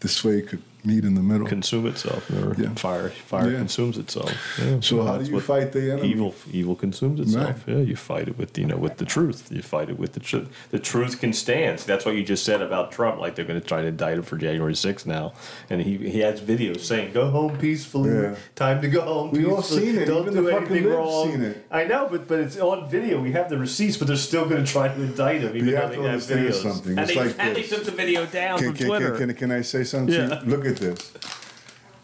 This 0.00 0.22
way, 0.22 0.38
it 0.38 0.48
could 0.48 0.62
meet 0.84 1.04
in 1.04 1.14
the 1.14 1.22
middle. 1.22 1.46
consume 1.46 1.86
itself. 1.86 2.30
Or 2.30 2.54
Yeah. 2.58 2.70
Fire, 2.74 3.10
fire 3.10 3.50
Yeah. 3.50 3.58
consumes 3.58 3.98
itself. 3.98 4.32
Yeah, 4.58 4.78
So 4.80 5.02
how 5.04 5.18
do 5.18 5.30
you 5.30 5.40
fight 5.40 5.72
the 5.72 5.92
enemy? 5.92 6.08
Evil, 6.10 6.34
evil 6.52 6.74
consumes 6.76 7.20
itself. 7.20 7.62
Right. 7.66 7.76
Yeah, 7.76 7.82
you 7.82 7.96
fight 7.96 8.28
it 8.28 8.38
with 8.38 8.56
you 8.58 8.66
know 8.66 8.76
with 8.76 8.96
the 8.98 9.04
truth. 9.04 9.48
You 9.50 9.62
fight 9.62 9.88
it 9.90 9.98
with 9.98 10.12
the 10.12 10.20
truth. 10.20 10.48
The 10.70 10.78
truth 10.78 11.20
can 11.20 11.32
stand. 11.32 11.80
That's 11.80 12.04
what 12.06 12.14
you 12.14 12.22
just 12.22 12.44
said 12.44 12.62
about 12.62 12.92
Trump. 12.92 13.20
Like 13.20 13.34
they're 13.34 13.44
going 13.44 13.60
to 13.60 13.66
try 13.66 13.82
to 13.82 13.88
indict 13.88 14.18
him 14.18 14.22
for 14.22 14.36
January 14.36 14.74
6th 14.74 15.06
now, 15.06 15.32
and 15.70 15.82
he 15.82 15.96
he 15.96 16.20
has 16.20 16.40
videos 16.40 16.80
saying, 16.80 17.12
"Go 17.12 17.30
home 17.30 17.56
peacefully. 17.58 18.10
Yeah. 18.10 18.34
Time 18.54 18.80
to 18.82 18.88
go 18.88 19.00
home." 19.02 19.30
We 19.32 19.44
all 19.44 19.62
seen 19.62 19.96
it. 19.98 20.06
Don't 20.06 20.22
Even 20.22 20.34
do 20.34 20.42
the 20.44 20.56
anything 20.56 20.84
wrong." 20.86 21.30
seen 21.30 21.42
it. 21.42 21.66
I 21.70 21.84
know, 21.84 22.08
but 22.10 22.28
but 22.28 22.38
it's 22.40 22.56
on 22.58 22.88
video. 22.88 23.20
We 23.20 23.32
have 23.32 23.48
the 23.48 23.58
receipts, 23.58 23.96
but 23.96 24.06
they're 24.08 24.16
still 24.16 24.46
going 24.48 24.64
to 24.64 24.70
try 24.70 24.88
to 24.88 24.94
indict 25.02 25.40
him, 25.42 25.54
even 25.56 25.66
You 25.66 25.72
though 25.74 25.80
have 25.80 25.90
they 25.90 25.96
to 25.96 26.02
have 26.02 26.12
understand 26.12 26.48
videos. 26.48 26.62
something. 26.62 26.90
And 26.92 27.00
It's 27.00 27.14
they, 27.14 27.20
like 27.26 27.34
and 27.38 27.56
they 27.56 27.62
took 27.62 27.84
the 27.84 27.90
video 27.90 28.26
down 28.26 28.58
Can, 28.58 28.68
from 28.68 28.76
can, 28.76 28.86
Twitter. 28.86 29.10
can, 29.16 29.26
can, 29.28 29.36
can 29.36 29.52
I 29.52 29.62
say 29.62 29.84
something? 29.84 30.14
Yeah. 30.14 30.40
Look 30.46 30.64
at 30.68 30.76
this. 30.76 31.12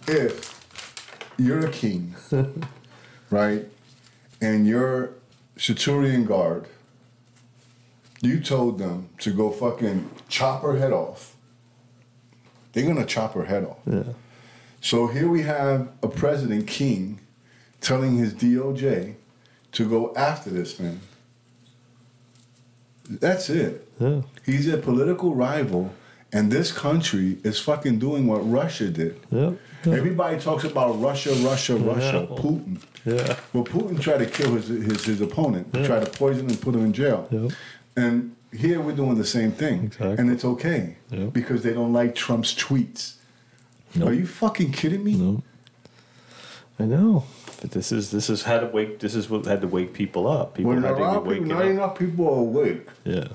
If 0.06 1.28
you're 1.38 1.66
a 1.66 1.70
king, 1.70 2.14
right, 3.30 3.64
and 4.40 4.66
your 4.66 5.10
Centurion 5.56 6.24
guard, 6.24 6.66
you 8.20 8.40
told 8.40 8.78
them 8.78 9.08
to 9.18 9.32
go 9.32 9.50
fucking 9.50 10.10
chop 10.28 10.62
her 10.62 10.76
head 10.76 10.92
off. 10.92 11.36
They're 12.72 12.86
gonna 12.86 13.06
chop 13.06 13.34
her 13.34 13.44
head 13.44 13.64
off. 13.64 13.78
yeah. 13.86 14.02
So 14.80 15.06
here 15.06 15.28
we 15.28 15.42
have 15.42 15.88
a 16.02 16.08
president 16.08 16.66
king 16.66 17.20
telling 17.80 18.16
his 18.18 18.34
DOJ 18.34 19.14
to 19.72 19.88
go 19.88 20.12
after 20.14 20.50
this 20.50 20.78
man. 20.78 21.00
That's 23.08 23.48
it. 23.48 23.86
Yeah. 23.98 24.22
He's 24.44 24.68
a 24.68 24.76
political 24.76 25.34
rival, 25.34 25.92
and 26.34 26.50
this 26.52 26.72
country 26.72 27.38
is 27.44 27.58
fucking 27.60 27.98
doing 27.98 28.26
what 28.26 28.40
Russia 28.60 28.88
did. 28.90 29.14
Yep. 29.30 29.52
Everybody 29.86 30.38
talks 30.40 30.64
about 30.64 31.00
Russia, 31.00 31.32
Russia, 31.50 31.76
Russia, 31.76 32.26
Yeah. 32.30 32.36
Putin. 32.42 32.78
Yeah. 33.06 33.36
Well, 33.52 33.64
Putin 33.64 34.00
tried 34.00 34.18
to 34.18 34.26
kill 34.26 34.54
his 34.56 34.68
his, 34.68 35.04
his 35.04 35.20
opponent. 35.20 35.68
Yeah. 35.72 35.86
tried 35.86 36.04
to 36.06 36.10
poison 36.10 36.44
him 36.44 36.50
and 36.50 36.60
put 36.60 36.74
him 36.74 36.84
in 36.84 36.92
jail. 36.92 37.28
Yep. 37.30 37.52
And 37.96 38.14
here 38.52 38.80
we're 38.80 38.96
doing 38.96 39.16
the 39.16 39.26
same 39.38 39.52
thing, 39.52 39.84
Exactly. 39.84 40.16
and 40.18 40.30
it's 40.30 40.44
okay 40.44 40.96
Yep. 41.10 41.32
because 41.32 41.62
they 41.62 41.72
don't 41.72 41.92
like 42.00 42.14
Trump's 42.14 42.52
tweets. 42.54 43.02
Nope. 43.94 44.08
Are 44.08 44.12
you 44.14 44.26
fucking 44.26 44.72
kidding 44.72 45.04
me? 45.04 45.14
No. 45.14 45.42
I 46.80 46.84
know. 46.84 47.24
But 47.60 47.70
this 47.70 47.92
is 47.92 48.10
this 48.10 48.28
is 48.28 48.42
how 48.42 48.58
to 48.58 48.66
wake 48.66 48.98
this 49.00 49.14
is 49.14 49.30
what 49.30 49.44
had 49.46 49.60
to 49.60 49.68
wake 49.68 49.92
people 49.92 50.26
up. 50.26 50.54
People 50.54 50.72
When 50.72 50.82
had 50.82 50.96
to 50.96 51.02
lot 51.02 51.24
be 51.24 51.30
of 51.30 51.34
people, 51.38 51.48
not 51.54 51.64
up. 51.64 51.70
enough 51.70 51.98
people 51.98 52.24
are 52.34 52.40
awake. 52.40 52.86
Yeah. 53.04 53.28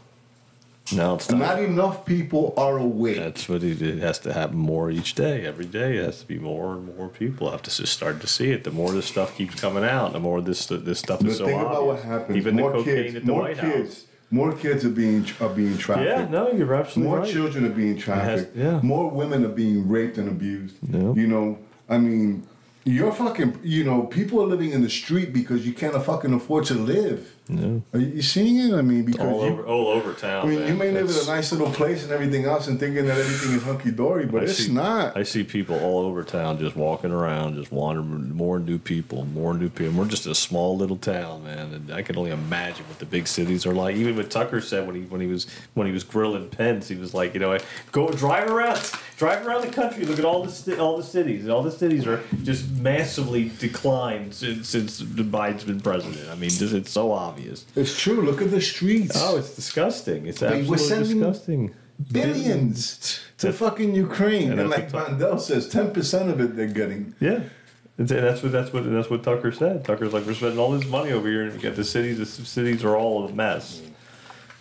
Now 0.94 1.16
it's 1.16 1.30
Not 1.30 1.40
not. 1.40 1.60
enough 1.64 2.06
people 2.06 2.54
are 2.58 2.78
awake. 2.78 3.18
That's 3.18 3.48
what 3.50 3.64
it, 3.64 3.82
it 3.82 4.00
has 4.00 4.20
to 4.20 4.34
happen 4.34 4.58
more 4.58 4.90
each 4.90 5.14
day. 5.16 5.46
Every 5.46 5.66
day 5.66 5.98
it 5.98 6.06
has 6.06 6.20
to 6.22 6.28
be 6.28 6.40
more 6.40 6.74
and 6.74 6.96
more 6.98 7.10
people 7.10 7.52
have 7.52 7.62
to 7.64 7.70
just 7.76 7.94
start 7.94 8.22
to 8.22 8.28
see 8.28 8.52
it. 8.52 8.64
The 8.64 8.72
more 8.72 8.92
this 8.92 9.06
stuff 9.06 9.36
keeps 9.38 9.60
coming 9.60 9.84
out, 9.84 10.14
the 10.14 10.20
more 10.20 10.42
this 10.42 10.66
this 10.68 11.00
stuff 11.00 11.20
But 11.20 11.30
is 11.30 11.38
so 11.38 11.46
think 11.46 11.58
obvious. 11.60 11.72
about 11.78 11.86
what 11.86 12.02
happens. 12.04 12.38
Even 12.38 12.56
more 12.56 12.72
the 12.72 12.78
cocaine 12.80 13.04
kids, 13.04 13.16
at 13.16 13.26
the 13.26 13.32
more 13.32 13.42
White 13.42 13.58
kids, 13.60 13.90
House. 13.96 14.06
more 14.32 14.54
kids 14.54 14.86
are 14.86 14.90
being 14.90 15.26
are 15.40 15.50
being 15.50 15.78
trafficked. 15.78 16.10
Yeah, 16.10 16.28
no, 16.30 16.52
you're 16.52 16.74
absolutely 16.74 17.10
More 17.10 17.20
right. 17.20 17.32
children 17.32 17.66
are 17.66 17.70
being 17.84 17.98
trafficked. 17.98 18.56
yeah. 18.56 18.80
More 18.82 19.10
women 19.10 19.46
are 19.46 19.50
being 19.64 19.88
raped 19.88 20.18
and 20.18 20.28
abused. 20.30 20.76
Yeah. 20.90 21.14
You 21.14 21.28
know, 21.28 21.58
I 21.88 21.98
mean, 21.98 22.48
you're 22.86 23.12
fucking. 23.12 23.60
You 23.64 23.84
know, 23.84 24.04
people 24.04 24.42
are 24.42 24.48
living 24.48 24.72
in 24.72 24.82
the 24.82 24.90
street 24.90 25.34
because 25.34 25.66
you 25.68 25.74
can't 25.74 25.94
fucking 26.04 26.34
afford 26.34 26.66
to 26.66 26.74
live. 26.76 27.36
Yeah. 27.50 27.80
Are 27.94 28.00
you 28.00 28.22
seeing 28.22 28.58
it? 28.58 28.76
I 28.78 28.84
mean, 28.84 29.06
because 29.06 29.22
All 29.22 29.44
you, 29.44 29.52
over, 29.52 29.66
all 29.66 29.88
over 29.88 30.14
town. 30.14 30.46
I 30.46 30.50
mean, 30.50 30.60
man. 30.60 30.68
you 30.68 30.74
may 30.76 30.92
live 30.92 31.10
in 31.10 31.16
a 31.16 31.26
nice 31.26 31.52
little 31.52 31.72
place 31.72 32.04
and 32.04 32.12
everything 32.12 32.46
else, 32.46 32.68
and 32.68 32.80
thinking 32.80 33.08
that 33.08 33.18
everything 33.18 33.56
is 33.56 33.64
hunky 33.64 33.90
dory, 33.90 34.28
but 34.28 34.42
I 34.42 34.46
it's 34.46 34.66
see- 34.66 34.72
not. 34.72 35.18
I 35.18 35.24
see 35.24 35.44
people 35.44 35.80
all 35.80 36.06
over 36.06 36.24
town 36.24 36.60
just 36.60 36.76
walking 36.76 37.12
around, 37.12 37.56
just 37.56 37.72
wandering, 37.72 38.36
more 38.36 38.60
new 38.60 38.78
people, 38.78 39.26
more 39.26 39.56
new 39.56 39.70
people. 39.70 39.94
We're 39.94 40.06
just 40.06 40.28
a 40.28 40.36
small 40.36 40.78
little 40.78 40.98
town, 40.98 41.44
man, 41.44 41.74
and 41.74 41.92
I 41.92 42.04
can 42.04 42.18
only 42.18 42.32
imagine 42.32 42.86
what 42.88 43.00
the 43.00 43.06
big 43.08 43.28
cities 43.28 43.66
are 43.66 43.74
like. 43.74 43.96
Even 43.96 44.16
what 44.16 44.30
Tucker 44.30 44.62
said 44.62 44.86
when 44.86 44.96
he 44.96 45.02
when 45.04 45.20
he 45.20 45.28
was 45.28 45.48
when 45.74 45.88
he 45.88 45.94
was 45.94 46.04
grilling 46.04 46.50
Pence, 46.50 46.88
he 46.88 46.96
was 46.96 47.16
like, 47.16 47.34
you 47.34 47.40
know, 47.40 47.58
go 47.92 48.10
drive 48.12 48.50
around, 48.52 48.80
drive 49.18 49.46
around 49.48 49.62
the 49.66 49.72
country, 49.72 50.06
look 50.06 50.20
at 50.20 50.26
all 50.26 50.44
the 50.44 50.80
all 50.80 50.98
the 50.98 51.04
cities. 51.04 51.48
All 51.50 51.64
the 51.64 51.72
cities 51.72 52.06
are 52.06 52.22
just 52.44 52.70
massively 52.70 53.52
declined 53.60 54.36
since, 54.36 54.70
since 54.70 55.02
Biden's 55.02 55.64
been 55.64 55.82
president. 55.82 56.30
I 56.30 56.36
mean, 56.36 56.50
just, 56.50 56.74
it's 56.74 56.92
so 56.92 57.12
obvious. 57.12 57.39
It's 57.76 58.00
true. 58.00 58.22
Look 58.22 58.42
at 58.42 58.52
the 58.52 58.62
streets. 58.62 59.16
Oh, 59.18 59.38
it's 59.38 59.56
disgusting. 59.56 60.26
It's 60.28 60.40
They 60.40 60.48
were 60.48 60.54
absolutely 60.76 60.78
sending 60.88 61.20
disgusting. 61.20 61.72
billions 62.12 63.20
to 63.40 63.52
fucking 63.54 63.96
Ukraine, 63.96 64.52
And 64.52 64.60
and, 64.62 64.70
like 64.70 64.92
a- 64.94 64.96
Mandel 64.96 65.40
says, 65.40 65.68
ten 65.68 65.92
percent 65.92 66.30
of 66.30 66.40
it 66.42 66.56
they're 66.56 66.68
getting. 66.68 67.16
Yeah. 67.20 67.42
And 67.98 68.08
that's 68.08 68.42
what 68.42 68.52
that's 68.52 68.72
what 68.72 68.90
that's 68.90 69.10
what 69.10 69.24
Tucker 69.24 69.52
said. 69.52 69.84
Tucker's 69.86 70.14
like, 70.14 70.26
we're 70.26 70.34
spending 70.34 70.60
all 70.60 70.72
this 70.72 70.88
money 70.88 71.12
over 71.12 71.28
here, 71.28 71.44
and 71.44 71.54
you 71.54 71.60
got 71.60 71.76
the 71.76 71.84
cities. 71.84 72.18
The 72.20 72.26
cities 72.46 72.84
are 72.86 72.96
all 72.96 73.26
a 73.28 73.32
mess. 73.34 73.82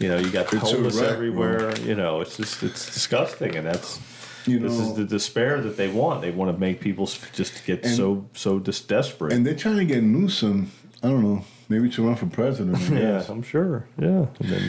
You 0.01 0.09
know, 0.09 0.19
you 0.19 0.31
got 0.31 0.53
It's 0.53 0.55
a 0.55 0.59
homeless 0.67 0.97
wreck, 0.97 1.11
everywhere. 1.11 1.77
You 1.81 1.95
know, 1.95 2.21
it's 2.21 2.37
just 2.37 2.63
it's 2.63 2.87
disgusting, 2.93 3.55
and 3.57 3.67
that's 3.67 4.01
You 4.47 4.59
this 4.59 4.77
know, 4.79 4.85
is 4.91 4.95
the 4.95 5.05
despair 5.05 5.61
that 5.61 5.77
they 5.77 5.89
want. 5.89 6.23
They 6.23 6.31
want 6.33 6.53
to 6.53 6.59
make 6.59 6.81
people 6.81 7.07
just 7.33 7.65
get 7.65 7.85
And- 7.85 7.95
so 7.97 8.27
so 8.35 8.59
just 8.59 8.89
desperate. 8.89 9.33
and 9.33 9.47
they're 9.47 9.55
trying 9.55 9.77
to 9.79 9.85
get 9.85 10.03
Newsom. 10.03 10.73
I 11.03 11.09
don't 11.11 11.23
know, 11.23 11.45
maybe 11.69 11.89
to 11.91 12.07
run 12.07 12.17
for 12.17 12.27
president. 12.27 12.77
I 12.91 13.01
yeah. 13.01 13.25
I'm 13.29 13.43
sure. 13.43 13.87
Yeah. 13.99 14.27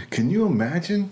Can 0.09 0.29
you 0.29 0.45
imagine 0.45 1.11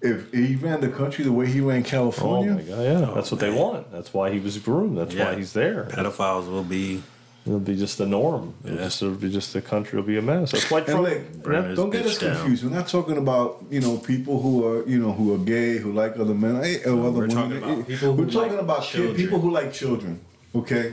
if 0.00 0.32
he 0.32 0.56
ran 0.56 0.80
the 0.80 0.88
country 0.88 1.24
the 1.24 1.32
way 1.32 1.46
he 1.46 1.60
ran 1.60 1.82
California? 1.82 2.52
oh 2.52 2.56
California? 2.56 2.76
my 2.76 2.84
god, 3.00 3.00
yeah, 3.08 3.14
that's 3.14 3.30
what 3.30 3.40
they 3.40 3.50
want. 3.50 3.90
That's 3.92 4.12
why 4.14 4.30
he 4.30 4.38
was 4.38 4.58
groomed. 4.58 4.96
That's 4.98 5.14
Yeah. 5.14 5.26
why 5.30 5.36
he's 5.36 5.52
there. 5.52 5.84
Pedophiles 5.84 6.48
will 6.50 6.64
be. 6.64 7.02
It'll 7.46 7.58
be 7.58 7.74
just 7.74 7.96
the 7.96 8.04
norm. 8.04 8.52
It'll, 8.64 8.76
Yeah. 8.76 8.84
just, 8.84 9.00
it'll 9.02 9.14
be 9.14 9.30
just 9.30 9.54
the 9.54 9.62
country 9.62 9.98
will 9.98 10.06
be 10.06 10.18
a 10.18 10.22
mess. 10.22 10.52
That's 10.52 10.70
why 10.70 10.82
Trump. 10.82 11.04
like, 11.08 11.42
Burn 11.42 11.74
don't 11.74 11.88
get 11.88 12.04
us 12.04 12.18
bitch 12.18 12.20
down. 12.20 12.36
confused. 12.36 12.64
We're 12.64 12.70
not 12.76 12.86
talking 12.86 13.16
about 13.16 13.64
you 13.70 13.80
know 13.80 13.96
people 13.96 14.42
who 14.42 14.66
are 14.66 14.86
you 14.86 14.98
know 14.98 15.12
who 15.12 15.34
are 15.34 15.38
gay, 15.38 15.78
who 15.78 15.90
like 15.92 16.18
other 16.18 16.34
men, 16.34 16.56
eh, 16.62 16.80
or 16.86 17.00
other 17.08 17.10
we're 17.20 17.28
talking 17.28 17.56
about 17.56 17.88
people 17.88 18.12
who 18.14 18.22
We're 18.24 18.30
talking 18.30 18.52
like 18.52 18.60
about 18.60 18.82
kid, 18.82 18.92
children. 18.92 19.16
people 19.16 19.40
who 19.40 19.50
like 19.50 19.72
children. 19.72 20.20
Okay, 20.54 20.92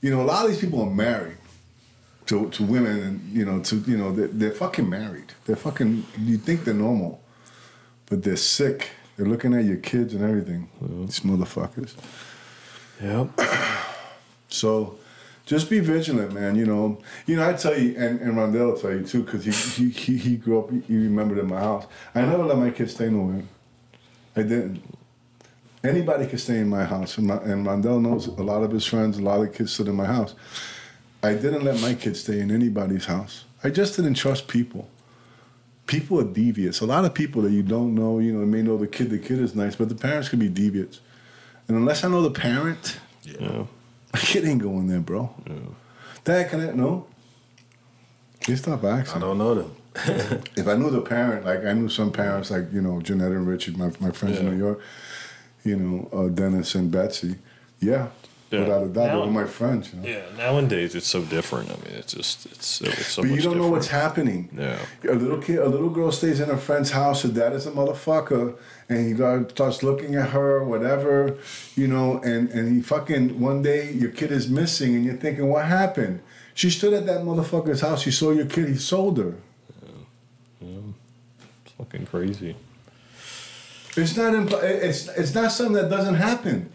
you 0.00 0.10
know 0.10 0.22
a 0.22 0.28
lot 0.32 0.44
of 0.46 0.50
these 0.50 0.60
people 0.60 0.80
are 0.80 0.90
married 0.90 1.36
to 2.26 2.50
to 2.50 2.62
women, 2.62 3.02
and 3.02 3.20
you 3.32 3.44
know 3.44 3.60
to 3.60 3.76
you 3.76 3.96
know 3.96 4.12
they're, 4.12 4.28
they're 4.28 4.50
fucking 4.50 4.88
married. 4.88 5.32
They're 5.44 5.56
fucking. 5.56 6.06
You 6.18 6.38
think 6.38 6.64
they're 6.64 6.74
normal, 6.74 7.20
but 8.06 8.22
they're 8.22 8.36
sick. 8.36 8.90
They're 9.16 9.26
looking 9.26 9.54
at 9.54 9.64
your 9.64 9.78
kids 9.78 10.12
and 10.14 10.22
everything. 10.22 10.68
These 10.80 11.20
motherfuckers. 11.20 11.94
Yep. 13.02 13.40
So 14.48 14.96
just 15.44 15.68
be 15.68 15.80
vigilant, 15.80 16.32
man. 16.32 16.54
You 16.54 16.66
know, 16.66 16.98
you 17.26 17.36
know. 17.36 17.48
I 17.48 17.52
tell 17.54 17.76
you, 17.76 17.96
and, 17.98 18.20
and 18.20 18.34
Rondell 18.34 18.72
will 18.72 18.78
tell 18.78 18.92
you 18.92 19.04
too, 19.04 19.24
because 19.24 19.44
he, 19.44 19.50
he 19.50 19.90
he 19.90 20.16
he 20.16 20.36
grew 20.36 20.60
up. 20.60 20.70
He 20.70 20.96
remembered 20.96 21.38
in 21.38 21.48
my 21.48 21.58
house. 21.58 21.86
I 22.14 22.22
never 22.22 22.44
let 22.44 22.56
my 22.56 22.70
kids 22.70 22.94
stay 22.94 23.10
nowhere. 23.10 23.42
I 24.36 24.42
didn't. 24.42 24.82
Anybody 25.82 26.26
could 26.26 26.40
stay 26.40 26.58
in 26.58 26.68
my 26.68 26.84
house, 26.84 27.18
and, 27.18 27.26
my, 27.26 27.36
and 27.36 27.66
Rondell 27.66 28.00
knows 28.00 28.28
a 28.28 28.42
lot 28.42 28.62
of 28.62 28.70
his 28.70 28.84
friends. 28.86 29.18
A 29.18 29.22
lot 29.22 29.40
of 29.40 29.52
kids 29.52 29.72
sit 29.72 29.88
in 29.88 29.94
my 29.94 30.06
house. 30.06 30.34
I 31.26 31.34
didn't 31.34 31.64
let 31.64 31.80
my 31.80 31.94
kids 31.94 32.20
stay 32.20 32.40
in 32.40 32.50
anybody's 32.50 33.06
house. 33.06 33.44
I 33.64 33.70
just 33.70 33.96
didn't 33.96 34.14
trust 34.14 34.48
people. 34.48 34.88
People 35.86 36.20
are 36.20 36.24
devious. 36.24 36.80
A 36.80 36.86
lot 36.86 37.04
of 37.04 37.14
people 37.14 37.42
that 37.42 37.52
you 37.52 37.62
don't 37.62 37.94
know, 37.94 38.18
you 38.18 38.32
know, 38.32 38.44
may 38.44 38.62
know 38.62 38.76
the 38.76 38.86
kid. 38.86 39.10
The 39.10 39.18
kid 39.18 39.40
is 39.40 39.54
nice, 39.54 39.76
but 39.76 39.88
the 39.88 39.94
parents 39.94 40.28
could 40.28 40.38
be 40.40 40.48
devious. 40.48 41.00
And 41.68 41.76
unless 41.76 42.04
I 42.04 42.08
know 42.08 42.22
the 42.22 42.30
parent, 42.30 42.98
Yeah. 43.24 43.66
my 44.12 44.20
kid 44.20 44.44
ain't 44.44 44.62
going 44.62 44.86
there, 44.88 45.00
bro. 45.00 45.34
Dad, 46.24 46.50
can 46.50 46.60
I? 46.68 46.72
No. 46.72 47.06
He 48.46 48.54
stopped 48.56 48.84
I 48.84 49.02
don't 49.18 49.38
know 49.38 49.54
them. 49.54 49.72
If 50.56 50.66
I 50.68 50.74
knew 50.74 50.90
the 50.90 51.00
parent, 51.00 51.44
like 51.44 51.64
I 51.64 51.72
knew 51.72 51.88
some 51.88 52.12
parents, 52.12 52.50
like 52.50 52.72
you 52.72 52.80
know 52.80 53.00
Jeanette 53.00 53.32
and 53.32 53.46
Richard, 53.46 53.76
my 53.76 53.90
my 53.98 54.10
friends 54.10 54.38
in 54.38 54.46
New 54.50 54.56
York, 54.56 54.80
you 55.64 55.76
know 55.76 56.08
uh, 56.12 56.28
Dennis 56.28 56.74
and 56.74 56.90
Betsy, 56.90 57.36
yeah, 57.80 58.08
Yeah. 58.50 58.60
without 58.60 58.82
a 58.84 58.86
doubt, 58.86 58.94
they 58.94 59.06
Now- 59.06 59.20
were 59.24 59.30
my 59.30 59.44
friends. 59.44 59.90
You 59.92 60.00
know? 60.00 60.08
Yeah, 60.08 60.22
nowadays 60.38 60.94
it's 60.94 61.08
so 61.08 61.22
different. 61.22 61.68
I 61.70 61.74
mean, 61.74 61.98
it's 61.98 62.12
just 62.14 62.46
it's 62.46 62.66
so, 62.66 62.84
it's 62.86 63.06
so 63.08 63.22
but 63.22 63.30
much 63.30 63.36
you 63.38 63.42
don't 63.42 63.58
know 63.58 63.66
what's 63.68 63.88
happening. 63.88 64.48
Yeah. 64.56 64.78
A 65.10 65.14
little 65.14 65.38
kid, 65.38 65.58
a 65.58 65.68
little 65.68 65.90
girl 65.90 66.12
stays 66.12 66.38
in 66.38 66.48
her 66.48 66.56
friend's 66.56 66.92
house. 66.92 67.22
Her 67.22 67.28
dad 67.28 67.52
is 67.54 67.66
a 67.66 67.72
motherfucker, 67.72 68.54
and 68.88 69.06
he 69.06 69.14
got- 69.14 69.50
starts 69.50 69.82
looking 69.82 70.14
at 70.14 70.30
her, 70.30 70.62
whatever, 70.62 71.36
you 71.74 71.88
know. 71.88 72.20
And 72.22 72.48
and 72.50 72.72
he 72.74 72.82
fucking 72.82 73.40
one 73.40 73.62
day 73.62 73.90
your 73.92 74.10
kid 74.10 74.30
is 74.30 74.48
missing, 74.48 74.94
and 74.94 75.04
you're 75.04 75.16
thinking, 75.16 75.48
what 75.48 75.64
happened? 75.64 76.20
She 76.54 76.70
stood 76.70 76.92
at 76.94 77.04
that 77.06 77.22
motherfucker's 77.22 77.80
house. 77.80 78.00
She 78.02 78.10
saw 78.12 78.30
your 78.30 78.46
kid. 78.46 78.68
He 78.68 78.76
sold 78.76 79.18
her. 79.18 79.34
It's 80.60 81.72
fucking 81.76 82.06
crazy. 82.06 82.56
It's 83.96 84.16
not. 84.16 84.34
Imp- 84.34 84.52
it's 84.62 85.08
it's 85.08 85.34
not 85.34 85.50
something 85.52 85.74
that 85.74 85.90
doesn't 85.90 86.14
happen. 86.14 86.70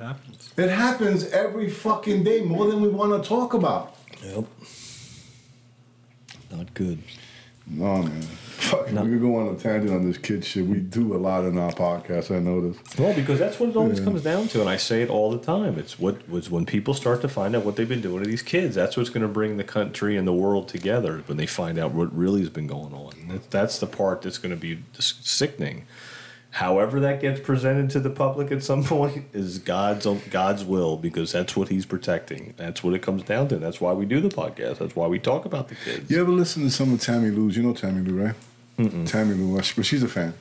It 0.00 0.04
happens. 0.06 0.50
It 0.56 0.70
happens 0.70 1.24
every 1.26 1.68
fucking 1.68 2.24
day, 2.24 2.40
more 2.40 2.66
than 2.66 2.80
we 2.80 2.88
want 2.88 3.22
to 3.22 3.28
talk 3.28 3.52
about. 3.52 3.96
Yep. 4.24 4.44
Not 6.50 6.72
good. 6.74 6.98
No 7.66 8.02
man, 8.02 8.22
fuck. 8.22 8.90
No. 8.90 9.04
We 9.04 9.10
could 9.10 9.20
go 9.20 9.36
on 9.36 9.54
a 9.54 9.58
tangent 9.58 9.92
on 9.92 10.04
this 10.08 10.18
kid 10.18 10.44
shit. 10.44 10.66
We 10.66 10.78
do 10.78 11.14
a 11.14 11.18
lot 11.18 11.44
in 11.44 11.56
our 11.56 11.70
podcast. 11.70 12.34
I 12.34 12.40
noticed. 12.40 12.98
Well, 12.98 13.14
because 13.14 13.38
that's 13.38 13.60
what 13.60 13.68
it 13.68 13.76
always 13.76 13.98
Yeah. 14.00 14.06
comes 14.06 14.22
down 14.22 14.48
to, 14.48 14.60
and 14.60 14.68
I 14.68 14.76
say 14.76 15.02
it 15.02 15.10
all 15.10 15.30
the 15.30 15.38
time. 15.38 15.78
It's 15.78 15.96
what 15.98 16.28
was 16.28 16.50
when 16.50 16.64
people 16.66 16.94
start 16.94 17.20
to 17.20 17.28
find 17.28 17.54
out 17.54 17.64
what 17.64 17.76
they've 17.76 17.88
been 17.88 18.00
doing 18.00 18.24
to 18.24 18.28
these 18.28 18.42
kids. 18.42 18.74
That's 18.74 18.96
what's 18.96 19.10
going 19.10 19.22
to 19.22 19.28
bring 19.28 19.56
the 19.56 19.62
country 19.64 20.16
and 20.16 20.26
the 20.26 20.32
world 20.32 20.66
together 20.66 21.22
when 21.26 21.36
they 21.36 21.46
find 21.46 21.78
out 21.78 21.92
what 21.92 22.12
really 22.16 22.40
has 22.40 22.48
been 22.50 22.66
going 22.66 22.92
on. 22.92 23.12
And 23.28 23.40
That's 23.50 23.78
the 23.78 23.86
part 23.86 24.22
that's 24.22 24.38
going 24.38 24.50
to 24.50 24.56
be 24.60 24.80
sickening. 24.98 25.84
However, 26.52 26.98
that 27.00 27.20
gets 27.20 27.38
presented 27.40 27.90
to 27.90 28.00
the 28.00 28.10
public 28.10 28.50
at 28.50 28.62
some 28.64 28.82
point 28.96 29.26
is 29.32 29.58
God's 29.58 30.06
God's 30.30 30.64
will 30.64 30.96
because 30.96 31.30
that's 31.32 31.56
what 31.56 31.68
He's 31.68 31.86
protecting. 31.86 32.54
That's 32.56 32.82
what 32.82 32.92
it 32.94 33.02
comes 33.02 33.22
down 33.22 33.48
to. 33.48 33.56
That's 33.58 33.80
why 33.80 33.92
we 33.92 34.04
do 34.04 34.20
the 34.20 34.28
podcast. 34.28 34.78
That's 34.78 34.96
why 34.96 35.06
we 35.06 35.18
talk 35.20 35.44
about 35.44 35.68
the 35.68 35.76
kids. 35.76 36.10
You 36.10 36.20
ever 36.20 36.32
listen 36.32 36.62
to 36.64 36.70
some 36.70 36.92
of 36.92 37.00
Tammy 37.00 37.30
Lou's? 37.30 37.56
You 37.56 37.62
know 37.62 37.72
Tammy 37.72 38.02
Lou, 38.02 38.24
right? 38.24 38.34
Tammy 39.06 39.34
Lou, 39.34 39.56
but 39.56 39.64
she's 39.86 40.02
a 40.02 40.08
fan. 40.08 40.34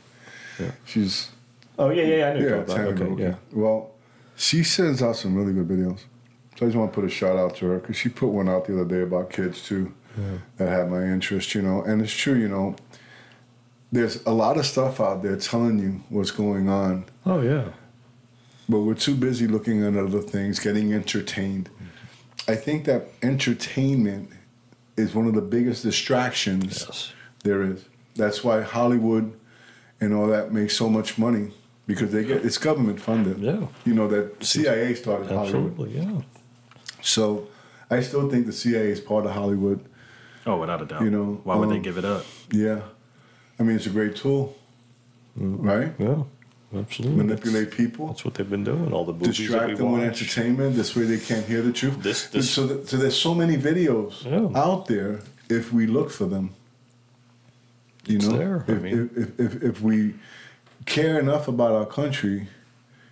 Yeah. 0.59 0.71
She's 0.85 1.29
Oh 1.77 1.89
yeah, 1.91 2.03
yeah, 2.03 2.29
I 2.29 2.33
know. 2.33 2.39
yeah, 2.57 2.63
Tammy 2.63 2.89
about. 2.89 2.99
Lou. 2.99 3.05
Okay, 3.05 3.13
Okay. 3.13 3.23
yeah. 3.23 3.35
Well, 3.53 3.91
she 4.35 4.63
sends 4.63 5.01
out 5.03 5.15
some 5.15 5.35
really 5.35 5.53
good 5.53 5.67
videos. 5.67 5.99
So 6.57 6.65
I 6.65 6.69
just 6.69 6.75
want 6.77 6.91
to 6.91 6.95
put 6.95 7.05
a 7.05 7.09
shout 7.09 7.37
out 7.37 7.55
to 7.57 7.67
her 7.67 7.79
because 7.79 7.95
she 7.97 8.09
put 8.09 8.27
one 8.29 8.49
out 8.49 8.65
the 8.65 8.73
other 8.73 8.85
day 8.85 9.01
about 9.01 9.29
kids 9.29 9.63
too 9.63 9.93
that 10.57 10.67
had 10.67 10.89
my 10.89 11.03
interest, 11.03 11.55
you 11.55 11.61
know. 11.61 11.81
And 11.83 12.01
it's 12.01 12.11
true, 12.11 12.33
you 12.33 12.49
know. 12.49 12.75
There's 13.91 14.23
a 14.25 14.31
lot 14.31 14.57
of 14.57 14.65
stuff 14.65 14.99
out 14.99 15.23
there 15.23 15.35
telling 15.35 15.79
you 15.79 16.03
what's 16.09 16.31
going 16.31 16.69
on, 16.69 17.05
Oh 17.25 17.41
yeah. 17.41 17.69
but 18.67 18.79
we're 18.81 18.93
too 18.93 19.15
busy 19.15 19.47
looking 19.47 19.83
at 19.83 19.95
other 19.97 20.21
things, 20.21 20.59
getting 20.59 20.93
entertained. 20.93 21.69
I 22.47 22.55
think 22.55 22.85
that 22.85 23.07
entertainment 23.23 24.29
is 24.95 25.15
one 25.15 25.27
of 25.27 25.33
the 25.33 25.41
biggest 25.41 25.83
distractions 25.83 26.85
Yes. 26.87 27.13
there 27.43 27.63
is. 27.63 27.85
that's 28.15 28.43
why 28.43 28.61
Hollywood 28.61 29.33
and 30.01 30.13
all 30.13 30.27
that 30.27 30.51
makes 30.53 30.75
so 30.77 30.89
much 30.89 31.17
money 31.17 31.51
because 31.87 32.11
they 32.11 32.23
get 32.23 32.45
it's 32.45 32.57
government 32.59 33.01
funded. 33.01 33.39
Yeah. 33.39 33.67
You 33.85 33.93
know 33.95 34.07
that 34.07 34.43
CIA 34.43 34.93
started 34.93 35.27
Hollywood. 35.31 35.71
Absolutely, 35.71 35.97
yeah. 35.99 36.21
So 37.01 37.47
I 37.89 38.01
still 38.01 38.29
think 38.29 38.45
the 38.45 38.53
CIA 38.53 38.91
is 38.91 38.99
part 38.99 39.25
of 39.25 39.31
Hollywood. 39.31 39.83
Oh, 40.45 40.57
without 40.57 40.81
a 40.81 40.85
doubt. 40.85 41.01
You 41.01 41.09
know, 41.09 41.41
why 41.43 41.55
would 41.55 41.69
they 41.69 41.75
um, 41.77 41.81
give 41.81 41.97
it 41.97 42.05
up? 42.05 42.23
Yeah. 42.51 42.81
I 43.59 43.63
mean, 43.63 43.75
it's 43.75 43.85
a 43.87 43.89
great 43.89 44.15
tool, 44.15 44.55
mm-hmm. 45.37 45.67
right? 45.67 45.91
Yeah, 45.99 46.23
absolutely. 46.73 47.17
Manipulate 47.17 47.71
people, 47.71 48.07
That's 48.07 48.23
what 48.23 48.35
they've 48.35 48.49
been 48.49 48.63
doing. 48.63 48.93
All 48.93 49.05
the 49.05 49.13
movies 49.13 49.37
that 49.37 49.41
we 49.43 49.47
distract 49.47 49.77
them 49.77 49.91
with 49.91 50.03
entertainment. 50.03 50.75
This 50.75 50.95
way 50.95 51.03
they 51.03 51.19
can't 51.19 51.45
hear 51.45 51.61
the 51.61 51.73
truth. 51.73 52.01
This- 52.01 52.27
this- 52.27 52.49
so, 52.49 52.83
so 52.85 52.97
there's 52.97 53.17
so 53.17 53.33
many 53.35 53.57
videos 53.57 54.23
Yeah. 54.23 54.57
out 54.59 54.87
there 54.87 55.19
if 55.49 55.73
we 55.73 55.87
look 55.87 56.09
for 56.11 56.25
them. 56.25 56.51
You 58.05 58.15
It's 58.17 58.27
know, 58.27 58.37
there, 58.37 58.65
I 58.67 58.71
If, 58.71 58.81
mean- 58.81 59.09
if, 59.15 59.39
if, 59.39 59.63
if 59.63 59.81
we 59.81 60.15
care 60.85 61.19
enough 61.19 61.47
about 61.47 61.73
our 61.73 61.85
country, 61.85 62.47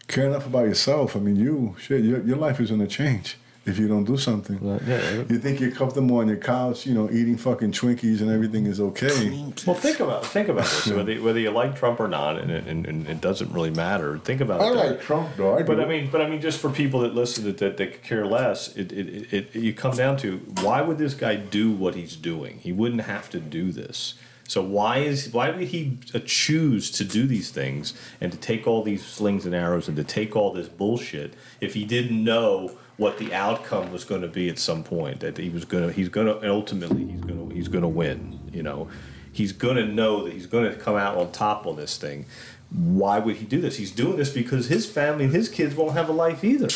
care 0.07 0.25
enough 0.25 0.45
about 0.45 0.65
yourself, 0.67 1.15
I 1.15 1.19
mean, 1.19 1.35
you, 1.35 1.75
shit, 1.77 2.03
your, 2.03 2.21
your 2.23 2.37
life 2.37 2.59
is 2.61 2.69
going 2.69 2.81
to 2.81 2.87
change 2.87 3.37
if 3.67 3.77
you 3.77 3.87
don't 3.87 4.05
do 4.05 4.17
something. 4.17 4.57
Well, 4.61 4.79
yeah. 4.87 5.11
You 5.29 5.37
think 5.39 5.59
you're 5.59 5.71
comfortable 5.71 6.17
on 6.17 6.27
your 6.27 6.37
couch, 6.37 6.85
you 6.85 6.93
know, 6.93 7.09
eating 7.11 7.37
fucking 7.37 7.73
Twinkies 7.73 8.21
and 8.21 8.29
everything 8.31 8.65
is 8.65 8.79
okay. 8.79 9.51
Well, 9.65 9.75
think 9.75 9.99
about 9.99 10.25
think 10.25 10.47
about 10.49 10.63
this. 10.65 10.87
Whether, 10.87 11.15
whether 11.21 11.39
you 11.39 11.51
like 11.51 11.75
Trump 11.77 11.99
or 11.99 12.07
not, 12.07 12.39
and, 12.39 12.49
it- 12.49 12.65
and, 12.65 12.85
and 12.85 13.07
it 13.07 13.21
doesn't 13.21 13.51
really 13.51 13.71
matter. 13.71 14.17
Think 14.19 14.41
about 14.41 14.61
I 14.61 14.67
it. 14.69 14.75
like 14.75 15.01
Trump 15.01 15.29
though. 15.37 15.57
I 15.57 15.63
But 15.63 15.75
do. 15.75 15.81
I 15.81 15.85
mean, 15.85 16.09
but 16.11 16.21
I 16.21 16.29
mean, 16.29 16.41
just 16.41 16.59
for 16.59 16.69
people 16.69 17.01
that 17.01 17.13
listen 17.13 17.43
that 17.45 17.57
that, 17.59 17.77
that 17.77 17.91
could 17.93 18.03
care 18.03 18.25
less, 18.25 18.75
it, 18.75 18.91
it, 18.91 19.07
it, 19.33 19.33
it 19.33 19.55
you 19.55 19.73
come 19.73 19.95
down 19.95 20.17
to 20.17 20.37
why 20.61 20.81
would 20.81 20.97
this 20.97 21.13
guy 21.13 21.35
do 21.35 21.71
what 21.71 21.95
he's 21.95 22.15
doing? 22.15 22.59
He 22.59 22.71
wouldn't 22.71 23.01
have 23.01 23.29
to 23.31 23.39
do 23.39 23.71
this. 23.71 24.13
So 24.49 24.63
why 24.63 24.99
is 24.99 25.33
why 25.33 25.49
would 25.49 25.67
he 25.67 25.97
uh, 26.15 26.19
choose 26.25 26.89
to 26.91 27.03
do 27.03 27.27
these 27.27 27.51
things 27.51 27.93
and 28.21 28.31
to 28.31 28.37
take 28.37 28.65
all 28.65 28.81
these 28.81 29.05
slings 29.05 29.45
and 29.45 29.53
arrows 29.53 29.89
and 29.89 29.97
to 29.97 30.05
take 30.05 30.37
all 30.37 30.53
this 30.53 30.69
bullshit 30.69 31.33
if 31.59 31.73
he 31.73 31.83
didn't 31.83 32.23
know 32.23 32.77
what 32.97 33.19
the 33.19 33.33
outcome 33.33 33.91
was 33.91 34.03
going 34.03 34.21
to 34.21 34.27
be 34.27 34.49
at 34.49 34.59
some 34.59 34.83
point 34.83 35.19
that 35.19 35.37
he 35.37 35.49
was 35.49 35.65
going 35.65 35.87
to 35.87 35.93
he's 35.93 36.09
going 36.09 36.27
to 36.27 36.49
ultimately 36.49 37.05
he's 37.05 37.21
going 37.21 37.49
to 37.49 37.55
he's 37.55 37.67
going 37.67 37.83
to 37.83 37.87
win, 37.87 38.39
you 38.51 38.63
know. 38.63 38.89
He's 39.31 39.51
going 39.51 39.75
to 39.75 39.85
know 39.85 40.23
that 40.23 40.33
he's 40.33 40.47
going 40.47 40.71
to 40.71 40.75
come 40.75 40.95
out 40.95 41.15
on 41.15 41.31
top 41.31 41.67
on 41.67 41.75
this 41.75 41.95
thing. 41.97 42.25
Why 42.71 43.19
would 43.19 43.35
he 43.35 43.45
do 43.45 43.61
this? 43.61 43.77
He's 43.77 43.91
doing 43.91 44.17
this 44.17 44.31
because 44.31 44.67
his 44.67 44.89
family 44.89 45.25
and 45.25 45.33
his 45.33 45.47
kids 45.47 45.75
won't 45.75 45.93
have 45.93 46.09
a 46.09 46.11
life 46.11 46.43
either. 46.43 46.69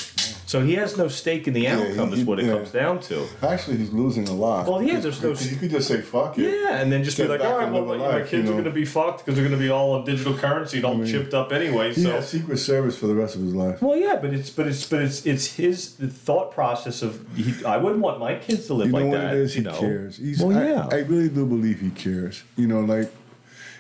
So 0.52 0.60
he 0.62 0.74
has 0.74 0.97
no 0.97 1.08
stake 1.08 1.47
in 1.47 1.54
the 1.54 1.62
Yeah, 1.62 1.78
outcome, 1.80 2.10
he- 2.12 2.20
is 2.20 2.26
what 2.28 2.38
it 2.38 2.45
yeah. 2.45 2.56
comes 2.56 2.72
down 2.72 2.99
to. 3.08 3.26
Actually, 3.41 3.78
he's 3.78 3.93
losing 3.93 4.28
a 4.28 4.34
lot. 4.34 4.68
Well, 4.68 4.84
yeah, 4.84 4.99
there's 4.99 5.24
no- 5.24 5.34
stake. 5.34 5.52
You 5.52 5.58
could 5.58 5.70
just 5.72 5.88
say 5.88 6.02
fuck 6.02 6.38
it. 6.38 6.41
Yeah, 6.43 6.82
and 6.82 6.91
then 6.91 7.06
just 7.06 7.16
be 7.18 7.26
like, 7.26 7.39
all 7.39 7.58
right, 7.58 7.72
well, 7.72 7.84
live 7.86 8.02
a 8.02 8.04
my, 8.04 8.20
my 8.20 8.28
kids 8.28 8.43
you 8.45 8.49
are 8.49 8.60
going 8.60 8.66
to 8.66 8.70
be 8.72 8.84
fucked 8.84 9.20
because 9.20 9.36
they're 9.36 9.47
going 9.47 9.58
to 9.58 9.64
be 9.66 9.70
all 9.70 9.93
on 9.93 10.04
digital 10.04 10.34
currency 10.38 10.76
and 10.80 10.86
all 10.86 10.95
mean, 10.95 11.08
chipped 11.10 11.34
up 11.34 11.54
anyway. 11.54 11.93
He 11.93 12.04
So, 12.04 12.20
Secret 12.20 12.58
Service 12.58 12.97
for 12.97 13.08
the 13.08 13.16
rest 13.16 13.36
of 13.36 13.41
his 13.43 13.56
life. 13.56 13.82
well, 13.82 13.95
yeah, 13.95 14.18
but 14.22 14.34
it's 14.34 14.49
but 14.49 14.68
it's 14.68 14.86
but 14.86 15.02
it's 15.02 15.26
it's 15.26 15.56
his 15.56 15.88
thought 15.95 16.52
process 16.52 17.02
of 17.02 17.26
he, 17.34 17.64
I 17.64 17.78
wouldn't 17.78 18.02
want 18.02 18.20
my 18.20 18.36
kids 18.36 18.68
to 18.68 18.74
live 18.74 18.88
You 18.88 18.91
know 18.91 18.99
like 18.99 19.08
what 19.10 19.22
that. 19.22 19.34
it 19.36 19.39
is? 19.39 19.56
you 19.56 19.62
He 19.62 19.68
know? 19.70 19.80
cares. 19.80 20.18
He's, 20.18 20.41
well, 20.43 20.58
I, 20.58 20.68
yeah, 20.68 20.88
I 20.91 20.97
really 21.12 21.30
do 21.30 21.45
believe 21.45 21.80
he 21.80 21.91
cares. 21.91 22.43
You 22.58 22.68
know, 22.68 22.82
like 22.82 23.10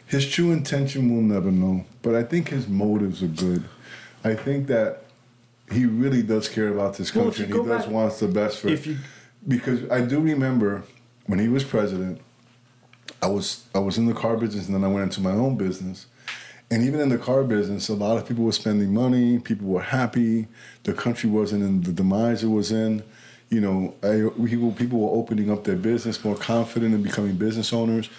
his 0.05 0.25
true 0.29 0.53
intention 0.53 1.11
we'll 1.11 1.21
never 1.21 1.51
know, 1.51 1.83
but 2.01 2.15
I 2.15 2.23
think 2.23 2.47
his 2.47 2.69
motives 2.69 3.21
are 3.21 3.27
good. 3.27 3.65
I 4.23 4.35
think 4.35 4.67
that 4.67 5.00
he 5.71 5.85
really 5.85 6.21
does 6.23 6.49
care 6.49 6.69
about 6.69 6.97
this 6.97 7.11
country 7.11 7.45
you 7.45 7.55
and 7.55 7.63
he 7.63 7.69
does 7.69 7.85
back- 7.85 7.93
wants 7.93 8.19
the 8.19 8.27
best 8.27 8.59
for 8.59 8.69
if 8.69 8.85
you 8.85 8.97
because 9.47 9.89
I 9.89 10.01
do 10.01 10.19
remember 10.19 10.83
when 11.25 11.39
he 11.39 11.47
was 11.47 11.63
president, 11.63 12.21
I 13.21 13.27
was 13.27 13.65
I 13.73 13.79
was 13.79 13.97
in 13.97 14.05
the 14.05 14.13
car 14.13 14.37
business 14.37 14.67
and 14.67 14.75
then 14.75 14.83
I 14.83 14.87
went 14.87 15.03
into 15.03 15.21
my 15.21 15.31
own 15.31 15.57
business. 15.57 16.07
And 16.69 16.83
even 16.83 17.01
in 17.01 17.09
the 17.09 17.17
car 17.17 17.43
business, 17.43 17.89
a 17.89 17.93
lot 17.93 18.17
of 18.17 18.25
people 18.25 18.45
were 18.45 18.53
spending 18.53 18.93
money. 18.93 19.39
People 19.39 19.67
were 19.67 19.81
happy. 19.81 20.47
The 20.83 20.93
country 20.93 21.29
wasn't 21.29 21.63
in 21.63 21.81
the 21.81 21.91
demise 21.91 22.43
it 22.43 22.47
was 22.47 22.71
in. 22.71 23.03
You 23.49 23.59
know, 23.59 23.93
I, 24.01 24.29
people 24.47 24.71
people 24.71 24.99
were 24.99 25.17
opening 25.17 25.51
up 25.51 25.65
their 25.65 25.75
business, 25.75 26.23
more 26.23 26.37
confident 26.37 26.93
in 26.93 27.03
becoming 27.03 27.35
business 27.35 27.73
owners. 27.73 28.09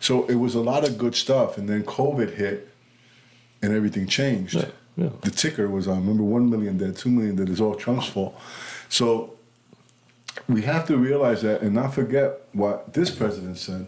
So 0.00 0.24
it 0.26 0.36
was 0.36 0.54
a 0.54 0.60
lot 0.60 0.88
of 0.88 0.98
good 0.98 1.14
stuff. 1.14 1.56
And 1.56 1.68
then 1.68 1.84
COVID 1.84 2.34
hit, 2.34 2.68
and 3.62 3.72
everything 3.72 4.08
changed. 4.08 4.54
Yeah, 4.54 4.70
yeah. 5.00 5.08
The 5.22 5.30
ticker 5.30 5.68
was, 5.68 5.88
I 5.88 5.94
remember, 5.96 6.22
one 6.22 6.48
million 6.50 6.76
dead, 6.78 6.96
two 6.96 7.10
million 7.10 7.36
dead. 7.36 7.48
It's 7.48 7.60
all 7.60 7.74
Trump's 7.74 8.06
fault. 8.08 8.38
So 8.88 9.34
we 10.48 10.62
have 10.62 10.86
to 10.88 10.96
realize 10.96 11.42
that 11.42 11.62
and 11.62 11.74
not 11.74 11.94
forget 11.94 12.40
what 12.52 12.92
this 12.92 13.10
president 13.10 13.58
said 13.58 13.86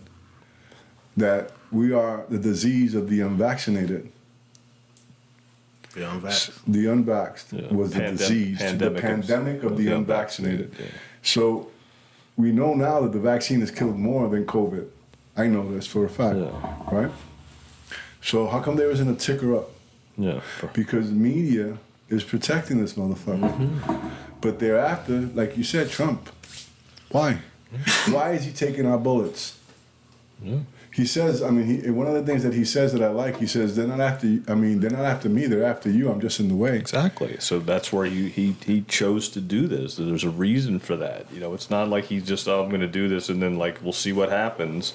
that 1.17 1.51
we 1.71 1.93
are 1.93 2.25
the 2.29 2.39
disease 2.39 2.95
of 2.95 3.09
the 3.09 3.21
unvaccinated. 3.21 4.11
Beyond 5.95 6.23
that. 6.23 6.51
The 6.67 6.85
unvaxxed 6.87 7.53
Yeah. 7.53 7.75
was 7.75 7.93
the 7.93 8.01
Pandem- 8.01 8.17
disease, 8.19 8.59
pandemic 8.59 8.95
the 8.97 9.01
pandemic 9.09 9.63
of, 9.63 9.73
of 9.73 9.79
the 9.79 9.85
the 9.87 9.95
unvaccinated. 9.97 10.61
unvaccinated, 10.71 10.95
yeah. 10.95 11.01
So 11.23 11.69
we 12.37 12.51
know 12.51 12.75
now 12.75 13.03
that 13.03 13.13
the 13.13 13.19
vaccine 13.21 13.61
has 13.61 13.71
killed 13.71 13.99
more 13.99 14.29
than 14.31 14.47
COVID. 14.47 14.87
I 15.37 15.49
know 15.49 15.71
this 15.71 15.87
for 15.87 16.05
a 16.07 16.09
fact, 16.09 16.39
Yeah. 16.39 16.51
right? 16.91 17.11
So 18.23 18.47
how 18.47 18.61
come 18.61 18.77
there 18.77 18.91
isn't 18.91 19.09
a 19.09 19.15
ticker 19.15 19.55
up? 19.57 19.71
Yeah. 20.17 20.41
because 20.73 21.11
media 21.11 21.79
is 22.09 22.25
protecting 22.25 22.81
this 22.81 22.95
motherfucker. 22.95 23.41
Mm-hmm. 23.53 24.09
But 24.41 24.59
thereafter, 24.59 25.21
like 25.35 25.57
you 25.57 25.65
said, 25.65 25.91
Trump. 25.91 26.29
Why? 27.11 27.39
Why 28.11 28.33
is 28.33 28.45
he 28.45 28.53
taking 28.53 28.87
our 28.87 28.99
bullets? 28.99 29.59
Yeah. 30.43 30.59
He 30.93 31.07
says, 31.07 31.43
I 31.43 31.49
mean, 31.49 31.83
he, 31.85 31.91
one 31.91 32.07
of 32.07 32.13
the 32.13 32.23
things 32.23 32.43
that 32.43 32.53
he 32.53 32.67
says 32.67 32.93
that 32.93 33.03
I 33.03 33.09
like, 33.09 33.39
he 33.39 33.47
says, 33.47 33.77
they're 33.77 33.87
not 33.87 34.01
after. 34.01 34.27
you- 34.27 34.45
I 34.47 34.55
mean, 34.55 34.81
they're 34.81 34.91
not 34.91 35.07
after 35.07 35.31
me. 35.31 35.47
They're 35.47 35.65
after 35.65 35.89
you. 35.89 36.11
I'm 36.11 36.21
just 36.21 36.39
in 36.39 36.49
the 36.49 36.55
way. 36.55 36.77
Exactly. 36.77 37.37
So 37.39 37.61
that's 37.61 37.91
where 37.95 38.05
you, 38.05 38.27
he 38.27 38.57
he 38.67 38.83
chose 38.83 39.31
to 39.31 39.41
do 39.41 39.67
this. 39.67 39.97
There's 39.97 40.25
a 40.25 40.29
reason 40.31 40.79
for 40.81 40.97
that. 40.97 41.33
You 41.33 41.41
know, 41.41 41.55
it's 41.55 41.71
not 41.71 41.89
like 41.89 42.07
he's 42.07 42.27
just 42.27 42.47
oh, 42.47 42.63
I'm 42.63 42.69
going 42.69 42.83
to 42.83 42.87
do 42.87 43.09
this 43.09 43.31
and 43.31 43.41
then 43.43 43.57
like 43.57 43.81
we'll 43.83 43.95
see 43.95 44.13
what 44.13 44.29
happens. 44.29 44.93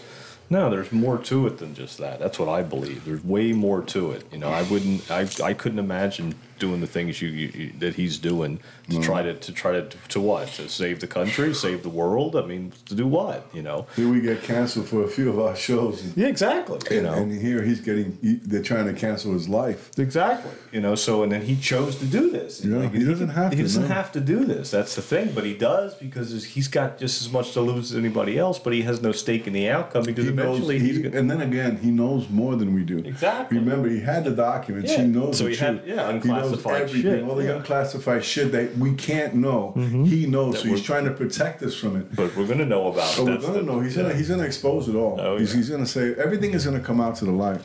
No, 0.49 0.69
there's 0.69 0.91
more 0.91 1.17
to 1.17 1.45
it 1.47 1.57
than 1.57 1.75
just 1.75 1.97
that. 1.97 2.19
That's 2.19 2.39
what 2.39 2.47
I 2.47 2.63
believe. 2.63 3.05
There's 3.05 3.23
way 3.23 3.51
more 3.51 3.81
to 3.81 4.11
it. 4.11 4.25
You 4.31 4.37
know, 4.37 4.49
I 4.49 4.61
wouldn't, 4.63 5.09
I, 5.11 5.27
I 5.43 5.53
couldn't 5.53 5.79
imagine 5.79 6.35
doing 6.59 6.81
the 6.81 6.87
things 6.87 7.21
you, 7.21 7.29
you, 7.29 7.71
that 7.79 7.95
he's 7.95 8.17
doing 8.17 8.59
to 8.89 8.97
mm. 8.97 9.03
try 9.03 9.21
to 9.21 9.33
to 9.35 9.51
try 9.51 9.71
to 9.71 9.83
to 10.09 10.19
what 10.19 10.47
to 10.49 10.67
save 10.69 10.99
the 10.99 11.07
country, 11.07 11.53
save 11.53 11.83
the 11.83 11.89
world. 11.89 12.35
I 12.35 12.43
mean, 12.45 12.71
to 12.85 12.95
do 12.95 13.07
what? 13.07 13.47
You 13.53 13.61
know. 13.61 13.87
Here 13.95 14.09
we 14.09 14.21
get 14.21 14.43
canceled 14.43 14.87
for 14.87 15.03
a 15.03 15.07
few 15.07 15.29
of 15.29 15.39
our 15.39 15.55
shows. 15.55 16.03
And, 16.03 16.17
Yeah, 16.17 16.27
exactly. 16.27 16.79
You 16.95 17.01
know. 17.03 17.13
and 17.13 17.31
here 17.31 17.61
he's 17.63 17.81
getting, 17.81 18.17
he, 18.21 18.35
they're 18.35 18.61
trying 18.63 18.85
to 18.85 18.93
cancel 18.93 19.33
his 19.33 19.47
life. 19.49 19.91
Exactly. 19.97 20.51
You 20.71 20.81
know, 20.81 20.95
so 20.95 21.23
and 21.23 21.31
then 21.31 21.41
he 21.43 21.55
chose 21.55 21.97
to 21.97 22.05
do 22.05 22.29
this. 22.31 22.63
Yeah, 22.63 22.89
he 22.89 23.03
doesn't 23.03 23.29
have 23.29 23.51
He 23.51 23.57
to, 23.57 23.63
doesn't 23.63 23.83
no. 23.89 23.95
have 23.95 24.11
to 24.13 24.19
do 24.21 24.45
this. 24.45 24.71
That's 24.71 24.95
the 24.95 25.01
thing, 25.01 25.31
but 25.33 25.43
he 25.43 25.53
does 25.53 25.95
because 25.95 26.43
he's 26.53 26.67
got 26.67 26.97
just 26.97 27.21
as 27.21 27.31
much 27.31 27.51
to 27.53 27.61
lose 27.61 27.91
as 27.91 27.97
anybody 27.97 28.37
else. 28.37 28.59
But 28.59 28.73
he 28.73 28.81
has 28.83 29.01
no 29.01 29.11
stake 29.11 29.47
in 29.47 29.53
the 29.53 29.69
outcome 29.69 30.03
because 30.03 30.25
He 30.25 30.31
knows, 30.31 30.45
eventually 30.57 30.79
he, 30.79 30.87
he's 30.87 30.97
going. 30.99 31.15
and 31.15 31.29
then 31.31 31.41
again, 31.41 31.77
he 31.77 31.91
knows 31.91 32.29
more 32.29 32.55
than 32.55 32.73
we 32.73 32.83
do. 32.83 32.97
Exactly. 32.99 33.57
Remember, 33.57 33.89
he 33.89 33.99
had 33.99 34.23
the 34.25 34.31
documents. 34.31 34.91
Yeah. 34.91 35.01
He 35.01 35.07
knows 35.07 35.37
So 35.37 35.43
the 35.45 35.51
he 35.51 35.55
truth. 35.55 35.79
had- 35.79 35.87
yeah, 35.87 36.11
he 36.13 36.19
knows 36.49 36.57
unclassified 36.57 36.81
everything. 36.81 37.11
shit, 37.19 37.23
All 37.29 37.35
the 37.35 37.43
yeah. 37.45 37.55
unclassified 37.57 38.23
shit 38.25 38.51
that 38.51 38.77
we 38.77 38.93
can't 38.95 39.35
know. 39.35 39.73
Mm-hmm. 39.75 40.03
He 40.05 40.25
knows. 40.25 40.55
That 40.55 40.61
So 40.61 40.67
he's 40.69 40.83
trying 40.83 41.05
to 41.05 41.11
protect 41.11 41.61
us 41.63 41.75
from 41.75 41.95
it. 41.97 42.15
But 42.15 42.35
we're 42.35 42.45
going 42.47 42.59
to 42.59 42.65
know 42.65 42.87
about 42.87 43.13
it. 43.13 43.19
Oh, 43.19 43.25
we're 43.25 43.37
gonna 43.37 43.53
the- 43.53 43.63
know. 43.63 43.79
He's 43.79 43.95
yeah. 43.95 44.03
gonna 44.03 44.15
he's 44.15 44.29
gonna 44.29 44.43
expose 44.43 44.87
it 44.89 44.95
all. 44.95 45.19
Oh, 45.19 45.37
he's, 45.37 45.51
yeah. 45.51 45.57
he's 45.57 45.69
gonna 45.69 45.85
say 45.85 46.13
everything 46.15 46.53
is 46.53 46.65
gonna 46.65 46.79
come 46.79 46.99
out 47.01 47.15
to 47.17 47.25
the 47.25 47.31
light. 47.31 47.61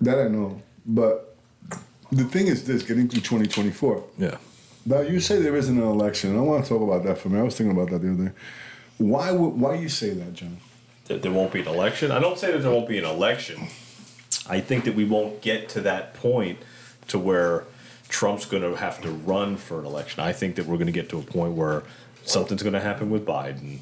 That 0.00 0.18
I 0.18 0.28
know. 0.28 0.60
But 0.86 1.36
the 2.10 2.24
thing 2.24 2.46
is 2.48 2.64
this: 2.64 2.82
getting 2.82 3.08
through 3.08 3.20
2024. 3.20 4.04
Yeah. 4.18 4.36
Now 4.86 5.00
you 5.00 5.20
say 5.20 5.40
there 5.40 5.56
isn't 5.56 5.76
an 5.76 5.86
election. 5.86 6.36
I 6.36 6.40
want 6.40 6.64
to 6.64 6.68
talk 6.68 6.82
about 6.82 7.04
that 7.04 7.18
for 7.18 7.28
me. 7.28 7.38
I 7.38 7.42
was 7.42 7.54
thinking 7.56 7.76
about 7.76 7.90
that 7.90 8.00
the 8.02 8.12
other 8.12 8.24
day. 8.26 8.32
Why 8.98 9.30
would 9.30 9.50
why 9.50 9.74
you 9.74 9.88
say 9.88 10.10
that, 10.10 10.32
John? 10.34 10.58
That 11.06 11.22
there 11.22 11.32
won't 11.32 11.52
be 11.52 11.60
an 11.60 11.68
election. 11.68 12.10
I 12.10 12.18
don't 12.20 12.38
say 12.38 12.52
that 12.52 12.58
there 12.58 12.70
won't 12.70 12.88
be 12.88 12.98
an 12.98 13.04
election. 13.04 13.68
I 14.48 14.60
think 14.60 14.84
that 14.84 14.94
we 14.94 15.04
won't 15.04 15.42
get 15.42 15.68
to 15.70 15.80
that 15.82 16.14
point 16.14 16.58
to 17.10 17.18
where 17.18 17.64
Trump's 18.08 18.44
going 18.44 18.62
to 18.62 18.74
have 18.76 19.00
to 19.02 19.10
run 19.10 19.56
for 19.56 19.78
an 19.78 19.86
election. 19.86 20.20
I 20.20 20.32
think 20.32 20.56
that 20.56 20.66
we're 20.66 20.76
going 20.76 20.86
to 20.86 20.92
get 20.92 21.08
to 21.10 21.18
a 21.18 21.22
point 21.22 21.52
where 21.52 21.84
something's 22.24 22.62
going 22.62 22.72
to 22.72 22.80
happen 22.80 23.10
with 23.10 23.24
Biden. 23.24 23.78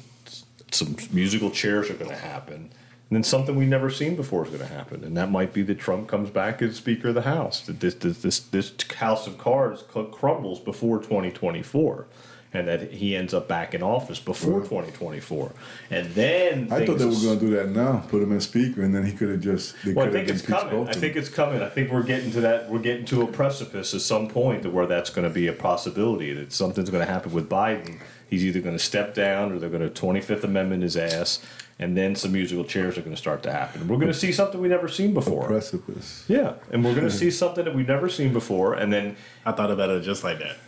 Some 0.71 0.95
musical 1.11 1.49
chairs 1.49 1.89
are 1.89 1.95
going 1.95 2.11
to 2.11 2.17
happen. 2.17 2.71
And 3.09 3.15
then 3.15 3.23
something 3.23 3.55
we've 3.55 3.67
never 3.67 3.89
seen 3.89 4.15
before 4.15 4.43
is 4.43 4.49
going 4.49 4.61
to 4.61 4.67
happen, 4.67 5.03
and 5.03 5.17
that 5.17 5.31
might 5.31 5.51
be 5.51 5.63
that 5.63 5.79
Trump 5.79 6.07
comes 6.07 6.29
back 6.29 6.61
as 6.61 6.75
Speaker 6.75 7.07
of 7.07 7.15
the 7.15 7.23
House. 7.23 7.61
That 7.61 7.79
this 7.79 7.95
this 7.95 8.21
this, 8.21 8.39
this 8.39 8.71
house 8.97 9.25
of 9.25 9.39
cards 9.39 9.83
crumbles 10.11 10.59
before 10.59 10.99
2024, 10.99 12.05
and 12.53 12.67
that 12.67 12.91
he 12.91 13.15
ends 13.15 13.33
up 13.33 13.47
back 13.47 13.73
in 13.73 13.83
office 13.83 14.19
before 14.19 14.61
2024. 14.61 15.51
And 15.91 16.07
then 16.15 16.71
I 16.71 16.85
thought 16.85 16.97
they 16.97 17.05
were 17.05 17.11
going 17.11 17.39
to 17.39 17.45
do 17.45 17.49
that 17.51 17.69
now, 17.69 18.03
put 18.09 18.23
him 18.23 18.31
in 18.31 18.41
speaker, 18.41 18.81
and 18.81 18.93
then 18.93 19.05
he 19.05 19.11
could 19.11 19.29
have 19.29 19.41
just. 19.41 19.75
Well, 19.85 20.07
I 20.07 20.11
think 20.11 20.29
it's 20.29 20.41
coming. 20.41 20.87
I 20.87 20.93
think 20.93 21.15
it's 21.15 21.29
coming. 21.29 21.61
I 21.61 21.69
think 21.69 21.91
we're 21.91 22.03
getting 22.03 22.31
to 22.31 22.41
that. 22.41 22.69
We're 22.69 22.79
getting 22.79 23.05
to 23.05 23.21
a 23.21 23.27
precipice 23.27 23.93
at 23.93 24.01
some 24.01 24.27
point 24.27 24.63
to 24.63 24.69
where 24.69 24.87
that's 24.87 25.09
going 25.09 25.27
to 25.27 25.33
be 25.33 25.47
a 25.47 25.53
possibility. 25.53 26.33
That 26.33 26.51
something's 26.51 26.89
going 26.89 27.05
to 27.05 27.11
happen 27.11 27.31
with 27.31 27.49
Biden. 27.49 27.99
He's 28.29 28.45
either 28.45 28.61
going 28.61 28.77
to 28.77 28.83
step 28.83 29.15
down 29.15 29.51
or 29.51 29.59
they're 29.59 29.69
going 29.69 29.87
to 29.87 30.01
25th 30.01 30.43
Amendment 30.43 30.83
his 30.83 30.95
ass, 30.95 31.43
and 31.81 31.95
then 31.97 32.13
some 32.13 32.33
musical 32.33 32.65
chairs 32.65 32.97
are 32.97 33.01
going 33.01 33.15
to 33.15 33.21
start 33.21 33.41
to 33.43 33.51
happen. 33.51 33.87
We're 33.87 33.95
going 33.95 34.07
to 34.11 34.13
see 34.13 34.33
something 34.33 34.59
we've 34.59 34.69
never 34.69 34.89
seen 34.89 35.13
before. 35.13 35.45
precipice. 35.45 36.25
Yeah, 36.27 36.53
and 36.71 36.83
we're 36.83 36.93
going 36.93 37.07
to 37.07 37.11
see 37.11 37.31
something 37.41 37.63
that 37.65 37.73
we've 37.73 37.87
never 37.87 38.09
seen 38.09 38.33
before, 38.33 38.73
and 38.73 38.91
then 38.91 39.15
I 39.45 39.53
thought 39.53 39.71
about 39.71 39.89
it 39.89 40.01
just 40.03 40.23
like 40.23 40.39
that. 40.39 40.57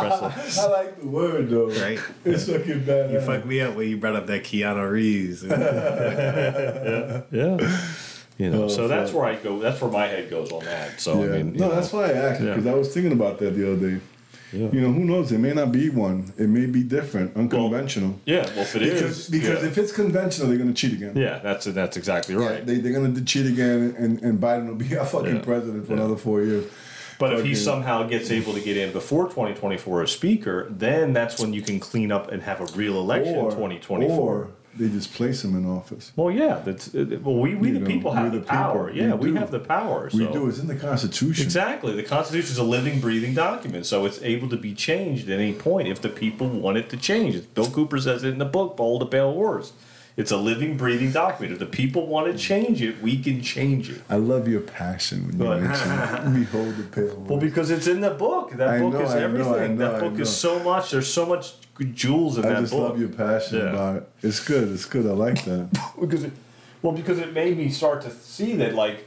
precipice. 0.00 0.58
I 0.58 0.66
like 0.68 1.00
the 1.00 1.06
word 1.08 1.48
though. 1.50 1.68
Right. 1.68 1.98
It's 2.24 2.46
fucking 2.48 2.84
bad. 2.84 3.10
You 3.10 3.20
fucked 3.20 3.46
me 3.46 3.60
up 3.60 3.74
when 3.74 3.88
you 3.88 3.96
brought 3.96 4.16
up 4.16 4.26
that 4.28 4.44
Keanu 4.44 4.90
Reeves. 4.90 5.42
yeah. 5.44 7.22
Yeah. 7.30 7.80
You 8.38 8.50
know, 8.50 8.64
Oh, 8.64 8.68
so 8.68 8.86
that's 8.86 9.10
fuck. 9.10 9.20
where 9.20 9.30
I 9.32 9.34
go. 9.36 9.58
That's 9.58 9.80
where 9.80 9.90
my 9.90 10.06
head 10.06 10.30
goes 10.30 10.52
on 10.52 10.64
that. 10.64 11.00
So 11.00 11.24
Yeah. 11.24 11.34
I 11.34 11.36
mean, 11.38 11.54
no, 11.54 11.68
know. 11.68 11.74
that's 11.74 11.92
why 11.92 12.04
I 12.04 12.12
asked 12.12 12.40
Yeah. 12.40 12.50
because 12.54 12.66
I 12.66 12.74
was 12.74 12.94
thinking 12.94 13.12
about 13.12 13.38
that 13.40 13.50
the 13.56 13.72
other 13.72 13.90
day. 13.90 14.00
Yeah. 14.52 14.68
You 14.72 14.80
know, 14.80 14.92
who 14.92 15.04
knows? 15.04 15.30
It 15.30 15.38
may 15.38 15.52
not 15.52 15.72
be 15.72 15.90
one. 15.90 16.32
It 16.38 16.48
may 16.48 16.66
be 16.66 16.82
different, 16.82 17.36
unconventional. 17.36 18.18
yeah. 18.24 18.46
Well, 18.54 18.60
if 18.62 18.74
it 18.76 18.82
is, 18.82 19.00
because 19.02 19.28
because 19.28 19.62
yeah. 19.62 19.68
if 19.68 19.76
it's 19.78 19.92
conventional, 19.92 20.48
they're 20.48 20.56
going 20.58 20.72
to 20.72 20.80
cheat 20.80 20.94
again. 20.94 21.16
yeah, 21.16 21.38
that's 21.40 21.66
that's 21.66 21.96
exactly 21.96 22.34
Yeah, 22.34 22.46
right. 22.48 22.66
they, 22.66 22.76
they're 22.78 22.92
going 22.92 23.14
to 23.14 23.24
cheat 23.24 23.46
again, 23.46 23.94
and, 23.98 24.22
and 24.22 24.40
Biden 24.40 24.68
will 24.68 24.74
be 24.74 24.96
our 24.96 25.04
fucking 25.06 25.36
Yeah. 25.36 25.42
president 25.42 25.86
for 25.86 25.92
Yeah. 25.92 25.98
another 26.00 26.16
four 26.16 26.42
years. 26.42 26.64
But 27.18 27.32
if 27.32 27.44
he 27.44 27.54
somehow 27.56 28.04
gets 28.04 28.30
able 28.30 28.52
to 28.54 28.60
get 28.60 28.76
in 28.76 28.92
before 28.92 29.24
2024 29.24 30.04
as 30.04 30.12
speaker, 30.12 30.68
then 30.70 31.12
that's 31.12 31.40
when 31.40 31.52
you 31.52 31.62
can 31.62 31.80
clean 31.80 32.12
up 32.12 32.30
and 32.30 32.42
have 32.42 32.60
a 32.60 32.66
real 32.76 32.96
election 33.00 33.34
in 33.34 33.44
2024. 33.50 34.08
Or 34.18 34.48
they 34.78 34.88
just 34.88 35.12
place 35.12 35.44
him 35.44 35.56
in 35.56 35.66
office. 35.66 36.12
well, 36.16 36.30
yeah, 36.30 36.60
that's 36.64 36.94
uh, 36.94 37.18
well, 37.22 37.36
we, 37.36 37.54
we 37.54 37.68
You 37.68 37.74
the 37.74 37.80
know, 37.80 37.86
people 37.86 38.12
have 38.12 38.32
the, 38.32 38.38
the 38.38 38.46
power. 38.46 38.88
people. 38.90 39.08
Yeah, 39.08 39.14
We 39.14 39.32
we, 39.32 39.38
have 39.38 39.50
the 39.50 39.58
power. 39.60 40.08
We 40.12 40.26
do. 40.28 40.48
It's 40.48 40.58
in 40.58 40.66
the 40.68 40.76
Constitution. 40.76 41.44
Exactly. 41.44 41.94
The 41.96 42.02
Constitution 42.04 42.52
is 42.52 42.58
a 42.58 42.62
living, 42.62 43.00
breathing 43.00 43.34
document, 43.34 43.86
so 43.86 44.06
it's 44.06 44.22
able 44.22 44.48
to 44.50 44.56
be 44.56 44.74
changed 44.74 45.28
at 45.28 45.38
any 45.38 45.52
point 45.52 45.88
if 45.88 46.00
the 46.00 46.08
people 46.08 46.48
want 46.48 46.76
it 46.78 46.88
to 46.90 46.96
change. 46.96 47.42
Bill 47.54 47.70
Cooper 47.70 47.98
says 47.98 48.24
it 48.24 48.28
in 48.32 48.38
the 48.38 48.44
book, 48.44 48.76
Behold 48.76 49.02
a 49.02 49.06
Pale 49.06 49.32
Horse. 49.32 49.72
It's 50.18 50.32
a 50.32 50.36
living, 50.36 50.76
breathing 50.76 51.12
document. 51.12 51.52
If 51.52 51.60
the 51.60 51.66
people 51.66 52.08
want 52.08 52.30
to 52.32 52.36
change 52.36 52.82
it, 52.82 53.00
we 53.00 53.22
can 53.22 53.40
change 53.40 53.88
it. 53.88 54.02
I 54.10 54.16
love 54.16 54.48
your 54.48 54.60
passion 54.60 55.28
when 55.28 55.38
you 55.38 55.44
But- 55.44 55.62
mention 55.62 56.34
Behold 56.40 56.76
the 56.76 56.82
Pale 56.82 57.24
Well, 57.28 57.38
because 57.38 57.70
it's 57.70 57.86
in 57.86 58.00
the 58.00 58.10
book. 58.10 58.50
That 58.56 58.68
I 58.68 58.80
book 58.80 58.94
know, 58.94 59.02
is 59.02 59.10
I 59.10 59.14
know, 59.14 59.20
I 59.20 59.22
everything. 59.24 59.78
know, 59.78 59.92
that 59.92 60.00
book 60.00 60.18
is 60.18 60.28
so 60.36 60.58
much. 60.58 60.90
There's 60.90 61.06
so 61.12 61.24
much 61.24 61.52
jewels 61.94 62.36
in 62.36 62.44
I 62.44 62.48
that 62.48 62.60
just 62.62 62.72
love 62.74 62.98
your 62.98 63.10
passion 63.10 63.58
Yeah. 63.58 63.70
about 63.70 63.96
it. 63.98 64.08
It's 64.22 64.40
good. 64.44 64.72
It's 64.72 64.86
good. 64.86 65.06
I 65.06 65.10
like 65.12 65.44
that. 65.44 65.68
because 66.00 66.24
it, 66.24 66.32
well, 66.82 66.92
because 66.92 67.20
it 67.20 67.32
made 67.32 67.56
me 67.56 67.68
start 67.70 68.02
to 68.02 68.10
see 68.10 68.56
that, 68.56 68.74
like, 68.74 69.06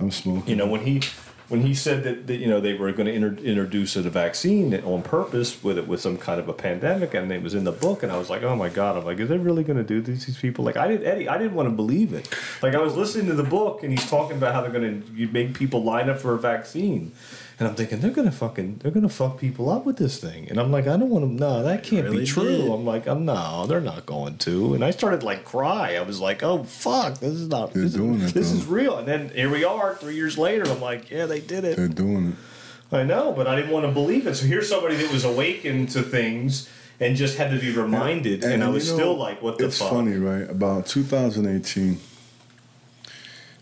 I'm 0.00 0.10
smoking. 0.10 0.48
you 0.50 0.56
know, 0.56 0.66
when 0.66 0.80
he 0.80 1.00
when 1.48 1.62
he 1.62 1.74
said 1.74 2.04
that, 2.04 2.26
that 2.26 2.36
you 2.36 2.46
know 2.46 2.60
they 2.60 2.74
were 2.74 2.92
going 2.92 3.06
to 3.06 3.12
inter- 3.12 3.42
introduce 3.42 3.96
a 3.96 4.02
vaccine 4.02 4.74
on 4.74 5.02
purpose 5.02 5.62
with 5.62 5.78
it 5.78 5.88
with 5.88 6.00
some 6.00 6.18
kind 6.18 6.38
of 6.38 6.48
a 6.48 6.52
pandemic, 6.52 7.14
and 7.14 7.32
it 7.32 7.42
was 7.42 7.54
in 7.54 7.64
the 7.64 7.72
book, 7.72 8.02
and 8.02 8.12
I 8.12 8.18
was 8.18 8.28
like, 8.28 8.42
oh 8.42 8.54
my 8.54 8.68
god, 8.68 8.96
I'm 8.96 9.04
like, 9.04 9.18
is 9.18 9.28
they 9.28 9.38
really 9.38 9.64
going 9.64 9.78
to 9.78 9.84
do 9.84 10.00
these 10.00 10.26
these 10.26 10.38
people? 10.38 10.64
Like, 10.64 10.76
I 10.76 10.88
didn't, 10.88 11.06
Eddie, 11.06 11.28
I 11.28 11.38
didn't 11.38 11.54
want 11.54 11.68
to 11.68 11.74
believe 11.74 12.12
it. 12.12 12.28
Like, 12.62 12.74
I 12.74 12.80
was 12.80 12.96
listening 12.96 13.26
to 13.26 13.34
the 13.34 13.44
book, 13.44 13.82
and 13.82 13.90
he's 13.90 14.08
talking 14.08 14.36
about 14.36 14.54
how 14.54 14.60
they're 14.60 14.70
going 14.70 15.02
to 15.02 15.28
make 15.28 15.54
people 15.54 15.82
line 15.82 16.10
up 16.10 16.18
for 16.18 16.34
a 16.34 16.38
vaccine. 16.38 17.12
And 17.60 17.66
I'm 17.66 17.74
thinking 17.74 17.98
they're 17.98 18.12
gonna 18.12 18.30
fucking 18.30 18.78
they're 18.82 18.92
gonna 18.92 19.08
fuck 19.08 19.38
people 19.38 19.68
up 19.68 19.84
with 19.84 19.96
this 19.96 20.18
thing, 20.18 20.48
and 20.48 20.60
I'm 20.60 20.70
like 20.70 20.86
I 20.86 20.96
don't 20.96 21.10
want 21.10 21.24
to. 21.24 21.32
No, 21.32 21.62
that 21.64 21.82
can't 21.82 22.04
really 22.04 22.20
be 22.20 22.26
true. 22.26 22.44
did. 22.44 22.70
I'm 22.70 22.84
like 22.86 23.08
I'm 23.08 23.24
no, 23.24 23.66
they're 23.66 23.80
not 23.80 24.06
going 24.06 24.38
to. 24.38 24.74
And 24.74 24.84
I 24.84 24.92
started 24.92 25.24
like 25.24 25.44
cry. 25.44 25.96
I 25.96 26.02
was 26.02 26.20
like, 26.20 26.44
oh 26.44 26.62
fuck, 26.62 27.18
this 27.18 27.32
is 27.34 27.48
not. 27.48 27.72
They're 27.72 27.82
This, 27.82 27.94
doing 27.94 28.20
is, 28.20 28.30
it, 28.30 28.34
this 28.34 28.50
though. 28.52 28.58
is 28.58 28.66
real. 28.66 28.98
And 28.98 29.08
then 29.08 29.30
here 29.30 29.50
we 29.50 29.64
are, 29.64 29.96
three 29.96 30.14
years 30.14 30.38
later. 30.38 30.70
I'm 30.70 30.80
like, 30.80 31.10
yeah, 31.10 31.26
they 31.26 31.40
did 31.40 31.64
it. 31.64 31.76
They're 31.76 31.88
doing 31.88 32.28
it. 32.32 32.94
I 32.94 33.02
know, 33.02 33.32
but 33.32 33.46
I 33.48 33.56
didn't 33.56 33.72
want 33.72 33.86
to 33.86 33.92
believe 33.92 34.26
it. 34.28 34.36
So 34.36 34.46
here's 34.46 34.68
somebody 34.68 34.94
that 34.94 35.10
was 35.12 35.24
awakened 35.24 35.90
to 35.90 36.02
things 36.02 36.68
and 37.00 37.16
just 37.16 37.38
had 37.38 37.50
to 37.50 37.58
be 37.60 37.70
reminded, 37.72 38.42
and, 38.44 38.64
I 38.64 38.68
was 38.70 38.88
know, 38.88 38.96
still 38.96 39.16
like, 39.16 39.42
what 39.42 39.58
the 39.58 39.66
it's 39.66 39.78
fuck? 39.78 39.88
It's 39.88 39.94
funny, 39.96 40.16
right? 40.16 40.48
About 40.48 40.86
2018. 40.86 41.98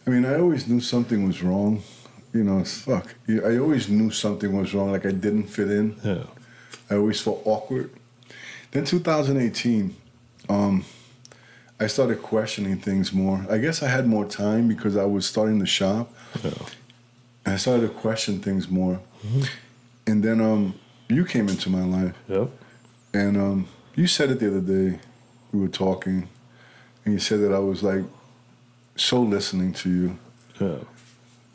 I 0.06 0.10
mean, 0.10 0.24
I 0.24 0.38
always 0.38 0.68
knew 0.68 0.80
something 0.80 1.26
was 1.26 1.42
wrong. 1.42 1.82
You 2.36 2.44
know, 2.44 2.58
it's 2.58 2.80
fuck. 2.82 3.14
I 3.28 3.56
always 3.56 3.88
knew 3.88 4.10
something 4.10 4.54
was 4.56 4.74
wrong. 4.74 4.92
Like 4.92 5.06
I 5.06 5.10
didn't 5.10 5.44
fit 5.44 5.70
in. 5.70 5.96
Yeah. 6.04 6.24
I 6.90 6.96
always 6.96 7.20
felt 7.20 7.40
awkward. 7.44 7.90
Then 8.72 8.84
2018, 8.84 9.96
um, 10.50 10.84
I 11.80 11.86
started 11.86 12.20
questioning 12.22 12.76
things 12.76 13.12
more. 13.12 13.46
I 13.48 13.56
guess 13.58 13.82
I 13.82 13.88
had 13.88 14.06
more 14.06 14.26
time 14.26 14.68
because 14.68 14.96
I 14.96 15.04
was 15.04 15.26
starting 15.26 15.58
the 15.60 15.66
shop. 15.66 16.12
Yeah. 16.44 16.50
I 17.46 17.56
started 17.56 17.88
to 17.88 17.94
question 17.94 18.40
things 18.40 18.68
more. 18.68 19.00
And 20.06 20.22
then 20.22 20.40
um, 20.40 20.74
you 21.08 21.24
came 21.24 21.48
into 21.48 21.70
my 21.70 21.84
life. 21.84 22.14
Yep. 22.28 22.50
And 23.14 23.36
um, 23.36 23.68
you 23.94 24.06
said 24.06 24.30
it 24.30 24.40
the 24.40 24.48
other 24.48 24.60
day. 24.60 24.98
We 25.52 25.60
were 25.60 25.68
talking, 25.68 26.28
and 27.04 27.14
you 27.14 27.20
said 27.20 27.40
that 27.40 27.52
I 27.52 27.60
was 27.60 27.82
like 27.82 28.04
so 28.96 29.22
listening 29.22 29.72
to 29.74 29.90
you 29.90 30.18
Yeah. 30.60 30.78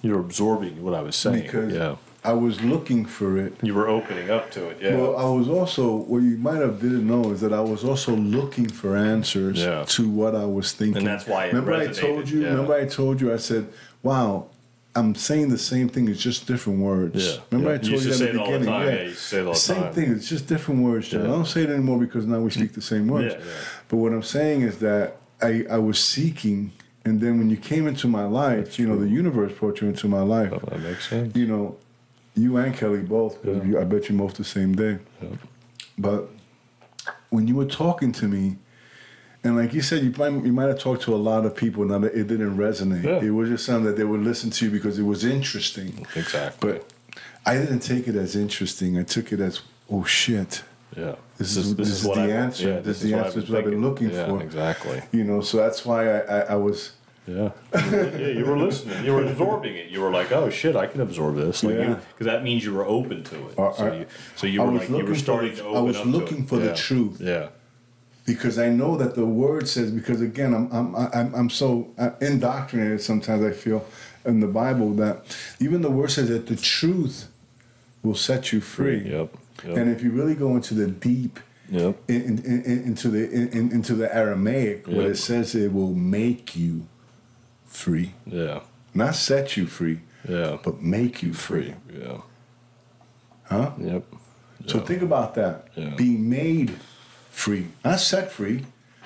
You're 0.02 0.20
absorbing 0.20 0.84
what 0.84 0.94
I 0.94 1.02
was 1.02 1.16
saying. 1.16 1.44
because 1.44 1.74
yeah. 1.74 1.96
I 2.24 2.34
was 2.34 2.62
looking 2.62 3.06
for 3.06 3.38
it. 3.38 3.54
You 3.64 3.74
were 3.74 3.88
opening 3.88 4.30
up 4.30 4.52
to 4.52 4.70
it. 4.70 4.78
Yeah. 4.82 4.96
Well, 4.98 5.18
I 5.18 5.26
was 5.38 5.48
also 5.50 5.96
what 5.96 6.20
you 6.22 6.38
might 6.38 6.62
have 6.62 6.80
didn't 6.80 7.08
know 7.08 7.32
is 7.32 7.42
that 7.42 7.52
I 7.54 7.62
was 7.62 7.84
also 7.84 8.16
looking 8.16 8.68
for 8.70 8.96
answers 8.96 9.58
Yeah. 9.60 9.86
to 9.88 10.10
what 10.10 10.36
I 10.36 10.46
was 10.46 10.72
thinking. 10.74 10.98
And 11.00 11.08
that's 11.08 11.26
why 11.28 11.46
it 11.46 11.54
remember 11.54 11.74
I 11.74 11.88
told 11.88 12.30
you. 12.30 12.42
yeah. 12.42 12.50
Remember 12.50 12.76
I 12.76 12.86
told 12.86 13.22
you. 13.22 13.34
I 13.34 13.38
said, 13.38 13.68
"Wow." 14.04 14.48
I'm 14.94 15.16
saying 15.16 15.48
the 15.48 15.58
same 15.58 15.88
thing, 15.88 16.10
it's 16.10 16.22
just 16.22 16.48
different 16.48 16.80
words. 16.80 17.26
Yeah, 17.26 17.42
Remember. 17.50 17.72
I 17.74 17.78
told 17.78 17.86
You 18.04 18.10
you, 18.10 18.14
say 18.14 18.32
the 18.34 18.40
all 18.42 18.52
the 18.52 18.60
beginning. 18.60 18.68
time. 18.68 18.88
Yeah. 18.88 19.04
You 19.04 19.14
say 19.14 19.38
it 19.40 19.46
all 19.48 19.54
the 19.54 19.60
same 19.60 19.84
time. 19.84 19.94
thing. 19.94 20.12
It's 20.12 20.28
just 20.28 20.48
different 20.48 20.84
words, 20.84 21.08
John. 21.08 21.22
I 21.22 21.28
don't 21.28 21.48
say 21.48 21.62
it 21.64 21.70
anymore 21.70 21.98
because 21.98 22.26
now 22.26 22.42
we 22.42 22.52
speak 22.52 22.74
the 22.74 22.82
same 22.82 23.08
words. 23.08 23.36
But 23.88 23.98
what 23.98 24.12
I'm 24.12 24.22
saying 24.22 24.64
is 24.64 24.80
that 24.80 25.16
I, 25.42 25.66
I 25.72 25.78
was 25.78 25.98
seeking, 25.98 26.74
and 27.06 27.20
then 27.22 27.38
when 27.40 27.50
you 27.50 27.58
came 27.58 27.88
into 27.88 28.08
my 28.08 28.26
life, 28.26 28.78
you 28.80 28.88
know, 28.88 28.98
the 28.98 29.08
universe 29.10 29.52
brought 29.58 29.82
you 29.82 29.88
into 29.88 30.08
my 30.08 30.22
life. 30.22 30.52
Oh, 30.54 30.60
that 30.70 30.80
makes 30.82 31.10
sense. 31.10 31.36
You 31.36 31.48
know, 31.48 31.76
you 32.36 32.58
and 32.58 32.74
Kelly 32.76 33.00
both, 33.02 33.42
'cause 33.42 33.58
Yeah. 33.58 33.64
you, 33.64 33.80
I 33.80 33.84
bet 33.84 34.08
you 34.10 34.16
moved 34.16 34.38
the 34.38 34.44
same 34.44 34.76
day. 34.76 35.00
Yeah. 35.22 35.30
But 35.98 36.30
when 37.30 37.48
you 37.48 37.56
were 37.56 37.66
talking 37.66 38.12
to 38.14 38.28
me, 38.28 38.58
and 39.44 39.56
like 39.56 39.74
you 39.74 39.82
said, 39.82 40.04
you 40.04 40.14
might, 40.18 40.46
you 40.46 40.54
might 40.54 40.68
have 40.68 40.80
talked 40.80 41.02
to 41.04 41.16
a 41.16 41.18
lot 41.18 41.46
of 41.46 41.56
people, 41.56 41.82
and 41.92 42.04
that 42.04 42.14
it 42.14 42.28
didn't 42.28 42.56
resonate. 42.58 43.04
Yeah. 43.04 43.20
It 43.22 43.32
was 43.32 43.50
just 43.50 43.66
something 43.66 43.86
that 43.86 43.98
they 43.98 44.04
would 44.04 44.22
listen 44.22 44.52
to 44.52 44.66
you 44.66 44.72
because 44.72 45.00
it 45.00 45.04
was 45.04 45.26
interesting. 45.26 46.06
Exactly. 46.16 46.74
But 46.74 46.94
I 47.46 47.58
didn't 47.58 47.80
take 47.80 48.08
it 48.08 48.16
as 48.16 48.36
interesting. 48.36 48.98
I 49.00 49.04
took 49.04 49.32
it 49.34 49.40
as, 49.40 49.62
oh 49.90 50.04
shit. 50.04 50.62
Yeah. 50.96 51.16
This 51.38 51.58
is- 51.58 51.76
this 51.76 51.90
is 51.90 52.04
the 52.04 52.12
I've- 52.12 52.32
answer. 52.32 52.68
Yeah, 52.70 52.80
This 52.80 52.98
is 52.98 53.04
is 53.06 53.12
the 53.12 53.18
answer. 53.18 53.36
This 53.40 53.44
is 53.46 53.50
what 53.50 53.60
I've 53.60 53.70
been 53.70 53.82
looking 53.82 54.12
yeah, 54.12 54.28
for. 54.28 54.42
Exactly. 54.42 55.02
You 55.12 55.24
know, 55.24 55.42
so 55.42 55.58
that's 55.58 55.86
why 55.86 56.08
I, 56.10 56.18
I, 56.20 56.40
I 56.54 56.56
was. 56.56 56.92
Yeah. 57.28 57.52
yeah, 57.76 58.28
you 58.40 58.46
were 58.46 58.58
listening. 58.58 59.06
You 59.06 59.14
were 59.14 59.24
absorbing 59.26 59.76
it. 59.76 59.90
You 59.90 60.02
were 60.02 60.10
like, 60.10 60.32
"Oh 60.32 60.50
shit, 60.50 60.76
I 60.76 60.88
can 60.88 61.02
absorb 61.02 61.36
this." 61.36 61.64
Like 61.64 61.76
Yeah. 61.76 62.00
because 62.14 62.26
that 62.26 62.44
means 62.44 62.66
you 62.66 62.74
were 62.74 62.86
open 62.86 63.24
to 63.26 63.36
it. 63.48 63.60
Uh, 63.60 63.72
so 63.74 63.94
you, 63.94 64.06
so 64.36 64.48
you 64.48 64.62
were 64.62 64.72
like, 64.72 64.90
you 64.90 64.96
were 64.96 65.02
looking 65.02 65.14
for 65.14 65.20
starting 65.20 65.56
the- 65.56 65.62
to 65.62 65.70
I 65.70 65.80
was 65.82 65.98
up 65.98 66.04
to 66.04 66.10
looking 66.10 66.40
it. 66.44 66.50
for 66.50 66.58
the 66.58 66.68
Yeah. 66.68 66.74
truth. 66.88 67.22
Yeah. 67.22 67.48
because 68.26 68.58
I 68.60 68.70
know 68.70 68.98
that 68.98 69.16
the 69.16 69.26
word 69.26 69.68
says. 69.68 69.92
Because 69.92 70.20
again, 70.22 70.54
I'm 70.54 70.68
I'm 70.72 70.96
I'm, 70.96 71.34
I'm 71.36 71.50
so 71.50 71.88
uh, 71.98 72.12
indoctrinated. 72.22 73.02
Sometimes 73.02 73.44
I 73.44 73.52
feel 73.52 73.86
in 74.26 74.40
the 74.40 74.48
Bible 74.48 74.90
that 74.96 75.16
even 75.60 75.82
the 75.84 75.92
word 75.92 76.12
says 76.12 76.28
that 76.30 76.48
the 76.48 76.56
truth 76.56 77.28
will 78.04 78.16
set 78.16 78.52
you 78.52 78.62
free. 78.62 79.02
Yep. 79.10 79.30
Yep. 79.66 79.78
And 79.78 79.92
if 79.92 80.04
you 80.04 80.12
really 80.12 80.36
go 80.36 80.56
into 80.56 80.74
the 80.74 80.88
deep, 80.88 81.40
Yep. 81.70 81.96
in, 82.10 82.22
in, 82.40 82.64
in, 82.66 82.84
into 82.84 83.10
the 83.10 83.30
in, 83.32 83.48
in- 83.50 83.72
into 83.72 83.96
the 83.96 84.14
Aramaic, 84.14 84.88
what 84.88 84.98
Yep. 84.98 85.12
it 85.12 85.16
says, 85.18 85.56
it 85.56 85.72
will 85.74 85.94
make 85.94 86.56
you 86.56 86.88
free, 87.66 88.14
Yeah. 88.26 88.60
not 88.94 89.16
set 89.16 89.56
you 89.56 89.68
free, 89.68 90.02
Yeah. 90.28 90.58
but 90.64 90.82
make 90.82 91.24
you 91.24 91.34
free. 91.34 91.76
Yeah. 91.98 92.18
Huh? 93.46 93.72
Yep. 93.80 94.04
So 94.68 94.78
Yeah. 94.80 94.84
think 94.86 95.02
about 95.02 95.36
that. 95.36 95.68
Yeah. 95.76 95.94
Being 95.96 96.30
made 96.30 96.74
free, 97.30 97.68
not 97.86 98.00
set 98.02 98.32
free, 98.32 98.66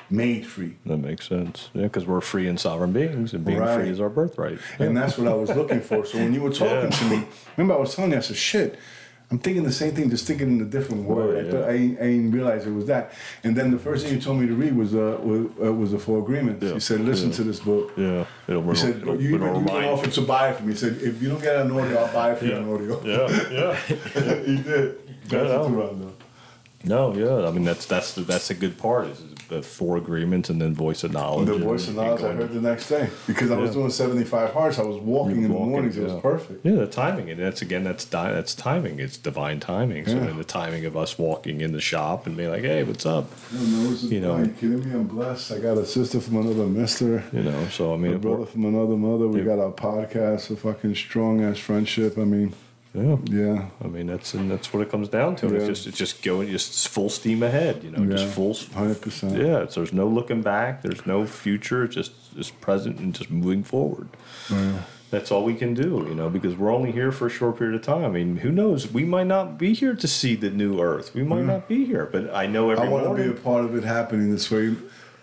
made 0.10 0.46
free. 0.46 0.76
That 0.86 0.98
makes 0.98 1.28
sense. 1.28 1.70
Yeah, 1.74 1.84
because 1.84 2.06
we're 2.06 2.22
free 2.22 2.48
and 2.48 2.60
sovereign 2.60 2.92
beings, 2.92 3.34
and 3.34 3.44
being 3.46 3.60
Right. 3.60 3.80
free 3.80 3.90
is 3.90 4.00
our 4.00 4.10
birthright. 4.10 4.60
And 4.80 4.96
that's 4.98 5.18
what 5.18 5.28
I 5.28 5.34
was 5.36 5.50
looking 5.50 5.82
for. 5.82 6.06
So 6.06 6.18
when 6.18 6.34
you 6.34 6.42
were 6.42 6.50
talking 6.64 6.90
Yeah. 6.92 6.98
to 6.98 7.06
me, 7.10 7.24
remember 7.58 7.76
I 7.76 7.80
was 7.80 7.96
telling 7.96 8.12
you, 8.12 8.18
I 8.18 8.22
said, 8.22 8.36
shit, 8.38 8.78
I'm 9.36 9.40
thinking 9.42 9.64
the 9.64 9.72
same 9.74 9.94
thing, 9.94 10.10
just 10.10 10.26
thinking 10.26 10.48
in 10.48 10.62
a 10.62 10.66
different 10.66 11.04
word. 11.04 11.36
Right, 11.36 11.46
I, 11.46 11.52
thought, 11.52 11.70
I, 11.70 11.74
I 11.74 12.08
didn't 12.14 12.32
realize 12.32 12.66
it 12.66 12.72
was 12.72 12.86
that. 12.86 13.12
And 13.44 13.54
then 13.54 13.70
the 13.70 13.78
first 13.78 14.06
thing 14.06 14.14
you 14.16 14.22
told 14.22 14.40
me 14.40 14.48
to 14.48 14.54
read 14.56 14.74
was 14.74 14.96
uh, 14.96 15.20
was, 15.22 15.48
uh, 15.62 15.74
was 15.74 15.92
the 15.92 16.00
Four 16.00 16.20
Agreements. 16.20 16.64
Yeah. 16.64 16.76
You 16.76 16.80
said, 16.80 17.02
listen 17.02 17.32
Yeah. 17.32 17.36
to 17.36 17.44
this 17.44 17.60
book. 17.60 17.92
Yeah. 17.98 18.26
It'll, 18.48 18.64
You 18.66 18.76
said, 18.76 18.96
it'll, 19.02 19.22
you, 19.22 19.36
even, 19.36 19.54
you 19.56 19.62
even 19.64 19.84
offered 19.90 20.14
to 20.14 20.22
buy 20.22 20.52
it 20.52 20.56
for 20.56 20.64
me. 20.64 20.72
He 20.72 20.78
said, 20.80 21.00
if 21.02 21.22
you 21.22 21.28
don't 21.28 21.42
get 21.42 21.58
an 21.58 21.70
audio, 21.70 21.98
I'll 21.98 22.14
buy 22.14 22.32
it 22.32 22.38
for 22.40 22.46
you 22.46 22.52
Yeah. 22.52 22.58
an 22.60 22.74
audio. 22.74 23.04
Yeah. 23.04 23.52
Yeah. 23.52 23.76
he 24.46 24.56
did. 24.56 25.28
That's 25.28 25.50
Yeah. 25.50 25.66
it, 25.66 25.70
Rondo. 25.70 26.14
No, 26.86 27.14
yeah. 27.14 27.46
I 27.46 27.52
mean, 27.52 27.66
that's 27.66 27.86
that's 27.88 28.14
the, 28.16 28.22
that's 28.22 28.50
a 28.52 28.54
good 28.54 28.78
part. 28.78 29.08
Is 29.08 29.20
the 29.50 29.62
four 29.62 29.98
agreements 29.98 30.50
and 30.50 30.62
then 30.62 30.74
voice 30.74 31.04
of 31.04 31.12
knowledge. 31.14 31.48
The 31.48 31.58
voice 31.58 31.88
of 31.88 31.96
knowledge 31.96 32.24
I 32.24 32.34
heard 32.34 32.52
the 32.54 32.62
next 32.62 32.90
day 32.90 33.10
because 33.28 33.52
I 33.52 33.58
was 33.58 33.72
doing 33.72 33.90
75 33.90 34.52
hearts. 34.54 34.80
I 34.80 34.84
was 34.84 34.98
walking 34.98 35.38
in 35.38 35.44
the 35.44 35.50
walking, 35.50 35.70
mornings. 35.70 35.98
It 35.98 36.04
was 36.04 36.22
perfect. 36.22 36.66
Yeah, 36.66 36.76
the 36.76 36.88
timing, 36.88 37.30
and 37.30 37.40
that's 37.40 37.62
again, 37.62 37.84
that's 37.84 38.06
di- 38.06 38.32
that's 38.32 38.56
timing. 38.56 39.00
It's 39.00 39.18
divine 39.18 39.60
timing. 39.60 40.06
So 40.06 40.14
Yeah. 40.16 40.26
then 40.26 40.38
the 40.38 40.44
timing 40.44 40.86
of 40.86 40.96
us 40.98 41.18
walking 41.18 41.62
in 41.62 41.72
the 41.72 41.82
shop 41.82 42.26
and 42.28 42.36
being 42.38 42.50
like, 42.50 42.64
"Hey, 42.64 42.84
what's 42.84 43.06
up?" 43.06 43.30
No, 43.54 43.62
no, 43.62 43.92
it's 43.92 44.04
You 44.04 44.20
know. 44.22 44.34
are 44.34 44.46
you 44.46 44.52
kidding 44.60 44.80
me? 44.88 44.92
I'm 44.96 45.04
blessed. 45.08 45.52
I 45.52 45.60
got 45.60 45.78
a 45.78 45.86
sister 45.86 46.20
from 46.20 46.38
another 46.38 46.66
mister. 46.66 47.24
You 47.32 47.44
know. 47.44 47.68
So 47.72 47.94
I 47.94 47.98
mean, 47.98 48.14
A 48.14 48.18
brother 48.20 48.46
from 48.46 48.66
another 48.66 48.96
mother. 48.98 49.28
We 49.28 49.40
Yeah. 49.40 49.46
got 49.46 49.60
our 49.60 49.72
podcast, 49.72 50.50
a 50.52 50.56
fucking 50.56 50.96
strong 50.96 51.44
ass 51.44 51.58
friendship. 51.60 52.18
I 52.18 52.24
mean, 52.24 52.54
yeah. 52.96 53.18
yeah. 53.26 53.66
I 53.84 53.88
mean, 53.88 54.08
that's 54.08 54.34
and 54.34 54.50
that's 54.50 54.74
what 54.74 54.82
it 54.82 54.90
comes 54.90 55.10
down 55.10 55.36
to. 55.38 55.48
And 55.48 55.56
It's 55.56 55.68
just 55.68 55.88
it's 55.88 55.98
just 55.98 56.24
going, 56.24 56.50
just 56.50 56.88
full 56.88 57.10
steam 57.10 57.44
ahead. 57.44 57.84
You 57.84 57.92
know, 57.92 58.06
just 58.16 58.34
full. 58.34 58.54
100%. 58.54 59.38
Yeah. 59.38 59.60
It's, 59.60 59.76
there's 59.76 59.94
no 59.94 60.08
looking 60.08 60.42
back. 60.42 60.82
There's 60.82 61.06
no 61.06 61.26
future. 61.26 61.84
It's 61.84 61.96
just 61.96 62.36
just 62.36 62.60
present 62.62 63.00
and 63.00 63.14
just 63.14 63.30
moving 63.30 63.64
forward. 63.64 64.10
Oh, 64.52 64.86
that's 65.12 65.32
all 65.32 65.44
we 65.44 65.56
can 65.56 65.74
do, 65.74 66.06
you 66.10 66.16
know, 66.16 66.30
because 66.30 66.56
we're 66.56 66.74
only 66.74 66.92
here 66.92 67.12
for 67.12 67.28
a 67.28 67.30
short 67.30 67.58
period 67.58 67.76
of 67.76 67.82
time. 67.82 68.04
I 68.04 68.10
mean, 68.10 68.38
who 68.38 68.52
knows? 68.52 68.92
We 68.92 69.06
might 69.06 69.28
not 69.28 69.58
be 69.58 69.74
here 69.74 69.96
to 69.96 70.08
see 70.08 70.36
the 70.36 70.50
new 70.50 70.82
Earth. 70.82 71.14
We 71.14 71.24
might 71.24 71.42
hmm. 71.42 71.48
not 71.48 71.68
be 71.68 71.86
here, 71.86 72.06
but 72.06 72.34
I 72.34 72.48
know 72.48 72.70
every 72.72 72.88
I 72.88 72.90
want 72.90 73.06
to 73.06 73.24
be 73.24 73.30
a 73.30 73.34
part 73.34 73.66
of 73.66 73.76
it 73.76 73.84
happening 73.84 74.32
this 74.32 74.50
way. 74.52 74.76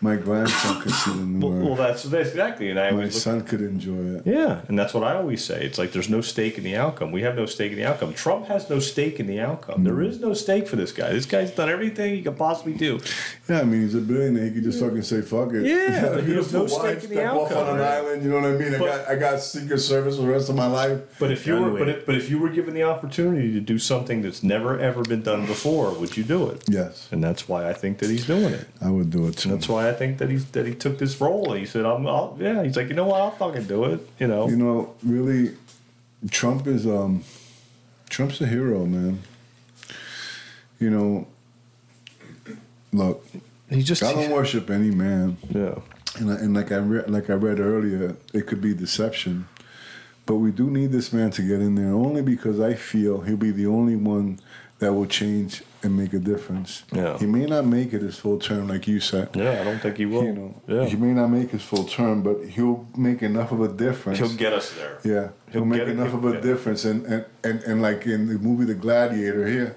My 0.02 0.16
grandson 0.16 0.82
could 0.82 0.90
see 0.92 1.12
the 1.12 1.24
new 1.24 1.46
well, 1.46 1.58
well, 1.58 1.72
earth. 1.72 1.78
that's, 1.78 2.02
that's 2.02 2.30
exactly, 2.30 2.70
and 2.70 2.80
I 2.80 2.90
My 2.90 2.96
always 2.96 3.14
look, 3.14 3.22
son 3.22 3.40
could 3.42 3.60
enjoy 3.60 4.16
it. 4.16 4.26
yeah, 4.26 4.62
and 4.66 4.76
that's 4.76 4.92
what 4.92 5.04
I 5.04 5.14
always 5.14 5.44
say. 5.44 5.64
It's 5.64 5.78
like 5.78 5.92
there's 5.92 6.08
no 6.08 6.20
stake 6.20 6.58
in 6.58 6.64
the 6.64 6.76
outcome. 6.76 7.12
We 7.12 7.22
have 7.22 7.36
no 7.36 7.46
stake 7.46 7.70
in 7.70 7.78
the 7.78 7.86
outcome. 7.86 8.12
Trump 8.12 8.46
has 8.46 8.68
no 8.68 8.80
stake 8.80 9.20
in 9.20 9.28
the 9.28 9.38
outcome. 9.38 9.84
There 9.84 9.94
hmm. 9.94 10.02
is 10.02 10.18
no 10.18 10.34
stake 10.34 10.66
for 10.66 10.74
this 10.74 10.90
guy. 10.90 11.12
This 11.12 11.24
guy's 11.24 11.52
done 11.52 11.68
everything 11.68 12.16
he 12.16 12.22
could 12.22 12.36
possibly 12.36 12.74
do. 12.74 13.00
Yeah, 13.48 13.60
I 13.60 13.64
mean, 13.64 13.82
he's 13.82 13.94
a 13.94 14.00
billionaire. 14.00 14.46
He 14.46 14.50
could 14.50 14.64
just 14.64 14.80
fucking 14.80 15.02
say, 15.02 15.22
fuck 15.22 15.52
it. 15.52 15.64
Yeah, 15.64 15.94
He 15.94 16.00
got 16.00 16.12
a 16.12 16.14
but 16.16 16.24
he 16.24 16.34
has 16.34 16.50
beautiful 16.50 16.60
no 16.60 16.66
stake 16.66 16.82
wife, 16.82 17.04
in 17.04 17.10
the 17.10 17.16
step 17.16 17.32
off 17.32 17.52
outcome, 17.52 17.66
on 17.68 17.74
an 17.74 17.80
right? 17.80 17.92
island, 17.92 18.22
you 18.24 18.30
know 18.30 18.40
what 18.40 18.46
I 18.46 18.52
mean? 18.52 18.74
I 18.74 18.78
got 18.78 19.08
I 19.08 19.14
got 19.16 19.40
Secret 19.40 19.78
Service 19.78 20.16
for 20.16 20.22
the 20.22 20.28
rest 20.28 20.48
of 20.48 20.56
my 20.56 20.66
life. 20.66 21.00
But 21.20 21.30
if 21.30 21.46
you 21.46 21.54
Done 21.54 21.72
were, 21.72 21.78
but, 21.78 21.88
it. 21.88 21.98
if, 21.98 22.06
but 22.06 22.16
if 22.16 22.28
you 22.28 22.40
were 22.40 22.48
given 22.48 22.74
the 22.74 22.82
opportunity 22.82 23.52
to 23.52 23.60
do 23.60 23.78
something 23.78 24.22
that's 24.22 24.42
never 24.42 24.80
ever 24.80 25.02
been 25.02 25.22
done 25.22 25.46
before, 25.46 25.92
would 25.92 26.16
you 26.16 26.24
do 26.24 26.48
it? 26.48 26.64
Yes, 26.68 27.08
And 27.12 27.22
that's 27.22 27.48
why 27.48 27.68
I 27.68 27.72
think 27.72 27.98
that 27.98 28.10
he's 28.10 28.26
doing 28.26 28.52
it. 28.52 28.66
I 28.80 28.90
would 28.90 29.10
do 29.10 29.28
it 29.28 29.36
too. 29.36 29.50
That's 29.50 29.68
why 29.68 29.88
I 29.88 29.91
think 29.92 30.18
that 30.18 30.30
he's 30.30 30.46
that 30.52 30.66
he 30.66 30.74
took 30.74 30.98
this 30.98 31.20
role. 31.20 31.52
He 31.52 31.66
said, 31.66 31.84
"I'm, 31.84 32.06
I'll, 32.06 32.36
yeah." 32.40 32.62
He's 32.62 32.76
like, 32.76 32.88
you 32.88 32.94
know 32.94 33.06
what? 33.06 33.20
I'll 33.20 33.30
fucking 33.30 33.64
do 33.64 33.84
it. 33.84 34.08
You 34.18 34.26
know. 34.26 34.48
You 34.48 34.56
know, 34.56 34.94
really, 35.02 35.56
Trump 36.30 36.66
is 36.66 36.86
um, 36.86 37.24
Trump's 38.08 38.40
a 38.40 38.46
hero, 38.46 38.84
man. 38.84 39.20
You 40.78 40.90
know, 40.90 41.26
look, 42.92 43.24
he 43.70 43.82
just. 43.82 44.02
I 44.02 44.12
don't 44.12 44.30
worship 44.30 44.70
any 44.70 44.90
man, 44.90 45.36
yeah. 45.50 45.78
and, 46.16 46.30
I, 46.30 46.34
and 46.34 46.54
like 46.54 46.72
I 46.72 46.76
re- 46.76 47.04
like 47.06 47.30
I 47.30 47.34
read 47.34 47.60
earlier, 47.60 48.16
it 48.32 48.46
could 48.46 48.60
be 48.60 48.74
deception, 48.74 49.48
but 50.26 50.36
we 50.36 50.50
do 50.50 50.70
need 50.70 50.92
this 50.92 51.12
man 51.12 51.30
to 51.32 51.42
get 51.42 51.60
in 51.60 51.74
there 51.74 51.92
only 51.92 52.22
because 52.22 52.60
I 52.60 52.74
feel 52.74 53.22
he'll 53.22 53.36
be 53.36 53.50
the 53.50 53.66
only 53.66 53.96
one 53.96 54.40
that 54.82 54.92
will 54.94 55.06
change 55.06 55.62
and 55.84 55.96
make 55.96 56.12
a 56.12 56.18
difference. 56.18 56.82
Yeah. 56.92 57.16
he 57.16 57.26
may 57.26 57.46
not 57.46 57.64
make 57.64 57.92
it 57.92 58.02
his 58.02 58.18
full 58.18 58.38
term, 58.40 58.66
like 58.66 58.88
you 58.88 58.98
said. 58.98 59.28
Yeah, 59.34 59.60
I 59.60 59.64
don't 59.64 59.78
think 59.78 59.96
he 59.96 60.06
will. 60.06 60.24
You 60.24 60.32
know, 60.32 60.62
yeah. 60.66 60.86
he 60.86 60.96
may 60.96 61.12
not 61.12 61.28
make 61.28 61.50
his 61.50 61.62
full 61.62 61.84
term, 61.84 62.22
but 62.24 62.44
he'll 62.48 62.88
make 62.96 63.22
enough 63.22 63.52
of 63.52 63.60
a 63.60 63.68
difference. 63.68 64.18
He'll 64.18 64.36
get 64.36 64.52
us 64.52 64.72
there. 64.74 64.98
Yeah, 65.04 65.28
he'll, 65.52 65.62
He'll 65.62 65.64
make 65.66 65.78
get 65.78 65.88
it, 65.88 65.92
enough 65.92 66.14
of 66.14 66.24
a 66.24 66.40
difference, 66.40 66.84
and, 66.84 67.06
and, 67.06 67.24
and, 67.44 67.62
and 67.62 67.80
like 67.80 68.06
in 68.06 68.26
the 68.26 68.38
movie 68.38 68.64
The 68.64 68.74
Gladiator, 68.74 69.46
here, 69.46 69.76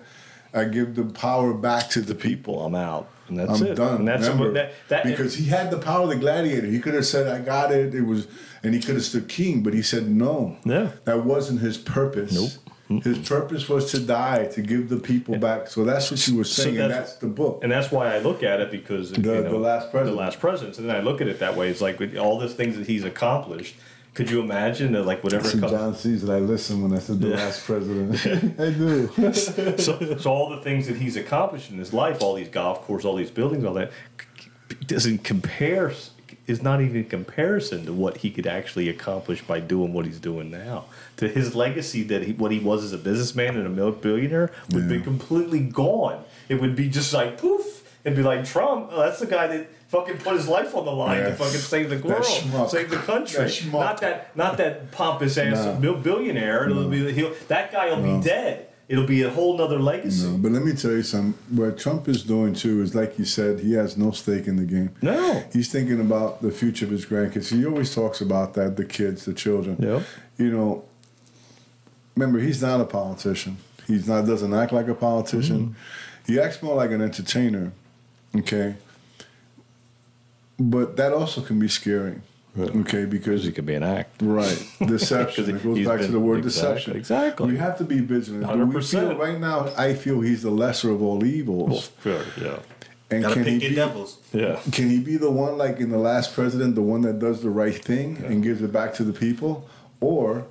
I 0.55 0.63
give 0.65 0.95
the 0.95 1.03
power 1.05 1.53
back 1.53 1.89
to 1.91 2.01
the 2.01 2.15
people. 2.15 2.25
People, 2.55 2.65
I'm 2.65 2.73
out, 2.75 3.07
and 3.27 3.37
that's 3.37 3.61
I'm 3.61 3.67
it. 3.67 3.75
done. 3.75 3.97
And 3.99 4.07
that's 4.07 4.27
Remember, 4.27 4.51
that, 4.53 4.73
that 4.87 5.03
because 5.03 5.35
he 5.35 5.45
had 5.45 5.69
the 5.69 5.77
power 5.77 6.01
of 6.03 6.09
the 6.09 6.15
gladiator. 6.15 6.65
He 6.67 6.79
could 6.79 6.95
have 6.95 7.05
said, 7.05 7.27
"I 7.27 7.39
got 7.45 7.71
it." 7.71 7.93
It 7.93 8.01
was, 8.01 8.27
and 8.63 8.73
he 8.73 8.79
could 8.79 8.95
have 8.95 9.03
stood 9.03 9.27
king, 9.29 9.61
but 9.61 9.73
he 9.75 9.83
said, 9.83 10.09
"No, 10.09 10.57
Yeah. 10.65 10.89
that 11.05 11.23
wasn't 11.23 11.59
his 11.61 11.77
purpose." 11.77 12.33
Nope. 12.33 12.64
Mm-hmm. 12.89 13.09
His 13.13 13.27
purpose 13.27 13.67
was 13.67 13.89
to 13.91 13.99
die 13.99 14.45
to 14.53 14.61
give 14.61 14.89
the 14.89 14.97
people 14.97 15.37
back. 15.39 15.67
So 15.67 15.83
that's 15.83 16.11
what 16.11 16.27
you 16.27 16.37
were 16.37 16.43
So 16.43 16.63
saying, 16.63 16.77
and 16.77 16.91
that's- 16.91 17.09
that's 17.11 17.19
the 17.19 17.25
book. 17.27 17.61
and 17.63 17.71
that's 17.71 17.91
why 17.91 18.13
I 18.13 18.19
look 18.19 18.43
at 18.43 18.59
it 18.61 18.69
because 18.69 19.09
you 19.11 19.17
The- 19.23 19.41
know, 19.41 19.49
the 19.49 19.57
last 19.57 19.89
president. 19.89 20.15
the 20.17 20.21
last 20.23 20.39
president, 20.39 20.77
and 20.77 20.87
then 20.89 20.95
I 20.95 20.99
look 20.99 21.19
at 21.19 21.27
it 21.27 21.39
that 21.39 21.57
way. 21.57 21.69
It's 21.69 21.81
like 21.81 21.99
with 21.99 22.15
all 22.15 22.37
the 22.37 22.47
things 22.47 22.77
that 22.77 22.85
he's 22.85 23.03
accomplished. 23.03 23.75
Could 24.13 24.29
you 24.29 24.39
imagine 24.39 24.93
that, 24.93 25.03
like 25.05 25.23
whatever 25.25 25.45
See, 25.45 25.59
comes, 25.59 25.71
John 25.73 25.93
sees 25.95 26.21
that 26.21 26.31
I 26.33 26.39
listen 26.39 26.81
when 26.81 26.93
I 26.93 26.99
said 26.99 27.19
the 27.19 27.29
Yeah. 27.29 27.35
last 27.35 27.65
president. 27.65 28.15
I 28.59 28.69
do. 28.69 29.33
so, 29.77 30.15
so 30.17 30.31
all 30.31 30.49
the 30.51 30.61
things 30.61 30.87
that 30.87 30.95
he's 30.97 31.17
accomplished 31.17 31.69
in 31.71 31.77
his 31.79 31.91
life, 31.91 32.21
all 32.21 32.35
these 32.35 32.47
golf 32.47 32.83
courses, 32.83 33.05
all 33.05 33.15
these 33.17 33.31
buildings, 33.31 33.65
all 33.65 33.73
that, 33.73 33.91
doesn't 34.87 35.23
compare. 35.25 35.91
Is 36.47 36.61
not 36.61 36.79
even 36.79 36.97
in 36.97 37.05
comparison 37.05 37.87
to 37.87 37.93
what 37.93 38.17
he 38.17 38.29
could 38.29 38.45
actually 38.45 38.87
accomplish 38.87 39.41
by 39.41 39.59
doing 39.59 39.93
what 39.93 40.05
he's 40.05 40.19
doing 40.19 40.51
now. 40.51 40.85
To 41.17 41.27
his 41.27 41.55
legacy, 41.55 42.03
that 42.03 42.21
he, 42.21 42.33
what 42.33 42.51
he 42.51 42.59
was 42.59 42.83
as 42.83 42.93
a 42.93 42.99
businessman 42.99 43.57
and 43.57 43.65
a 43.65 43.69
mil- 43.69 43.91
billionaire 43.91 44.51
would 44.71 44.87
be 44.87 45.01
completely 45.01 45.61
gone. 45.61 46.23
It 46.47 46.61
would 46.61 46.75
be 46.75 46.87
just 46.87 47.11
like 47.13 47.39
poof. 47.39 47.81
It'd 48.03 48.15
be 48.15 48.21
like 48.21 48.45
Trump. 48.45 48.89
Oh, 48.91 48.99
that's 49.01 49.19
the 49.19 49.25
guy 49.25 49.47
that 49.47 49.67
fucking 49.87 50.19
put 50.19 50.35
his 50.35 50.47
life 50.47 50.75
on 50.75 50.85
the 50.85 50.91
line 50.91 51.23
to 51.23 51.33
fucking 51.33 51.59
save 51.59 51.89
the 51.89 51.97
world, 52.07 52.69
save 52.69 52.91
the 52.91 52.97
country. 52.97 53.45
That 53.45 53.71
not 53.71 54.01
that, 54.01 54.37
not 54.37 54.57
that 54.57 54.91
pompous 54.91 55.39
ass 55.39 55.65
No. 55.65 55.73
bil- 55.81 55.95
billionaire. 55.97 56.69
It'll 56.69 56.87
be 56.87 57.11
that 57.47 57.71
guy 57.71 57.89
will 57.89 57.97
No. 58.03 58.17
be 58.19 58.23
dead. 58.23 58.67
It'll 58.87 59.07
be 59.07 59.23
a 59.23 59.31
whole 59.31 59.57
nother 59.57 59.79
legacy. 59.79 60.27
No, 60.27 60.37
but 60.37 60.51
let 60.51 60.63
me 60.63 60.73
tell 60.73 60.91
you 60.91 61.01
something. 61.01 61.33
What 61.57 61.79
Trump 61.79 62.07
is 62.07 62.23
doing 62.23 62.53
too 62.53 62.81
is, 62.83 62.93
like 62.93 63.17
you 63.17 63.25
said, 63.25 63.61
he 63.61 63.73
has 63.73 63.97
no 63.97 64.11
stake 64.11 64.47
in 64.47 64.57
the 64.57 64.63
game. 64.63 64.91
No. 65.01 65.43
He's 65.51 65.71
thinking 65.71 65.99
about 65.99 66.43
the 66.43 66.51
future 66.51 66.85
of 66.85 66.91
his 66.91 67.05
grandkids. 67.05 67.49
He 67.49 67.65
always 67.65 67.95
talks 67.95 68.21
about 68.21 68.53
that, 68.53 68.77
the 68.77 68.85
kids, 68.85 69.25
the 69.25 69.33
children. 69.33 69.77
Yep. 69.79 70.03
You 70.37 70.51
know, 70.51 70.83
remember, 72.15 72.39
he's 72.39 72.61
not 72.61 72.79
a 72.79 72.85
politician. 72.85 73.57
He's 73.87 74.07
not 74.07 74.27
doesn't 74.27 74.53
act 74.53 74.71
like 74.71 74.87
a 74.87 74.95
politician. 74.95 75.59
Mm-hmm. 75.59 76.33
He 76.33 76.39
acts 76.39 76.61
more 76.61 76.75
like 76.75 76.91
an 76.91 77.01
entertainer. 77.01 77.71
Okay. 78.35 78.75
But 80.59 80.95
that 80.97 81.11
also 81.11 81.41
can 81.41 81.59
be 81.59 81.67
scary. 81.67 82.21
Okay, 82.57 83.05
because 83.05 83.45
It 83.45 83.51
could 83.53 83.65
be 83.65 83.73
an 83.75 83.83
act. 83.83 84.21
Right. 84.21 84.65
Deception. 84.85 85.49
it 85.55 85.63
goes 85.63 85.77
he's 85.77 85.87
back 85.87 85.99
to 86.01 86.07
the 86.07 86.19
word 86.19 86.39
exactly, 86.45 86.73
deception. 86.93 86.95
exactly. 86.97 87.51
We 87.51 87.57
have 87.57 87.77
to 87.79 87.83
be 87.83 87.99
vigilant. 87.99 88.47
Do 88.47 88.65
we 88.65 88.75
100%. 88.81 88.89
feel 88.91 89.15
right 89.17 89.39
now 89.39 89.73
I 89.77 89.93
feel 89.93 90.21
he's 90.21 90.43
the 90.43 90.51
lesser 90.51 90.89
of 90.91 91.01
all 91.01 91.25
evils. 91.25 91.91
Sure, 92.01 92.23
yeah. 92.41 92.59
And 93.11 93.23
Gotta 93.23 93.35
can 93.35 93.43
he 93.45 93.51
pick 93.51 93.61
your 93.61 93.69
be, 93.71 93.75
devils. 93.75 94.17
Yeah. 94.33 94.59
can 94.71 94.89
he 94.89 94.99
be 94.99 95.17
the 95.17 95.29
one 95.29 95.57
like 95.57 95.79
in 95.79 95.89
the 95.89 95.97
last 95.97 96.33
president, 96.33 96.75
the 96.75 96.81
one 96.81 97.01
that 97.01 97.19
does 97.19 97.41
the 97.43 97.49
right 97.49 97.75
thing 97.75 98.17
and 98.25 98.41
gives 98.41 98.61
it 98.61 98.71
back 98.71 98.93
to 98.95 99.03
the 99.03 99.13
people? 99.13 99.67
Or 99.99 100.45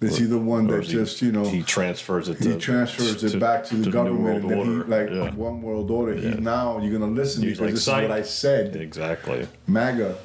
is 0.00 0.18
he 0.18 0.26
the 0.26 0.38
one 0.38 0.66
that 0.66 0.74
that 0.74 0.82
is 0.84 0.88
he- 0.90 0.94
just, 0.94 1.22
you 1.22 1.32
know, 1.32 1.44
he 1.44 1.62
transfers 1.62 2.28
it 2.28 2.38
he 2.38 2.44
to 2.44 2.58
transfers 2.58 3.24
it 3.24 3.40
back 3.40 3.64
to 3.66 3.76
the 3.76 3.86
New 3.86 3.92
government 3.92 4.22
World 4.22 4.42
and 4.42 4.50
then 4.50 4.66
he 4.66 4.72
like 4.84 5.10
yeah. 5.10 5.34
one 5.34 5.62
world 5.62 5.90
order. 5.90 6.14
Yeah. 6.14 6.34
He 6.34 6.40
now 6.40 6.78
you're 6.80 6.98
gonna 6.98 7.10
listen 7.12 7.42
He's 7.42 7.58
because 7.58 7.60
like, 7.60 7.74
this 7.74 7.82
is 7.82 7.88
what 7.88 8.10
I 8.10 8.22
said. 8.22 8.76
Exactly. 8.76 9.48
MAGA. 9.66 10.16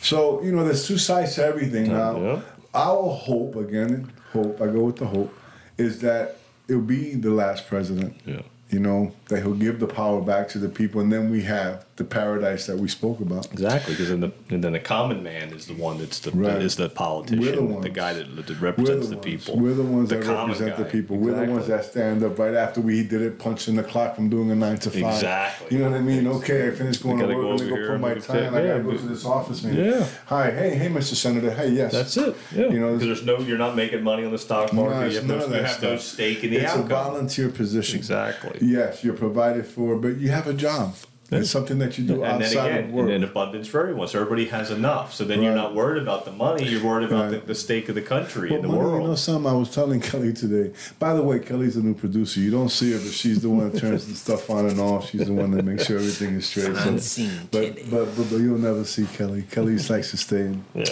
So, 0.00 0.42
you 0.42 0.52
know, 0.52 0.64
there's 0.64 0.86
two 0.86 0.98
sides 0.98 1.34
to 1.36 1.44
everything 1.44 1.92
now. 1.92 2.20
yeah. 2.20 2.40
Our 2.74 3.08
hope, 3.10 3.56
again, 3.56 4.12
hope, 4.32 4.60
I 4.60 4.66
go 4.66 4.82
with 4.84 4.96
the 4.96 5.06
hope, 5.06 5.32
is 5.78 6.00
that 6.00 6.36
it'll 6.68 6.82
be 6.82 7.14
the 7.14 7.30
last 7.30 7.66
president. 7.68 8.20
Yeah. 8.26 8.42
You 8.68 8.80
know, 8.80 9.12
that 9.28 9.42
he'll 9.42 9.54
give 9.54 9.78
the 9.80 9.86
power 9.86 10.20
back 10.20 10.48
to 10.48 10.58
the 10.58 10.68
people, 10.68 11.00
and 11.00 11.12
then 11.12 11.30
we 11.30 11.42
have 11.42 11.86
the 11.96 12.04
paradise 12.04 12.66
that 12.66 12.76
we 12.76 12.88
spoke 12.88 13.20
about. 13.20 13.50
Exactly, 13.52 13.94
because 13.94 14.10
then 14.10 14.20
the 14.20 14.32
and 14.50 14.62
then 14.62 14.72
the 14.72 14.80
common 14.80 15.22
man 15.22 15.50
is 15.50 15.66
the 15.66 15.72
one 15.72 15.98
that's 15.98 16.18
the 16.18 16.30
Right. 16.30 16.60
is 16.60 16.76
the 16.76 16.90
politician, 16.90 17.72
the 17.72 17.80
the, 17.80 17.88
guy 17.88 18.12
that, 18.12 18.46
that 18.46 18.60
represents 18.60 19.08
the, 19.08 19.14
the, 19.14 19.20
people. 19.22 19.58
We're 19.58 19.72
the 19.72 19.82
ones 19.82 20.10
the 20.10 20.16
that 20.16 20.24
common 20.24 20.48
represent 20.48 20.76
the 20.76 20.84
guy. 20.84 20.90
people. 20.90 21.16
We're 21.16 21.46
the 21.46 21.50
ones 21.50 21.66
that 21.68 21.86
stand 21.86 22.22
up 22.22 22.38
right 22.38 22.54
after 22.54 22.82
we 22.82 23.02
did 23.02 23.22
it, 23.22 23.38
punching 23.38 23.76
the 23.76 23.82
clock 23.82 24.14
from 24.14 24.28
doing 24.28 24.50
a 24.50 24.54
nine 24.54 24.76
to 24.78 24.90
five. 24.90 25.14
Exactly. 25.14 25.68
You 25.70 25.84
know 25.84 25.90
what 25.90 25.98
I 25.98 26.02
mean? 26.02 26.26
Okay, 26.26 26.68
I 26.68 26.70
finished 26.72 27.02
going 27.02 27.18
to 27.18 27.26
work. 27.26 27.36
go 27.36 27.48
Let 27.54 27.60
me 27.60 27.68
go 27.70 27.86
put 27.88 28.00
my 28.00 28.12
we 28.12 28.20
tie 28.20 28.46
I 28.46 28.50
gotta 28.50 28.82
go 28.82 28.92
to 28.92 28.98
this 28.98 29.24
office 29.24 29.64
meeting. 29.64 29.86
Yeah. 29.86 30.06
Hi, 30.26 30.50
hey, 30.50 30.74
hey, 30.76 30.88
Mr. 30.88 31.14
Senator. 31.14 31.50
Hey, 31.50 31.70
yes. 31.70 31.92
That's 31.92 32.16
it. 32.18 32.36
Yeah. 32.54 32.68
You 32.68 32.78
know, 32.78 32.92
because 32.98 33.06
there's 33.06 33.24
no, 33.24 33.38
you're 33.38 33.56
not 33.56 33.74
making 33.74 34.02
money 34.02 34.24
on 34.26 34.32
the 34.32 34.38
stock 34.38 34.70
market. 34.74 35.06
it's 35.06 35.14
you 35.14 35.20
have, 35.20 35.28
none 35.28 35.50
no, 35.50 35.56
you 35.56 35.62
have 35.62 35.82
no 35.82 35.96
stake 35.96 36.44
in 36.44 36.50
the 36.50 36.56
it's 36.58 36.72
outcome. 36.72 36.84
a 36.84 36.88
volunteer 36.88 37.48
position. 37.48 37.96
Exactly. 37.96 38.58
Yes, 38.60 39.02
you're 39.02 39.14
provided 39.14 39.66
for, 39.66 39.96
but 39.96 40.18
you 40.18 40.28
have 40.28 40.46
a 40.46 40.52
job. 40.52 40.94
It's 41.30 41.50
something 41.50 41.78
that 41.80 41.98
you 41.98 42.04
do 42.06 42.22
And 42.22 42.40
then 42.40 42.42
outside 42.42 42.70
again, 42.70 42.84
of 42.84 42.90
work. 42.92 43.02
and 43.10 43.10
then 43.22 43.24
abundance 43.28 43.66
for 43.66 43.80
everyone. 43.80 44.06
So 44.06 44.20
everybody 44.20 44.44
has 44.46 44.70
enough. 44.70 45.12
So 45.12 45.24
then 45.24 45.42
you're 45.42 45.54
not 45.54 45.74
worried 45.74 46.00
about 46.00 46.24
the 46.24 46.30
money. 46.30 46.64
You're 46.68 46.84
worried 46.84 47.08
about 47.08 47.32
Right. 47.32 47.40
the, 47.40 47.46
the 47.48 47.54
stake 47.54 47.88
of 47.88 47.94
the 47.96 48.02
country 48.02 48.48
But 48.50 48.54
and 48.56 48.64
the 48.64 48.68
money, 48.68 48.80
world. 48.80 49.02
You 49.02 49.08
know 49.08 49.14
something? 49.16 49.50
I 49.50 49.54
was 49.54 49.74
telling 49.74 50.00
Kelly 50.10 50.32
today. 50.32 50.72
By 51.00 51.14
the 51.14 51.22
way, 51.22 51.40
Kelly's 51.40 51.74
the 51.74 51.82
new 51.82 51.94
producer. 51.94 52.38
You 52.38 52.50
don't 52.52 52.68
see 52.68 52.92
her, 52.92 52.98
but 52.98 53.10
she's 53.12 53.42
the 53.42 53.50
one 53.50 53.70
that 53.70 53.78
turns 53.80 54.06
the 54.06 54.14
stuff 54.14 54.48
on 54.50 54.66
and 54.66 54.78
off. 54.78 55.10
She's 55.10 55.26
the 55.26 55.32
one 55.32 55.50
that 55.50 55.64
makes 55.64 55.86
sure 55.86 55.96
everything 55.98 56.34
is 56.36 56.46
straight. 56.46 56.76
So- 56.76 56.88
Unseen 56.90 57.30
but, 57.50 57.60
Kelly. 57.76 57.86
but, 57.90 58.16
but 58.16 58.30
but 58.30 58.36
you'll 58.38 58.58
never 58.58 58.84
see 58.84 59.06
Kelly. 59.06 59.42
Kelly 59.50 59.76
likes 59.78 60.10
to 60.12 60.16
stay 60.16 60.42
in. 60.42 60.64
yeah. 60.74 60.84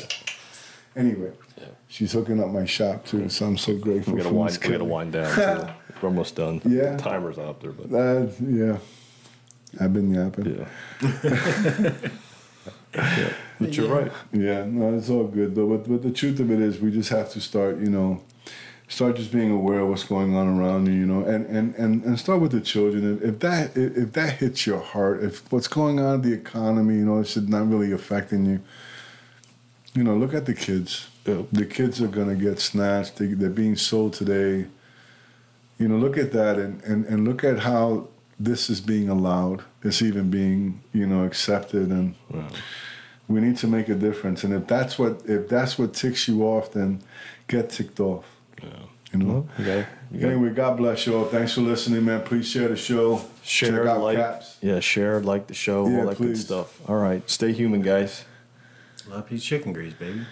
Anyway, 0.96 1.32
Yeah. 1.58 1.64
she's 1.88 2.12
hooking 2.12 2.40
up 2.42 2.50
my 2.50 2.64
shop 2.64 3.04
too, 3.04 3.28
so 3.28 3.46
I'm 3.46 3.56
so 3.58 3.76
grateful 3.76 4.14
We 4.14 4.18
gotta, 4.20 4.30
for 4.30 4.34
wind, 4.36 4.58
we 4.62 4.68
gotta 4.70 4.84
wind 4.84 5.12
down. 5.12 5.74
we're 6.02 6.08
almost 6.08 6.36
done. 6.36 6.60
Yeah. 6.64 6.96
the 6.96 7.02
Timer's 7.02 7.38
up 7.38 7.60
there, 7.62 7.72
but 7.72 7.92
Uh, 7.96 8.26
yeah, 8.44 8.78
I've 9.80 9.92
been 9.92 10.12
yapping. 10.12 10.66
yeah. 11.02 11.92
yeah. 12.94 13.32
But 13.60 13.76
you're 13.76 13.88
right. 13.88 14.12
Yeah, 14.32 14.64
no, 14.64 14.96
it's 14.96 15.10
all 15.10 15.24
good 15.24 15.54
though. 15.54 15.68
But 15.76 15.88
but 15.88 16.02
the 16.02 16.10
truth 16.10 16.40
of 16.40 16.50
it 16.50 16.60
is, 16.60 16.80
we 16.80 16.90
just 16.90 17.10
have 17.10 17.30
to 17.30 17.40
start, 17.40 17.78
you 17.78 17.90
know, 17.90 18.22
start 18.88 19.16
just 19.16 19.32
being 19.32 19.50
aware 19.50 19.80
of 19.80 19.88
what's 19.88 20.04
going 20.04 20.34
on 20.34 20.58
around 20.58 20.86
you, 20.86 20.92
you 20.92 21.06
know, 21.06 21.24
and 21.24 21.46
and 21.46 21.74
and, 21.76 22.04
and 22.04 22.18
start 22.18 22.40
with 22.40 22.52
the 22.52 22.60
children. 22.60 23.16
If, 23.16 23.22
if 23.22 23.38
that 23.40 23.76
if, 23.76 23.96
if 23.96 24.12
that 24.12 24.34
hits 24.34 24.66
your 24.66 24.80
heart, 24.80 25.22
if 25.22 25.50
what's 25.52 25.68
going 25.68 26.00
on 26.00 26.16
in 26.16 26.22
the 26.22 26.32
economy, 26.32 26.96
you 26.96 27.04
know, 27.04 27.20
it's 27.20 27.36
not 27.36 27.68
really 27.68 27.92
affecting 27.92 28.46
you. 28.46 28.60
You 29.94 30.04
know, 30.04 30.16
look 30.16 30.34
at 30.34 30.46
the 30.46 30.54
kids. 30.54 31.08
Yeah. 31.24 31.42
The 31.52 31.64
kids 31.64 32.02
are 32.02 32.08
gonna 32.08 32.34
get 32.34 32.60
snatched. 32.60 33.16
They, 33.16 33.26
they're 33.26 33.50
being 33.50 33.76
sold 33.76 34.14
today. 34.14 34.66
You 35.78 35.88
know, 35.88 35.96
look 35.96 36.16
at 36.16 36.32
that 36.32 36.56
and, 36.58 36.82
and, 36.84 37.04
and 37.06 37.26
look 37.26 37.42
at 37.42 37.60
how 37.60 38.08
this 38.38 38.68
is 38.70 38.80
being 38.80 39.08
allowed. 39.08 39.62
It's 39.82 40.02
even 40.02 40.30
being, 40.30 40.82
you 40.92 41.06
know, 41.06 41.24
accepted 41.24 41.90
and 41.90 42.14
Wow. 42.30 42.48
we 43.28 43.40
need 43.40 43.56
to 43.58 43.66
make 43.66 43.88
a 43.88 43.94
difference. 43.94 44.44
And 44.44 44.52
if 44.54 44.66
that's 44.66 44.98
what 44.98 45.22
if 45.26 45.48
that's 45.48 45.78
what 45.78 45.94
ticks 45.94 46.26
you 46.28 46.42
off, 46.42 46.72
then 46.72 47.00
get 47.48 47.70
ticked 47.70 48.00
off. 48.00 48.24
Yeah. 48.62 48.68
You 49.12 49.18
know. 49.20 49.48
You 49.58 49.64
got. 49.64 49.86
You 50.12 50.28
Anyway, 50.28 50.50
God 50.50 50.76
bless 50.76 51.06
you 51.06 51.16
all. 51.16 51.24
Thanks 51.24 51.54
for 51.54 51.60
listening, 51.60 52.04
man. 52.04 52.22
Please 52.22 52.48
share 52.48 52.68
the 52.68 52.76
show. 52.76 53.20
share, 53.42 53.70
Check 53.78 53.86
out 53.86 54.00
like, 54.00 54.16
Caps. 54.16 54.58
yeah, 54.60 54.78
share, 54.80 55.20
like 55.20 55.46
the 55.48 55.54
show, 55.54 55.88
Yeah, 55.88 56.00
all 56.00 56.06
that 56.06 56.18
good 56.18 56.36
stuff. 56.36 56.80
All 56.88 56.96
right, 56.96 57.28
stay 57.28 57.52
human, 57.52 57.82
guys. 57.82 58.24
Love 59.08 59.28
peace 59.28 59.44
chicken 59.44 59.72
grease, 59.72 59.92
baby. 59.94 60.24